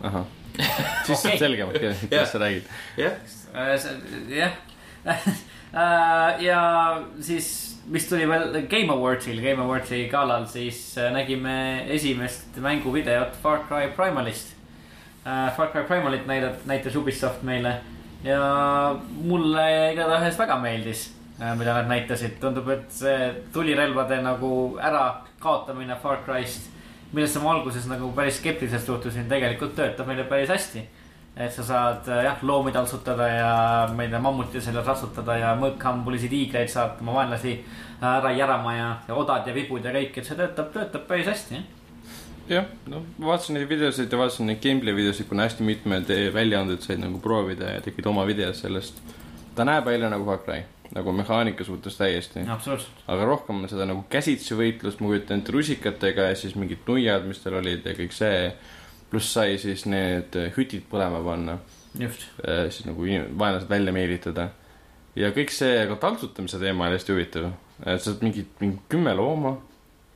[0.00, 0.26] ahah,
[1.06, 2.68] siis saab selgemalt, kellest sa räägid.
[2.96, 3.16] jah,
[3.52, 3.76] Äh,
[4.32, 4.52] jah
[5.72, 11.54] Äh, ja siis, mis tuli veel Game Awardsil, Game Awardsi galal, siis äh, nägime
[11.94, 14.51] esimest mänguvideot Far Cry Primalist.
[15.24, 17.76] Far Cry Primalit näidat-, näitas Ubisoft meile.
[18.24, 18.42] Ja
[19.22, 21.08] mulle igatahes väga meeldis,
[21.58, 26.70] mida nad näitasid, tundub, et see tulirelvade nagu ärakaotamine Far Cry'st,
[27.12, 30.84] millesse ma alguses nagu päris skeptiliselt suhtusin, tegelikult töötab meile päris hästi.
[31.32, 33.52] Et sa saad äh, jah, loomi taltsutada ja
[33.88, 38.74] ma ei tea, mammuti seljas ratsutada ja mõõkhambulisid hiigreid saad oma vaenlasi äh, ära järama
[38.76, 41.70] ja, ja odad ja vibud ja kõik, et see töötab, töötab päris hästi, jah.
[42.52, 46.84] jah, no ma vaatasin neid videosid ja vaatasin neid gameplay videosid, kuna hästi mitmed väljaanded
[46.84, 49.00] said nagu proovida ja tegid oma videod sellest.
[49.56, 50.62] ta näeb välja nagu Far Cry,
[50.94, 52.44] nagu mehaanika suhtes täiesti.
[53.06, 57.42] aga rohkem seda nagu käsitsi võitlust, ma kujutan ette rusikatega ja siis mingid nuiad, mis
[57.44, 58.52] tal olid ja kõik see.
[59.10, 61.58] pluss sai siis need hütid põlema panna,
[62.00, 62.22] just,
[62.72, 64.48] siis nagu vaenlased välja meelitada.
[65.16, 67.52] ja kõik see ka taltsutamise teema oli hästi huvitav,
[67.84, 69.56] et sa saad mingid, mingi kümme looma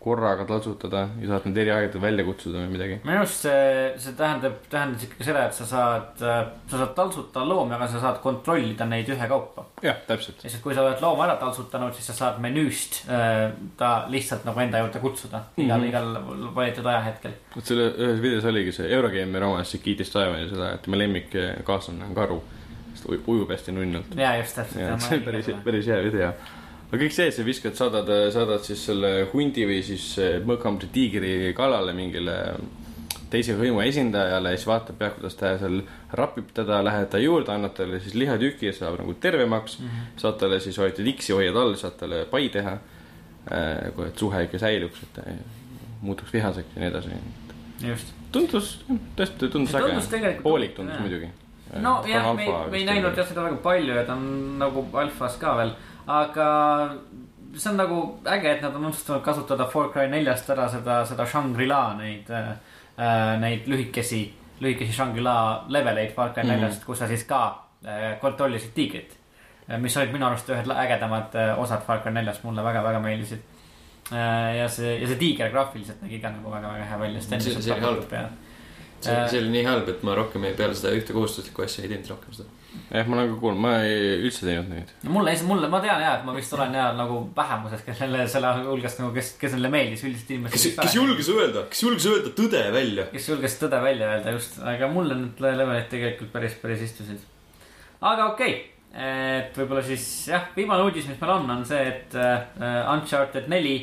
[0.07, 2.99] korraga taltsutada ja saad need eri aegadel välja kutsuda või midagi.
[3.03, 3.63] minu arust see,
[4.03, 8.21] see tähendab, tähendas ikkagi seda, et sa saad, sa saad taltsutada loomi, aga sa saad
[8.23, 9.65] kontrollida neid ühekaupa.
[9.83, 10.45] jah, täpselt.
[10.45, 13.49] lihtsalt kui sa oled looma ära taltsutanud, siis sa saad menüüst äh,
[13.81, 15.89] ta lihtsalt nagu enda juurde kutsuda igal mm, -hmm.
[15.89, 17.35] igal valitud ajahetkel.
[17.57, 22.15] vot selle ühes videos oligi see Eurogeimeri omas, kiitis Taevani seda, et tema lemmikkaaslane on
[22.15, 22.43] karu.
[22.95, 24.15] sest ujub hästi nunnult.
[24.17, 25.01] ja just täpselt.
[25.09, 26.31] see on päris, päris hea video.
[26.87, 30.13] Aga kõik see, et sa viskad, saadad, saadad siis selle hundi või siis
[30.47, 32.37] mõõkambri tiigri kallale mingile
[33.31, 35.81] teise hõimu esindajale ja siis vaatab jah, kuidas ta seal
[36.19, 39.87] rapib teda, lähed ta juurde, annad talle siis lihatüki, saab nagu tervemaks mm.
[39.87, 40.21] -hmm.
[40.23, 42.79] saad talle siis, hoiad X-i hoiad all, saad talle pai teha.
[43.95, 45.37] kui, et suhe ikka säiluks, et ta ei
[46.03, 47.19] muutuks vihaseks ja nii edasi.
[47.89, 48.15] just.
[48.33, 48.71] tundus,
[49.17, 51.29] tõesti tundus äge poolik tundus muidugi.
[51.75, 55.55] nojah, me, me ei näinud jah seda väga palju ja ta on nagu alfas ka
[55.61, 55.71] veel,
[56.07, 56.49] aga
[57.57, 61.27] see on nagu äge, et nad on otsustanud kasutada Far Cry neljast ära seda, seda
[61.27, 62.51] Shangri-La neid äh,,
[63.43, 64.23] neid lühikesi,
[64.63, 65.37] lühikesi Shangri-La
[65.73, 66.53] leveleid Far Cry mhm.
[66.53, 66.87] neljast mm, -hmm.
[66.87, 67.43] kus sa siis ka
[67.85, 69.17] äh, kontrollisid tiigrit.
[69.79, 73.41] mis olid minu arust ühed ägedamad äh, osad Far Cry neljast, mulle väga-väga meeldisid
[74.13, 74.57] äh,.
[74.57, 77.21] ja see, ja see tiiger graafiliselt nägi ka nagu väga-väga hea välja.
[77.21, 78.13] see, see oli halb
[79.01, 81.91] see, see oli nii halb, et ma rohkem ei, peale seda ühte kohustuslikku asja ei
[81.93, 82.49] teinud rohkem seda.
[82.91, 84.93] jah, ma olen ka kuulnud, ma ei üldse teinud neid.
[85.07, 88.53] no mulle, mulle, ma tean ja, et ma vist olen ja nagu vähemuses, kellele selle
[88.69, 90.57] hulgast nagu, kes, kes neile meeldis, üldiselt inimesed.
[90.57, 93.09] kes, kes julges öelda, kes julges öelda tõde välja.
[93.13, 97.29] kes julges tõde välja öelda, just, aga mulle need levelid tegelikult päris, päris istusid.
[98.01, 98.65] aga okei okay
[98.97, 103.77] et võib-olla siis jah, viimane uudis, mis meil on, on see, et uh, Uncharted neli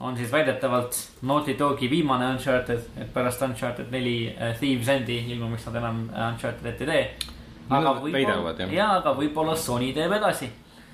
[0.00, 5.70] on siis väidetavalt Naughty Dogi viimane Uncharted, et pärast Uncharted neli uh, Thieves Endi ilmumist
[5.70, 7.32] nad enam uh, Uncharted'it ei tee.
[7.70, 10.50] aga võib-olla, jaa, aga võib-olla Sony teeb edasi.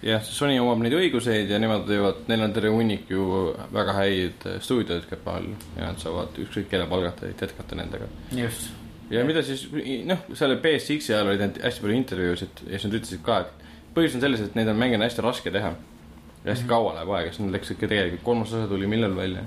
[0.07, 3.27] jah, Sony omab neid õiguseid ja nemad teevad, neil on terve hunnik ju
[3.75, 8.07] väga häid äh, stuudioid käpa all ja nad saavad ükskõik kelle palgata, et jätkata nendega.
[8.39, 8.71] just.
[9.11, 9.67] ja mida siis,
[10.07, 14.15] noh, selle BSX-i ajal olid hästi palju intervjuusid ja siis nad ütlesid ka, et põhjus
[14.15, 15.75] on selles, et neid on mänge on hästi raske teha
[16.45, 19.45] ja hästi kaua läheb aega, siis nad läksid ikka tegelikult, kolmas osa tuli millal välja?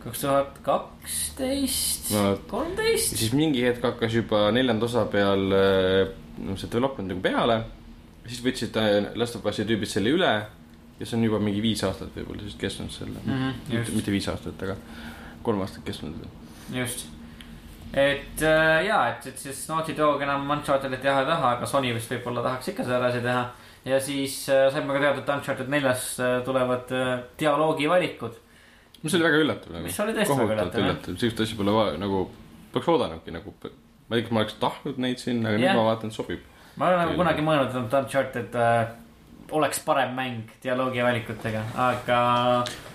[0.00, 2.14] kaks tuhat kaksteist,
[2.48, 3.18] kolmteist.
[3.20, 7.60] siis mingi hetk hakkas juba neljanda osa peal noh, see development nagu peale.
[8.26, 10.32] siis võtsid äh, Last of Us'i tüübid selle üle
[11.00, 13.32] ja see on juba mingi viis aastat võib-olla siis kestnud selle mm.
[13.32, 14.76] -hmm, mitte, mitte viis aastat, aga
[15.42, 16.28] kolm aastat kestnud.
[16.72, 17.06] just,
[17.92, 21.94] et äh, ja, et, et siis Naughty Dog enam Uncharted'it teha ei taha, aga Sony
[21.96, 23.48] vist võib-olla tahaks ikka seda edasi teha
[23.84, 28.38] ja siis äh, saime ka teada, et Uncharted neljas äh, tulevad äh, dialoogivalikud.
[29.02, 29.88] mis oli väga üllatav nagu.
[29.88, 32.24] mis oli tõesti väga üllatav, üllatav., sihukest asja pole vaja, nagu,
[32.74, 33.54] poleks oodanudki nagu.
[33.62, 33.70] ma
[34.16, 35.62] ei tea, kas ma oleks tahtnud neid siin, aga yeah.
[35.64, 36.44] nüüd ma vaatan, sobib.
[36.76, 38.80] ma olen nagu kunagi mõelnud, et Uncharted äh,
[39.56, 42.18] oleks parem mäng dialoogivalikutega, aga.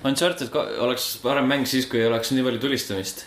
[0.07, 0.53] Uncharted
[0.85, 3.25] oleks parem mäng siis, kui ei oleks nii palju tulistamist.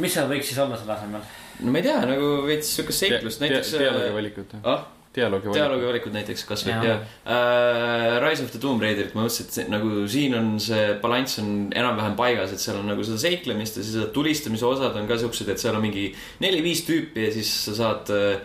[0.00, 1.28] mis seal võiks siis olla selle asemel?
[1.60, 3.76] no ma ei tea, nagu veits siukest seiklust, näiteks.
[3.80, 4.84] dialoogivalikut ah?
[5.16, 5.58] Dialoogivalikud.
[5.58, 6.96] dialoogivalikud näiteks kasvõi ja, ja.
[7.24, 11.40] Uh, Rise of the Tomb Raiderit ma mõtlesin, et see, nagu siin on see balanss
[11.42, 15.18] on enam-vähem paigas, et seal on nagu seda seiklemist ja seda tulistamise osad on ka
[15.20, 16.10] siuksed, et seal on mingi
[16.44, 18.36] neli-viis tüüpi ja siis sa saad uh,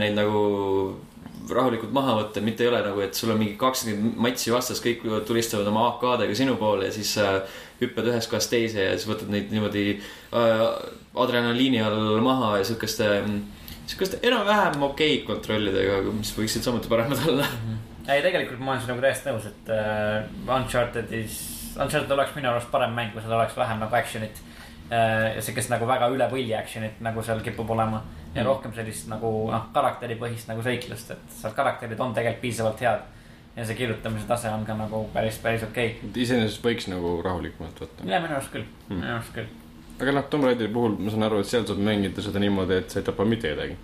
[0.00, 0.44] neid nagu
[1.50, 5.04] rahulikult maha võtta, mitte ei ole nagu, et sul on mingi kakskümmend matsi vastas, kõik
[5.28, 7.34] tulistavad oma AK-dega sinu poole ja siis sa
[7.82, 10.62] hüppad ühest kohast teise ja siis võtad neid niimoodi äh,
[11.20, 13.34] adrenaliini all maha ja siukeste äh,
[13.86, 17.68] sihukest enam-vähem okeid kontrollidega, mis võiksid samuti paremad olla mm.
[17.68, 18.10] -hmm.
[18.12, 21.38] ei, tegelikult ma olen sinuga täiesti nõus, et uh, Uncharted'is,
[21.76, 24.42] Uncharted oleks minu arust parem mäng, kui seal oleks vähem nagu action'it
[24.90, 25.34] uh,.
[25.36, 28.02] ja sihukest nagu väga üle võlli action'it, nagu seal kipub olema.
[28.34, 28.46] ja mm.
[28.46, 33.10] rohkem sellist nagu noh, karakteripõhist nagu seiklust, et seal karakterid on tegelikult piisavalt head.
[33.56, 36.22] ja see kirjutamise tase on ka nagu päris, päris okei okay..
[36.22, 38.08] iseenesest võiks nagu rahulikumalt võtta.
[38.08, 39.52] ja minu arust küll mm., minu arust küll
[40.00, 42.90] aga noh, Tomb Raideri puhul ma saan aru, et seal saab mängida seda niimoodi, et
[42.90, 43.76] sa ei tapa mitte kedagi.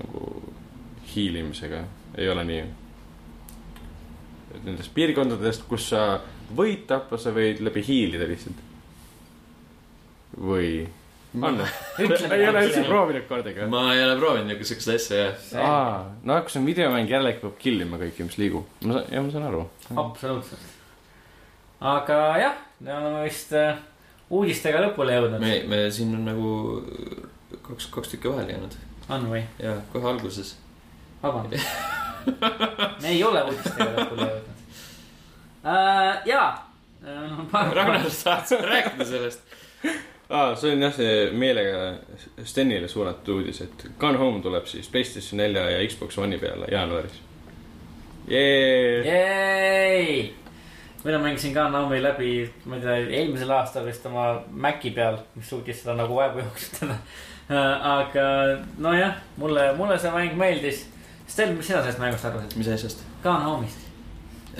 [0.00, 0.52] nagu
[1.14, 1.82] hiilimisega
[2.18, 2.62] ei ole nii.
[4.64, 6.04] nendest piirkondadest, kus sa
[6.56, 8.66] võid tappa, sa võid läbi hiilida lihtsalt.
[10.38, 10.88] või
[11.38, 11.60] on
[12.34, 15.44] ei ole üldse proovinud kordagi ma ei ole proovinud nagu siukest asja jah.
[15.62, 18.66] aa, no kui see on videomäng, jällegi peab kill ima kõike, mis liigub.
[18.82, 19.62] ma saan, jah, ma saan aru.
[20.04, 20.66] absoluutselt.
[21.92, 23.78] aga jah, me oleme vist äh,
[24.30, 25.42] uudistega lõpule jõudnud.
[25.42, 26.54] me, me siin on nagu
[27.66, 28.74] kaks, kaks tükki vahele jäänud.
[29.08, 29.42] on või?
[29.58, 30.56] ja, kohe alguses.
[31.22, 31.66] vabandust
[33.02, 34.50] me ei ole uudistega lõpule jõudnud
[35.64, 36.26] uh,.
[36.26, 36.50] jaa
[37.04, 37.40] uh,.
[37.74, 39.56] Ragnar, tahad sa rääkida sellest?
[40.30, 41.78] aa ah,, see on jah, see meelega
[42.44, 47.16] Stenile suunatud uudis, et Gone Home tuleb siis PlayStation nelja ja Xbox One'i peale jaanuaris.
[48.30, 49.10] Jeeey
[51.04, 55.48] mina mängisin ka Naomi läbi, ma ei tea, eelmisel aastal vist oma Maci peal, mis
[55.48, 56.96] suutis seda nagu vaevu jooksutada.
[57.96, 58.24] aga
[58.78, 60.78] nojah, mulle, mulle see mäng meeldis.
[61.30, 62.52] Sten, mis sina sellest mängust arvasid?
[62.58, 62.98] mis asjast?
[63.22, 63.80] ka Naomist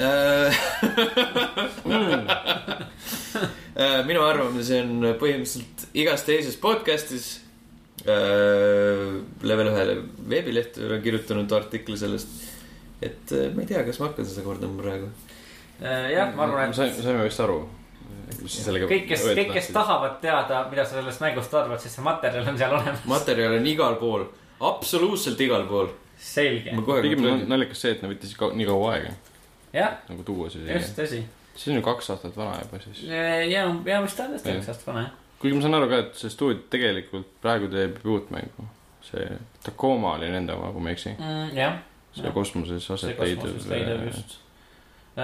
[4.06, 7.26] minu arvamus on põhimõtteliselt igas teises podcast'is
[8.06, 9.18] äh,.
[9.42, 9.94] level ühele
[10.30, 12.30] veebilehte olen kirjutanud artikli sellest.
[13.02, 15.39] et äh, ma ei tea, kas ma hakkan seda kordama praegu Äh,
[15.80, 16.76] jah, ma arvan, et.
[16.76, 17.60] saime vist aru.
[18.90, 22.60] kõik, kes, kõik, kes tahavad teada, mida sa sellest mängust arvad, siis see materjal on
[22.60, 23.02] seal olemas.
[23.08, 24.26] materjal on igal pool,
[24.70, 25.90] absoluutselt igal pool.
[26.20, 26.76] selge.
[27.02, 29.14] pigem naljakas see, et nad võttis nii kaua aega.
[30.10, 30.66] nagu tuua see.
[30.68, 31.22] just, tõsi.
[31.54, 33.06] see on ju kaks aastat vana juba siis.
[33.08, 35.16] ja, ja vist on tõesti kaks aastat vana, jah.
[35.40, 38.68] kuigi ma saan aru ka, et see stuudio tegelikult praegu teeb uut mängu.
[39.08, 39.26] see
[39.64, 41.16] Tacoma oli nende oma, kui ma ei eksi.
[41.16, 41.56] mm,.
[41.56, 41.80] jah,
[42.20, 44.06] see kosmoses see aset kosmoses leidev leidev.
[44.12, 44.38] just.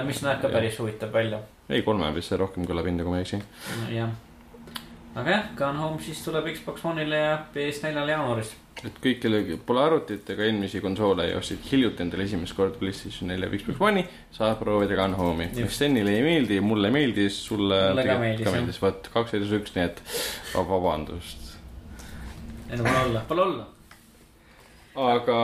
[0.06, 1.40] Mis näeb ka päris huvitav välja,
[1.70, 3.42] ei, kolme vist see rohkem kõlab hinda, kui ma ei eksi.
[3.94, 4.10] jah.
[5.16, 8.50] aga jah, Gone Home siis tuleb Xbox One'ile ja PS4-le jaanuaris.
[8.84, 13.30] et kõik, kellel pole arvutit ega eelmisi konsoole ja ostsid hiljuti endale esimest korda PlayStation
[13.32, 14.04] 4 või Xbox One'i,
[14.36, 15.66] saab proovida Gun Home'i.
[15.72, 19.86] Stenile ei meeldi, mulle meeldis, sulle Mulle ka meeldis, meeldis, vot kaks edus üks, nii
[19.88, 20.02] et
[20.52, 21.56] vab- vabandust.
[22.70, 23.66] ei no pole olla, pole olla.
[25.14, 25.40] aga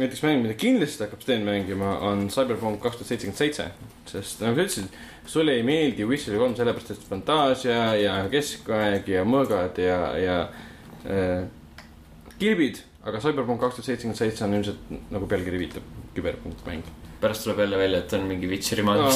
[0.00, 3.66] näiteks mäng, mida kindlasti hakkab Sten mängima, on Cyberpunk kaks tuhat seitsekümmend seitse.
[4.10, 5.00] sest nagu sa ütlesid,
[5.30, 10.38] sulle ei meeldi Witcher kolm sellepärast, et fantaasia ja keskaeg ja mõõgad ja, ja
[11.06, 11.44] äh,
[12.40, 12.82] kilbid.
[13.04, 15.86] aga Cyberpunk kaks tuhat seitsekümmend seitse on ilmselt nagu pealkiri viitab,
[16.16, 16.82] küberpunktmäng.
[17.20, 19.10] pärast tuleb jälle välja, et on mingi Witcheri mang no..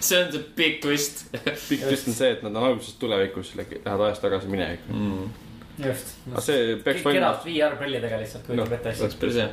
[0.00, 1.26] see on see big twist
[1.68, 4.92] pikk twist on see, et nad on alguses tulevikus, lähevad ajas tagasi minevikku.
[4.92, 5.41] mm..
[5.78, 6.16] just.
[6.32, 9.20] aga see peaks keralt valmima, VR prillidega lihtsalt kujutab Noh, ette oleks asja.
[9.20, 9.48] päris hea.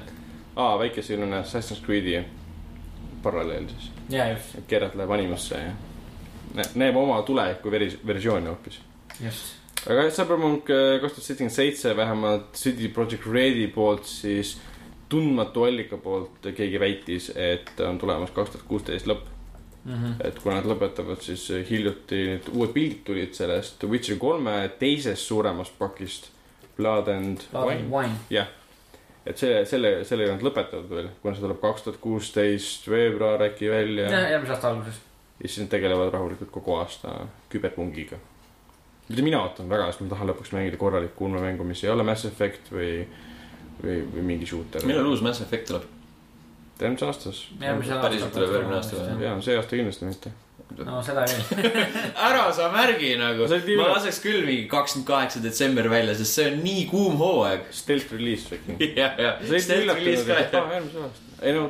[0.56, 2.24] aa, väike selline Assassin's Creed'i
[3.24, 3.92] paralleel siis.
[4.10, 5.72] ja just, Geralt läheb animusse ja
[6.56, 8.80] nä- näeb oma tuleviku veri-, versiooni hoopis.
[9.24, 9.56] just.
[9.88, 14.58] aga jah, Cyberpunk äh, kaks tuhat seitsekümmend seitse vähemalt CD Projekt Redi poolt siis
[15.10, 19.26] tundmatu allika poolt keegi väitis, et on tulemas kaks tuhat kuusteist lõpp.
[19.86, 20.20] Mhm.
[20.24, 25.78] et kui nad lõpetavad, siis hiljuti need uued pildid tulid sellest Witcher kolme teisest suuremast
[25.80, 26.30] pakist.
[26.78, 28.46] Blood and Wine, Wine.
[29.26, 33.68] et see, selle, sellega nad lõpetavad veel, kuna see tuleb kaks tuhat kuusteist veebruar äkki
[33.72, 35.02] välja jah, järgmise aasta alguses.
[35.42, 38.18] ja siis nad tegelevad rahulikult kogu aasta küberpungiga.
[39.10, 42.26] mida mina ootan väga, sest ma tahan lõpuks mängida korralikku ulmemängu, mis ei ole Mass
[42.26, 43.06] Effect või,
[43.84, 44.86] või, või mingi shooter.
[44.88, 45.84] millal uus Mass Effect tuleb?
[46.86, 47.42] Järgmises aastas.
[47.62, 48.06] järgmise aasta.
[48.08, 49.26] Päriselt tuleb järgmine aasta või?
[49.26, 50.32] jaa, see aasta kindlasti mitte.
[50.86, 51.84] no seda küll.
[52.30, 53.50] ära sa märgi nagu,
[53.82, 57.68] ma laseks küll mingi kakskümmend kaheksa detsember välja, sest see on nii kuum hooaeg.
[57.82, 58.94] Stealth release äkki.
[58.96, 61.38] ja, ja, sa olid Stealth release ka aa, järgmisel aastal.
[61.42, 61.70] ei no,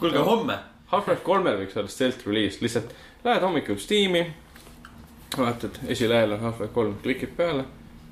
[0.00, 0.58] kuulge, homme.
[0.90, 2.90] Half-Life kolmel võiks olla stealth release, lihtsalt
[3.24, 4.24] lähed hommikul Steam'i,
[5.36, 7.62] vaatad, esilehel on Half-Life kolm, klikid peale,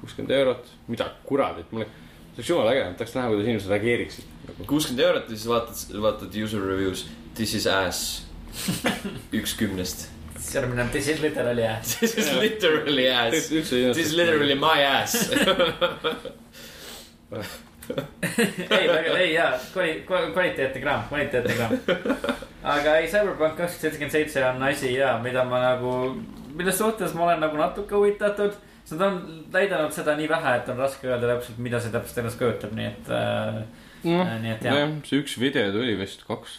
[0.00, 4.38] kuuskümmend eurot, mida kuradit, mulle, see oleks jumala äge, tahaks näha, kuidas inimesed reageeriksid.
[4.66, 8.24] Kuuskümmend eurot ja siis vaatad, vaatad user reviews, this is ass.
[9.38, 10.08] üks kümnest.
[10.38, 11.96] siis järgmine on This is literally ass.
[12.00, 13.48] This is literally ass.
[13.48, 15.30] This is literally my ass.
[18.70, 21.72] ei, väga, ei jaa, kvali-, kvaliteetne kraam, kvaliteetne kraam.
[22.62, 25.92] aga ei, Cyberpunk kakskümmend seitsekümmend seitse on asi ja mida ma nagu,
[26.56, 28.52] mille suhtes ma olen nagu natuke huvitatud.
[28.84, 32.18] sest nad on näidanud seda nii vähe, et on raske öelda täpselt, mida see täpselt
[32.22, 33.62] endast kujutab, nii et äh,,
[34.04, 34.96] noh, jah.
[35.08, 36.58] see üks video tuli vist kaks,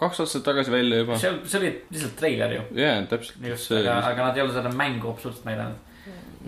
[0.00, 1.18] kaks aastat tagasi välja juba.
[1.20, 2.62] see, see oli lihtsalt treiler ju.
[2.80, 3.40] jaa, täpselt.
[3.50, 5.76] just, aga, aga nad ei ole seda mängu absoluutselt näidanud.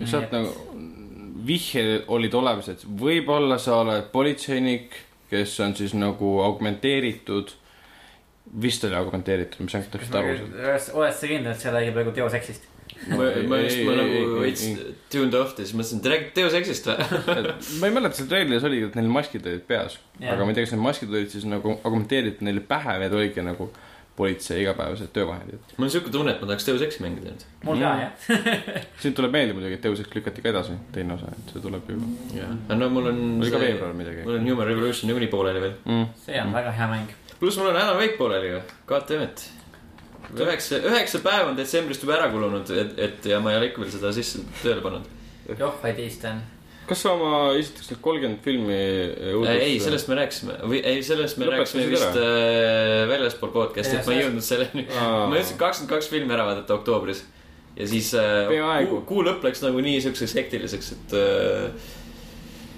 [0.05, 0.53] sealt nagu
[1.47, 4.95] vihjed olid olemas, et võib-olla sa oled politseinik,
[5.31, 7.53] kes on siis nagu augmenteeritud.
[8.61, 10.35] vist oli augmenteeritud, ma ei saanud täpselt aru.
[11.01, 12.67] oled sa kindel, et see räägib praegu Deus Exist?
[13.11, 14.95] ma, ma just, ma nagu ei, veits ei.
[15.13, 16.97] tuned off'd ja siis mõtlesin, et räägid Deus Exist või?
[17.81, 19.99] ma ei mäleta, seal treilis oli, et neil maskid olid peas.
[20.19, 20.33] Jah.
[20.33, 23.17] aga ma ei tea, kas need maskid olid siis nagu augmenteeritud neile pähe või need
[23.21, 23.69] olidki nagu
[24.17, 25.59] politsei igapäevased töövahendid.
[25.77, 27.43] mul on siuke tunne, et ma tahaks Deus Exi mängida nüüd.
[27.67, 27.99] mul ka Mm.
[28.01, 28.13] jah.
[29.03, 31.85] siin tuleb meelde muidugi, et Deus Ex lükati ka edasi, teine osa, et see tuleb
[31.93, 31.99] ju.
[32.33, 33.19] jah, no mul on.
[33.43, 35.75] oli ka veebruar midagi mul on Human Revolution niikuinii pooleli veel.
[35.85, 36.07] mm..
[36.25, 37.13] see on väga hea mäng.
[37.39, 39.45] pluss mul on Alan Wake pooleli ju, goddammit.
[40.35, 43.83] üheksa, üheksa päeva on detsembrist juba ära kulunud, et, et ja ma ei ole ikka
[43.83, 45.07] veel seda sisse tööle pannud.
[45.53, 46.41] joh, vaid Eeston.
[46.87, 51.39] kas sa oma esiteks need kolmkümmend filmi äh, ei, sellest me rääkisime või ei, sellest
[51.39, 54.85] me Lõpetasid rääkisime vist äh, väljaspool podcast'i, et ma ei jõudnud selleni.
[54.93, 57.25] Ma jõudsin kakskümmend kaks filmi ära vaadata oktoobris
[57.77, 58.49] ja siis äh,
[58.89, 61.89] kuu, kuu lõpp läks nagu nii siukseks hektiliseks, et äh,,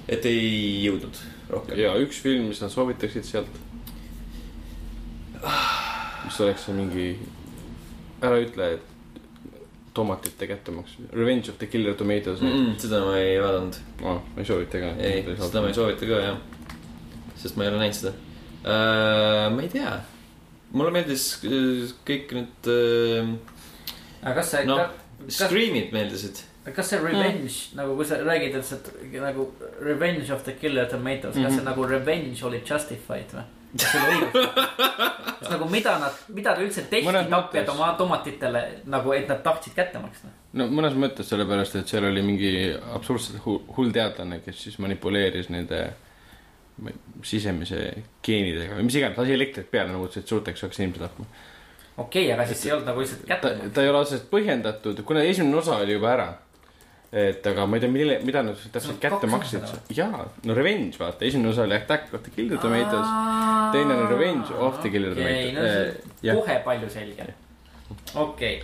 [0.09, 1.19] et ei jõudnud
[1.49, 1.79] rohkem.
[1.79, 3.59] ja üks film, mis sa soovitaksid sealt.
[6.25, 7.07] mis oleks see mingi,
[8.21, 8.81] ära ütle, et
[9.93, 14.21] tomatite kättemaks, Revenge of the Killer Tomatoes Mm -mm, seda ma ei vaadanud, oh,.
[14.35, 14.93] ma ei soovita ka.
[15.01, 16.37] ei, seda ma ei soovita ka jah,
[17.35, 18.13] sest ma ei ole näinud seda
[18.63, 19.55] uh,.
[19.55, 19.99] ma ei tea,
[20.71, 23.33] mulle meeldis äh, kõik need uh,
[24.21, 24.77] aga kas see no,,
[25.25, 26.43] kas, Scream'id meeldisid.
[26.75, 27.77] kas see revenge mm.
[27.81, 29.47] nagu, kui sa räägid, et see nagu
[29.81, 31.45] revenge of the killer tomatoes mm, -hmm.
[31.45, 31.69] kas see Mhm.
[31.71, 33.43] nagu revenge oli justified või?
[35.49, 40.01] Nagu mida nad, mida ta üldse tehti tapjad oma tomatitele nagu, et nad tahtsid kätte
[40.01, 40.31] maksta?
[40.57, 42.51] no mõnes mõttes sellepärast, et seal oli mingi
[42.95, 45.83] absurdselt hu- hull teadlane, kes siis manipuleeris nende
[47.27, 47.79] sisemise
[48.25, 51.25] geenidega või mis iganes, lasi elektrit peale nagu ütles, et suurteks hakkas inimesi tapma.
[51.97, 55.25] okei okay,, aga siis ei olnud nagu lihtsalt kätte, ta ei ole otseselt põhjendatud, kuna
[55.27, 56.29] esimene osa oli juba ära.
[57.11, 60.93] Et aga ma ei tea, mille, mida nad täpselt on kätte maksid jaa, no Revenge,
[61.01, 63.07] vaata, esimene osa oli Attack of the Killer Tomatoes.
[63.73, 66.11] teine on Revenge of the Killer okei, no Tomatoes.
[66.19, 67.31] see jah, kohe palju selgem.
[68.13, 68.61] okei,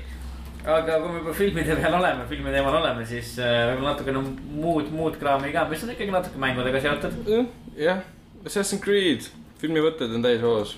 [0.62, 4.24] aga kui me juba filmide peal oleme, filmi teemal oleme, siis äh, võib-olla natukene
[4.62, 7.36] muud, muud kraami ka, mis on ikkagi natuke mängudega seotud.
[7.82, 8.06] jah,
[8.46, 9.26] Assassin's Creed,
[9.58, 10.78] filmivõtted on täis hoos.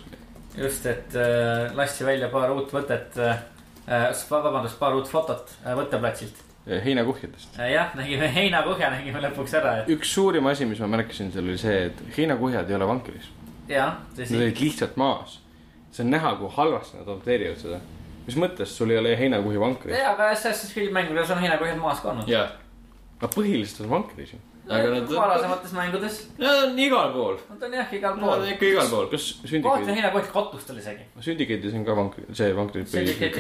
[0.55, 3.43] just, et äh, lasti välja paar uut võtet äh,,
[4.31, 6.46] vabandust, paar uut fotot äh, võtteplatsilt
[6.83, 7.59] heinakuhjadest.
[7.59, 7.71] äh,.
[7.71, 11.57] jah, nägime heinakuhja nägime lõpuks ära, et üks suurim asi, mis ma märkasin seal oli
[11.61, 13.29] see, et heinakuhjad ei ole vankris.
[13.71, 15.39] jah, Nad olid lihtsalt maas.
[15.91, 17.79] see on näha, kui halvasti nad adapteerivad seda.
[18.27, 19.97] mis mõttes, sul ei ole heinakuhi vankris?
[19.97, 22.27] jaa, aga Assassin's Creed mängudes on heinakuhjad maas ka olnud.
[22.29, 22.47] jaa,
[23.21, 24.39] aga põhiliselt on vankris ju.
[24.69, 27.37] Aga nad, varasemates mängudes, nad on igal pool.
[27.49, 28.49] nad on jah igal Nad pool on.
[28.51, 29.07] ikka igal pool.
[29.11, 31.05] kas kohati on Syndicate, heinakuht katustel isegi.
[31.29, 32.83] Syndicate'is on ka vankri, see vankri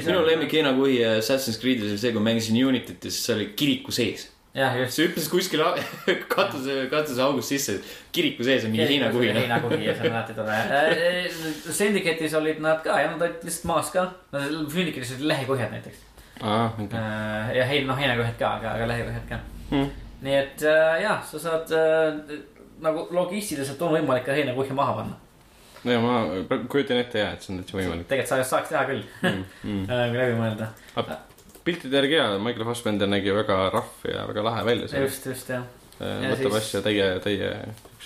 [0.07, 3.91] minu lemmik heinakuhi Assassin's Creed'is oli see, kui mängisin Unityt ja siis see oli kiriku
[3.91, 4.29] sees.
[4.57, 4.95] jah, just.
[4.97, 5.61] see hüppas kuskil
[6.35, 7.75] katuse, katuseaugust sisse,
[8.15, 9.29] kiriku sees on mingi heinakuhi.
[9.35, 10.57] heinakuhi ja see on alati tore.
[11.81, 14.07] Syndicate'is olid nad ka ja nad olid lihtsalt maas ka.
[14.33, 16.03] Syndicate'is olid lehekuhjad näiteks.
[16.41, 17.05] aa, okei.
[17.59, 19.39] ja hein, noh heinakuhjad ka, aga, aga lehekuhjad ka.
[19.71, 19.89] Hmm.
[20.25, 22.41] Nii et äh, jah, sa saad äh,
[22.83, 25.17] nagu logistiliselt on võimalik ka heinakuhja maha panna.
[25.83, 26.13] no ja ma
[26.69, 29.43] kujutan ette ja, et see on täitsa võimalik tegelikult sa saaks teha küll, mm,.
[29.63, 29.83] Mm.
[30.11, 30.71] kui läbi mõelda.
[31.67, 35.67] piltide järgi ja Michael Fassbender nägi väga rahv ja väga lahe välja just, just jah.
[35.99, 37.51] ja võtab siis- asja täie, täie.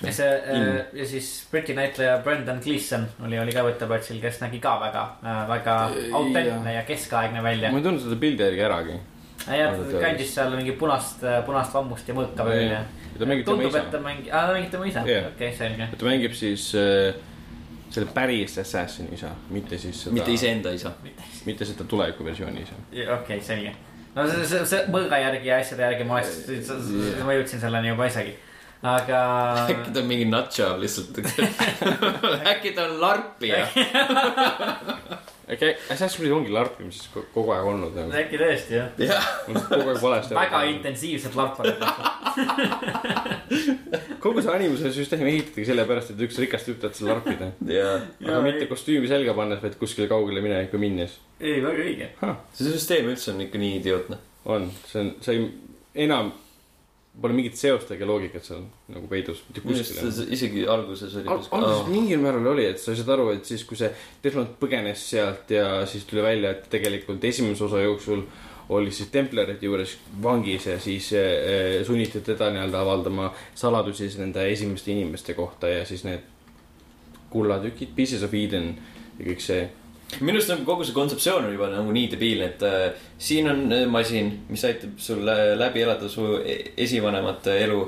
[0.01, 0.67] ja see äh,
[0.99, 5.05] ja siis Briti näitleja Brendan Gleeson oli, oli ka võtteplatsil, kes nägi ka väga,
[5.47, 5.77] väga
[6.19, 7.79] autentne ja keskaegne välja ma.
[7.79, 8.99] ei tundnud seda pildi järgi äragi.
[9.47, 10.01] Jah Aga, teadis.
[10.03, 12.81] kandis seal mingi punast, punast vammust ja mõõka veel ja.
[13.17, 15.29] ta mängib tema tundub, isa et ta mängib, aa ta mängib tema isa, Jah.
[15.31, 15.87] okei, selge.
[15.97, 17.15] ta mängib siis äh,
[17.91, 20.13] selle päris Assassini isa, mitte siis seda.
[20.15, 20.31] mitte.
[20.31, 20.93] iseenda isa.
[21.45, 22.77] mitte seda tulevikuversiooni isa.
[23.17, 23.73] okei, selge.
[24.15, 26.71] no see, see, see mõõga järgi ja asjade järgi ma oleks,
[27.25, 28.37] ma jõudsin selleni juba isegi.
[28.83, 29.19] aga
[29.65, 31.21] äkki ta on mingi nutjob lihtsalt.
[32.53, 33.65] äkki ta on larpija.
[35.47, 38.13] okei, Assassin's Creed ongi larpimises ko- kogu aeg olnud nagu.
[38.21, 40.35] äkki tõesti jah, jah, kogu aeg valesti.
[40.37, 40.61] väga.
[40.75, 41.81] intensiivselt larpanud.
[44.23, 47.51] kogu see animuse süsteem ehitati sellepärast, et üks rikas tüüp tahtis seal larpida.
[47.69, 47.87] ja
[48.27, 51.17] aga mitte kostüümi selga pannes, vaid kuskile kaugele minevikku minnes.
[51.39, 52.11] ei, väga õige.
[52.57, 54.19] see süsteem üldse on ikka nii idiootne.
[54.45, 55.49] on, see on, see ei,
[56.07, 56.31] enam
[57.21, 58.61] pole mingit seost ega loogikat seal
[58.91, 60.11] nagu peidus, mitte kuskil.
[60.31, 61.43] isegi alguses oli Al-.
[61.57, 63.89] alguses mingil määral oli, et sa said aru, et siis, kui see
[64.23, 68.23] Desmond põgenes sealt ja siis tuli välja, et tegelikult esimese osa jooksul
[68.71, 74.45] oli siis templerite juures vangis ja siis eh, sunniti teda nii-öelda avaldama saladusi siis nende
[74.47, 76.23] esimeste inimeste kohta ja siis need
[77.31, 78.73] kullatükid, Pieces of Eden
[79.19, 79.67] ja kõik see.
[80.19, 83.63] Minu arust on kogu see kontseptsioon on juba nagu nii debiilne, et äh, siin on
[83.71, 87.81] äh, masin, mis aitab sul äh, läbi elada su e- esivanemate elu.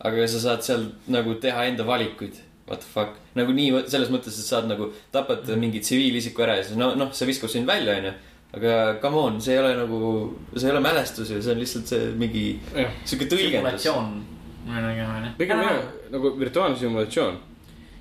[0.00, 2.38] aga sa saad seal nagu teha enda valikuid.
[2.70, 6.64] What the fuck, nagu nii selles mõttes, et saad nagu tapad mingi tsiviilisiku ära ja
[6.64, 8.12] siis no, noh, see viskab sind välja, onju.
[8.56, 10.00] aga come on, see ei ole nagu,
[10.54, 12.44] see ei ole mälestus ju, see on lihtsalt see mingi
[13.04, 13.82] sihuke tõlgendus.
[13.84, 14.16] simulatsioon.
[15.38, 15.82] pigem jah,
[16.14, 17.38] nagu virtuaalne simulatsioon.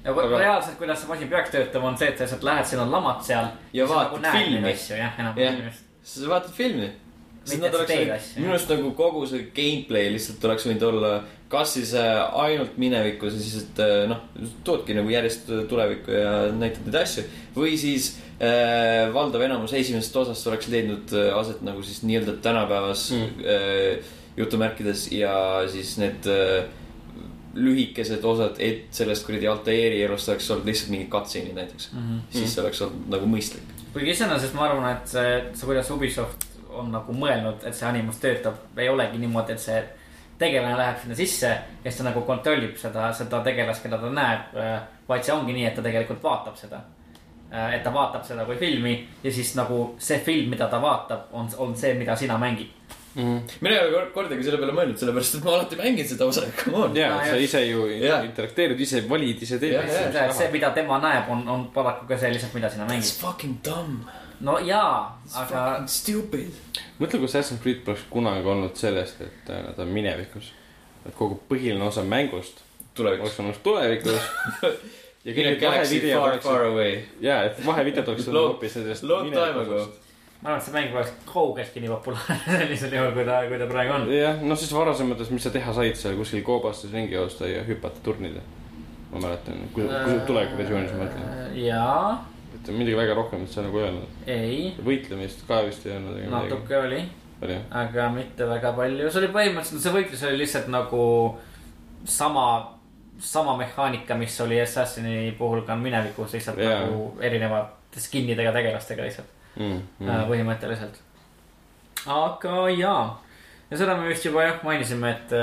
[0.04, 2.82] Ja Aga- reaalselt, kuidas see masin peaks töötama, on see, et sa lihtsalt lähed, siin
[2.86, 3.52] on lamad seal.
[3.74, 4.74] Ja vaatad filmi.
[4.74, 5.86] asju jah, enam või just.
[6.04, 6.92] sa vaatad filmi.
[7.50, 11.14] Minu arust nagu kogu see gameplay lihtsalt oleks võinud olla
[11.50, 14.22] kas siis äh, ainult minevikus ja siis, et äh, noh,
[14.66, 17.24] toodki nagu järjest tulevikku ja näitad neid asju.
[17.56, 23.08] või siis äh, valdav enamus esimesest osast oleks leidnud äh, aset nagu siis nii-öelda tänapäevas
[23.16, 23.42] mm.
[23.42, 25.34] äh, jutumärkides ja
[25.72, 26.70] siis need äh,
[27.54, 32.00] lühikesed osad, et sellest kuradi Altairi elust oleks olnud lihtsalt mingid cutscene'id näiteks mm.
[32.00, 32.20] -hmm.
[32.30, 33.74] siis see oleks olnud nagu mõistlik.
[33.94, 38.22] kuigi iseenesest ma arvan, et see, see, kuidas Ubisoft on nagu mõelnud, et see animus
[38.22, 39.82] töötab, ei olegi niimoodi, et see
[40.40, 44.56] tegelane läheb sinna sisse ja siis ta nagu kontrollib seda, seda tegelast, keda ta näeb.
[45.10, 46.82] vaid see ongi nii, et ta tegelikult vaatab seda.
[47.74, 51.50] et ta vaatab seda kui filmi ja siis nagu see film, mida ta vaatab, on,
[51.58, 52.72] on see, mida sina mängid.
[53.16, 56.44] Mina ei ole kor- kordagi selle peale mõelnud, sellepärast et ma alati mängin seda osa,
[56.64, 56.96] come on.
[56.96, 57.48] ja No sa just.
[57.56, 58.24] ise ju Jah.
[58.26, 60.26] interakteerid, ise valid, ise teed jah.
[60.28, 63.22] et see, mida tema näeb, on, on paraku ka see lihtsalt, mida sina It's mängid.
[63.22, 64.06] fucking dumb.
[64.42, 66.54] no jaa, It's aga fucking stupid.
[67.00, 70.52] mõtle, kui Assassin's Creed poleks kunagi olnud sellest, et äh, nad on minevikus.
[71.08, 72.62] et kogu põhiline osa mängust
[73.00, 74.20] oleks olnud tulevikus.
[75.26, 77.00] ja kõik galaxy vahevideod oleksid far, away.
[77.24, 79.04] ja, et vahevideod oleksid hoopis sellest.
[79.04, 79.88] long time ago..
[80.42, 83.68] Ma arvan, et see mäng oleks kaugeltki nii populaarne sellisel juhul, kui ta, kui ta
[83.68, 84.08] praegu on.
[84.14, 88.00] jah, no siis varasemates, mis sa teha said seal kuskil koobastes ringi joosta ja hüpata
[88.06, 88.44] turnida.
[89.12, 92.26] ma mäletan, kui, kui tulevikuversioonis ma mõtlen, Äh, jaa,
[92.56, 94.20] et midagi väga rohkemat seal nagu ei öelnud.
[94.28, 97.02] ei, võitlemist ka vist ei olnud natuke oli.
[97.44, 97.58] oli.
[97.82, 101.02] aga mitte väga palju, see oli põhimõtteliselt, see võitlus oli lihtsalt nagu
[102.06, 102.46] sama,
[103.20, 106.86] sama mehaanika, mis oli Assassini puhul ka minevikus, lihtsalt yeah.
[106.86, 110.06] nagu erinevate skin idega tegelastega lihtsalt Mm, mm.
[110.06, 110.28] mm.
[110.30, 111.00] põhimõtteliselt.
[112.08, 113.06] aga jaa,
[113.72, 115.34] ja seda me vist juba jah mainisime, et,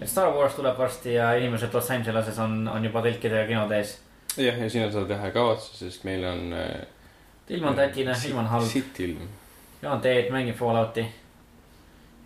[0.00, 3.96] et Star Wars tuleb varsti ja inimesed Los Angeleses on, on juba tõlkidega kinode ees.
[4.36, 6.50] jah, ja siin on seda teha ei kavatse, sest meil on.
[7.48, 9.22] ilm on tätine, ilm on halb, sitt ilm.
[9.82, 11.06] joon teed, mängin Fallouti.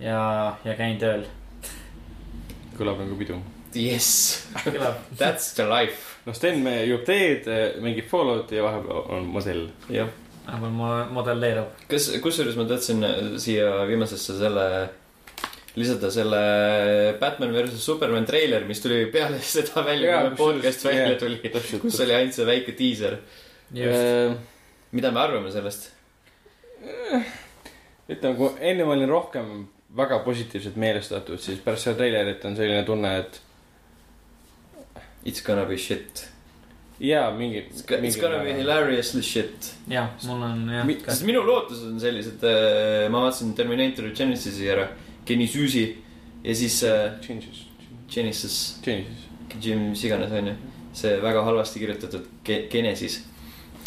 [0.00, 0.24] ja,
[0.64, 1.26] ja käin tööl.
[2.78, 3.38] kõlab nagu pidu.
[3.76, 4.48] Yes,
[5.20, 6.18] that's the life.
[6.26, 7.46] no Sten me joob teed,
[7.84, 9.68] mängib Fallouti ja vahepeal on modell.
[9.92, 10.10] jah,
[10.46, 11.84] vähemalt ma modelleerub.
[11.90, 13.04] kas, kusjuures ma tahtsin
[13.42, 14.66] siia viimasesse selle,
[15.78, 16.40] lisada selle
[17.20, 21.52] Batman versus Superman treiler, mis tuli peale seda välja, kui podcast välja jaa, tuli,
[21.82, 23.20] kus oli ainult see väike diiser.
[23.74, 24.48] just,
[24.96, 25.92] mida me arvame sellest?
[28.10, 29.52] ütleme, kui enne ma olin rohkem
[29.96, 33.40] väga positiivselt meelestatud, siis pärast seda treilerit on selline tunne, et
[35.22, 36.28] It's gonna be shit.
[37.00, 37.58] jaa, mingi.
[37.70, 38.52] It's go- it's gonna be.
[38.58, 39.70] hilariously shit.
[39.88, 40.98] jah, mul on jah Mi-.
[41.06, 42.42] sest minu lootused on sellised,
[43.10, 44.88] ma vaatasin Terminator Genesis'i ära,
[45.26, 45.86] Genisüsi
[46.44, 47.64] ja siis äh, Changes,
[48.10, 49.26] Genesis, changes.
[49.90, 50.54] mis iganes onju,
[50.92, 53.20] see väga halvasti kirjutatud Ge- Genesis.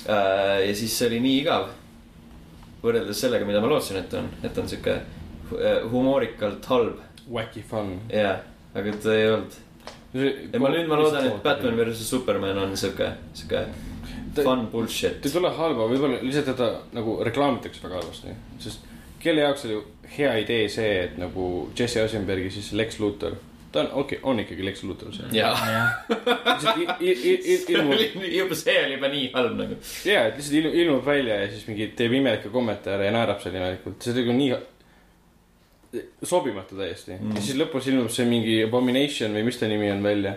[0.07, 1.69] ja siis see oli nii igav.
[2.84, 6.98] võrreldes sellega, mida ma lootsin, et on, et on sihuke äh, humoorikalt halb
[7.31, 7.94] Wacky fun.
[8.11, 8.40] ja,
[8.76, 9.53] aga ta ei olnud.
[10.14, 13.65] Ja ma nüüd ma loodan, et Batman versus Superman on sihuke, sihuke
[14.34, 15.31] Ta- fun ta bullshit ei.
[15.31, 18.85] tule halba, võib-olla lihtsalt teda nagu reklaamitakse väga halvasti, sest
[19.23, 19.80] kelle jaoks oli
[20.18, 21.49] hea idee see, et nagu
[21.80, 23.38] Jesse Eisenbergi siis Lex Luthor,
[23.72, 25.30] ta on, okei okay,, on ikkagi Lex Luthor see.
[25.38, 25.53] jaa,
[26.99, 29.80] juba see oli juba nii halb nagu.
[30.10, 34.02] jaa, et lihtsalt ilmub, välja ja siis mingi teeb imelikke kommentaare ja naerab seal imelikult,
[34.02, 34.52] see tegi nii
[36.24, 37.36] sobimatu täiesti mm.
[37.38, 40.36] Ja siis lõpus ilmub see mingi Abomination või mis ta nimi on välja.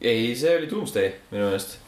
[0.00, 1.78] ei, see oli Doomsday minu meelest.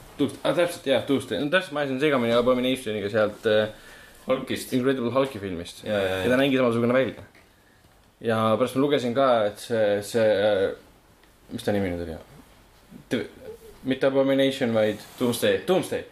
[0.42, 3.68] ah, täpselt jah, Tuesday, no täpselt ma ajasin segamini Abominationiga sealt äh,
[4.28, 4.72] Hulkist.
[4.76, 5.84] Incredible Hulki filmist.
[5.84, 6.36] ja, ja, ja ja ta.
[6.36, 7.24] nägi samasugune välja.
[8.20, 10.26] ja pärast ma lugesin ka, et see, see,
[11.52, 12.18] mis ta nimi nüüd oli?
[13.88, 15.62] mitte Abomination, vaid Doomsday.
[15.68, 16.04] Doomsday.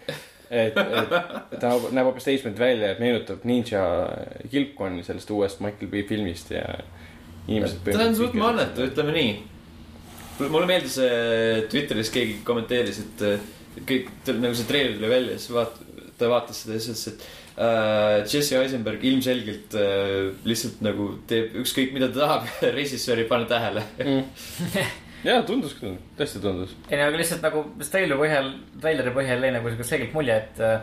[0.50, 3.82] et, et ta näeb hoopis teistmoodi välja, et meenutab ninja
[4.50, 6.64] kilpkonni sellest uuest Michael Bay filmist ja
[7.48, 7.82] inimesed.
[7.86, 9.32] ta on suht mannetu, ütleme nii.
[10.46, 13.48] mulle meeldis äh, Twitteris keegi kommenteeris, et äh,
[13.88, 15.82] kõik, nagu see treiler tuli välja, siis vaat-,
[16.18, 21.56] ta vaatas seda ja siis ütles, et äh, Jesse Eisenberg ilmselgelt äh, lihtsalt nagu teeb
[21.62, 23.84] ükskõik, mida ta tahab, režissöör ei pane tähele.
[25.26, 26.74] ja tundus küll, tõesti tundus.
[26.90, 30.62] ei no aga lihtsalt nagu treileri põhjal, treileri põhjal jäi nagu siuke selgelt mulje, et
[30.62, 30.76] äh,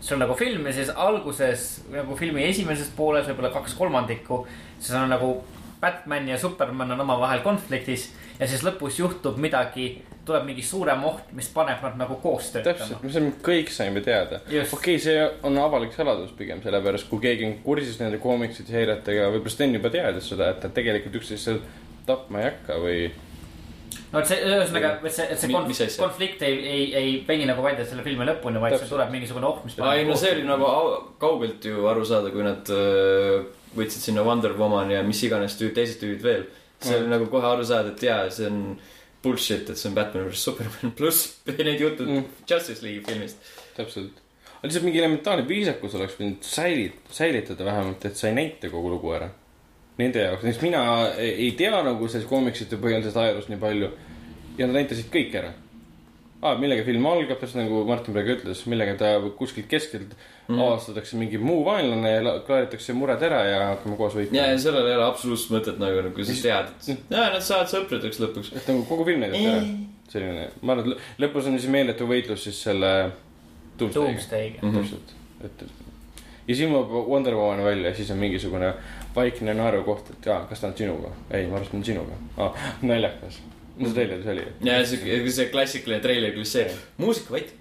[0.00, 4.44] see on nagu film ja siis alguses nagu filmi esimeses pooles võib-olla kaks kolmandikku.
[4.78, 5.36] siis on nagu
[5.80, 11.28] Batman ja Superman on omavahel konfliktis ja siis lõpus juhtub midagi, tuleb mingi suurem oht,
[11.36, 13.02] mis paneb nad nagu koos töötama täpselt,.
[13.04, 14.40] me saime, kõik saime teada.
[14.46, 19.28] Okei okay,, see on avalik saladus pigem, sellepärast kui keegi on kursis nende koomiksite seiretega,
[19.34, 21.52] võib-olla Sten juba teadis seda, et nad tegelikult üksteist
[22.06, 22.98] tapma ei hakka või.
[24.12, 26.02] No et see, ühesõnaga, et see, et see konf mis asja?
[26.04, 29.64] konflikt ei, ei, ei vengi nagu välja selle filmi lõpuni, vaid see tuleb mingisugune oht,
[29.66, 33.46] mis ei no see oli nagu au- kaugelt ju aru saada, kui nad äh,
[33.76, 36.46] võtsid sinna Wonder Woman ja mis iganes tüüd, teised tüübid veel.
[36.80, 37.02] see Mm.
[37.02, 38.78] oli nagu kohe aru saada, et jaa, see on
[39.24, 42.24] bullshit, et see on Batman versus Superman, pluss need jutud Mm.
[42.48, 43.36] Justice League'i filmist.
[43.76, 44.22] täpselt.
[44.62, 49.12] lihtsalt mingi elementaarne viisakus oleks võinud säilit-, säilitada vähemalt, et sa ei näita kogu lugu
[49.16, 49.30] ära.
[49.96, 50.80] Nende jaoks, näiteks mina
[51.16, 53.92] ei ei tea nagu sellest koomiksite põhjal sellest ajaloost nii palju.
[54.58, 55.52] ja nad näitasid kõik ära
[56.42, 56.56] ah,.
[56.60, 60.14] millega film algab, täpselt nagu Martin praegu ütles, millega ta kuskilt keskelt
[60.48, 60.58] mm.
[60.60, 64.60] avastatakse mingi muu vaenlane ja la- klaaritakse mured ära ja hakkame koos võitlema ja, ja
[64.62, 68.52] sellel ei ole absoluutselt mõtet nagu, kui sa tead, et jaa, nad saavad sõpradeks lõpuks.
[68.56, 69.64] et nagu kogu film näidati ära.
[70.12, 72.92] selline, ma arvan, et lõ- lõpus on siis meeletu võitlus siis selle
[73.80, 74.62] Doomsday'ga.
[74.62, 74.76] Mhm.
[74.78, 75.66] täpselt, et
[76.46, 78.72] ja siis ilmub Wonder Woman välja ja siis on mingisugune
[79.16, 81.12] vaikne naerukoht, et jaa, kas ta on sinuga?
[81.30, 82.64] ei, ma arvan, et ta on sinuga ah,.
[82.82, 83.38] naljakas,
[83.76, 84.48] no see treileris oli.
[84.68, 86.66] ja see, see klassikaline treiler, kus see
[87.02, 87.54] muusika vait.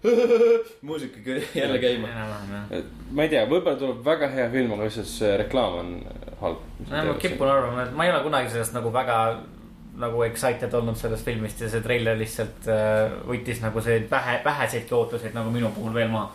[0.88, 1.20] muusika
[1.54, 2.08] jälle käima.
[3.10, 5.96] ma ei tea, võib-olla tuleb väga hea film, aga lihtsalt see reklaam on
[6.40, 6.68] halb.
[6.90, 9.18] ma kipun arvama, et ma ei ole kunagi sellest nagu väga
[10.00, 14.94] nagu excited olnud sellest filmist ja see treiler lihtsalt äh, võttis nagu see vähe, väheseidki
[14.96, 16.30] ootuseid nagu minu puhul veel maha.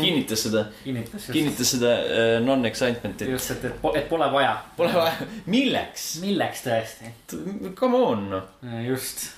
[0.00, 3.30] Kinnitas seda, kinnitas seda uh, non-excitement'i.
[3.30, 4.54] just, et, et, et pole vaja.
[4.76, 6.08] Pole vaja, milleks?
[6.24, 7.12] milleks tõesti?
[7.78, 9.28] Come on noh just.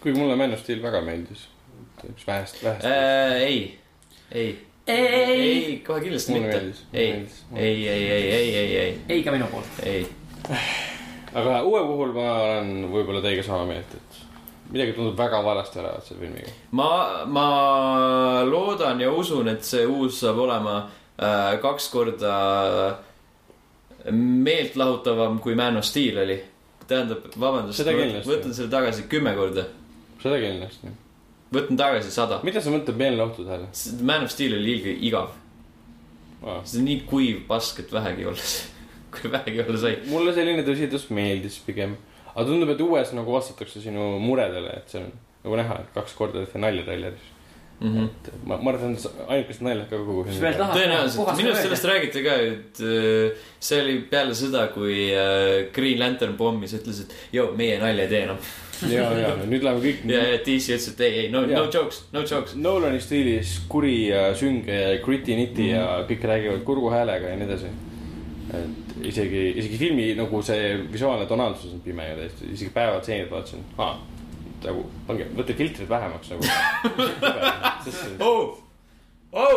[0.00, 1.48] kuigi mulle Man of Steel väga meeldis.
[2.04, 2.84] üks vähest, vähest.
[2.84, 3.32] äh,.
[3.40, 3.78] ei,
[4.32, 4.50] ei,
[4.86, 6.58] ei, kohe kindlasti Mulle mitte
[6.92, 9.78] ei, ei, ei, ei, ei, ei, ei, ei ka minu poolt.
[9.82, 10.06] ei.
[11.34, 14.03] aga uue puhul ma olen võib-olla teiega sama meelt, et
[14.74, 16.52] midagi tundub väga valesti olevat selle filmiga.
[16.74, 16.90] ma,
[17.30, 17.48] ma
[18.48, 22.38] loodan ja usun, et see uus saab olema äh, kaks korda
[24.10, 26.40] meeltlahutavam kui Man of Steel oli.
[26.88, 27.80] tähendab, vabandust,
[28.28, 29.64] võtan selle tagasi kümme korda,
[30.20, 30.90] seda kindlasti.
[31.54, 32.40] võtan tagasi sada.
[32.44, 33.68] mida sa mõtled meelelahtude all?
[34.02, 35.32] Man of Steel oli ilge igav,
[36.64, 38.50] see on nii kuiv pask, et vähegi olla,
[39.16, 39.96] kui vähegi olla sai.
[40.10, 41.96] mulle selline tõsidus meeldis pigem.
[42.34, 45.12] Aga tundub, et uues nagu vastatakse sinu muredele, et see on
[45.44, 47.30] nagu näha, et kaks korda tehti nalja traileris.
[47.80, 48.04] Mm -hmm.
[48.28, 50.76] et ma, ma arvan, et ainukesed naljad ka kogu tahad?
[50.76, 55.98] tõenäoliselt, minu arust sellest räägiti ka, et äh, see oli peale seda, kui äh, Green
[55.98, 58.38] Lantern pommis, ütles, et joo, meie nalja ei tee enam.
[58.90, 62.04] ja, ja nüüd läheme kõik ja, ja DC ütles, et ei, ei, no, no jokes,
[62.12, 62.54] no jokes.
[62.54, 65.74] Nolani stiilis kuri ja sünge ja gritty-nitty Mhm.
[65.74, 67.66] ja kõik räägivad kurgu häälega ja nii edasi.
[68.52, 73.64] Et isegi, isegi filmi nagu see visuaalne tonaalsus on pime ju täiesti, isegi päevatseenid vaatasin,
[73.78, 73.94] aa,
[74.64, 76.42] nagu pange, võtke filtrid vähemaks nagu.
[78.28, 78.58] oh,
[79.32, 79.56] oh,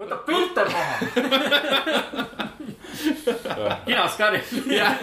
[0.00, 0.94] võta filter maha.
[3.86, 4.40] kinaskari.
[4.76, 4.98] jah.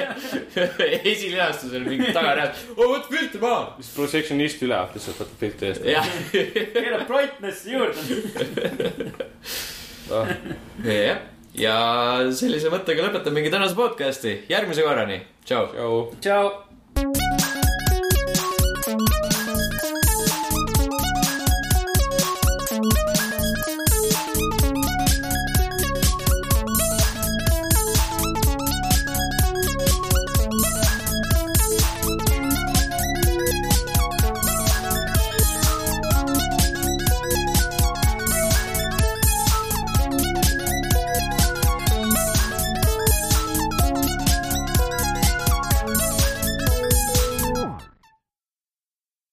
[1.12, 3.66] esilinastusel mingi tagareas, oh võta filter maha.
[3.80, 5.82] siis projectionist üle lihtsalt võtab filtri eest.
[5.88, 8.00] jah, keerab brightness'i juurde.
[11.00, 11.20] jah,
[11.60, 11.76] ja
[12.36, 15.70] sellise mõttega lõpetamegi tänase podcast'i, järgmise korrani, tšau.
[15.76, 16.02] tšau.
[16.24, 16.69] tšau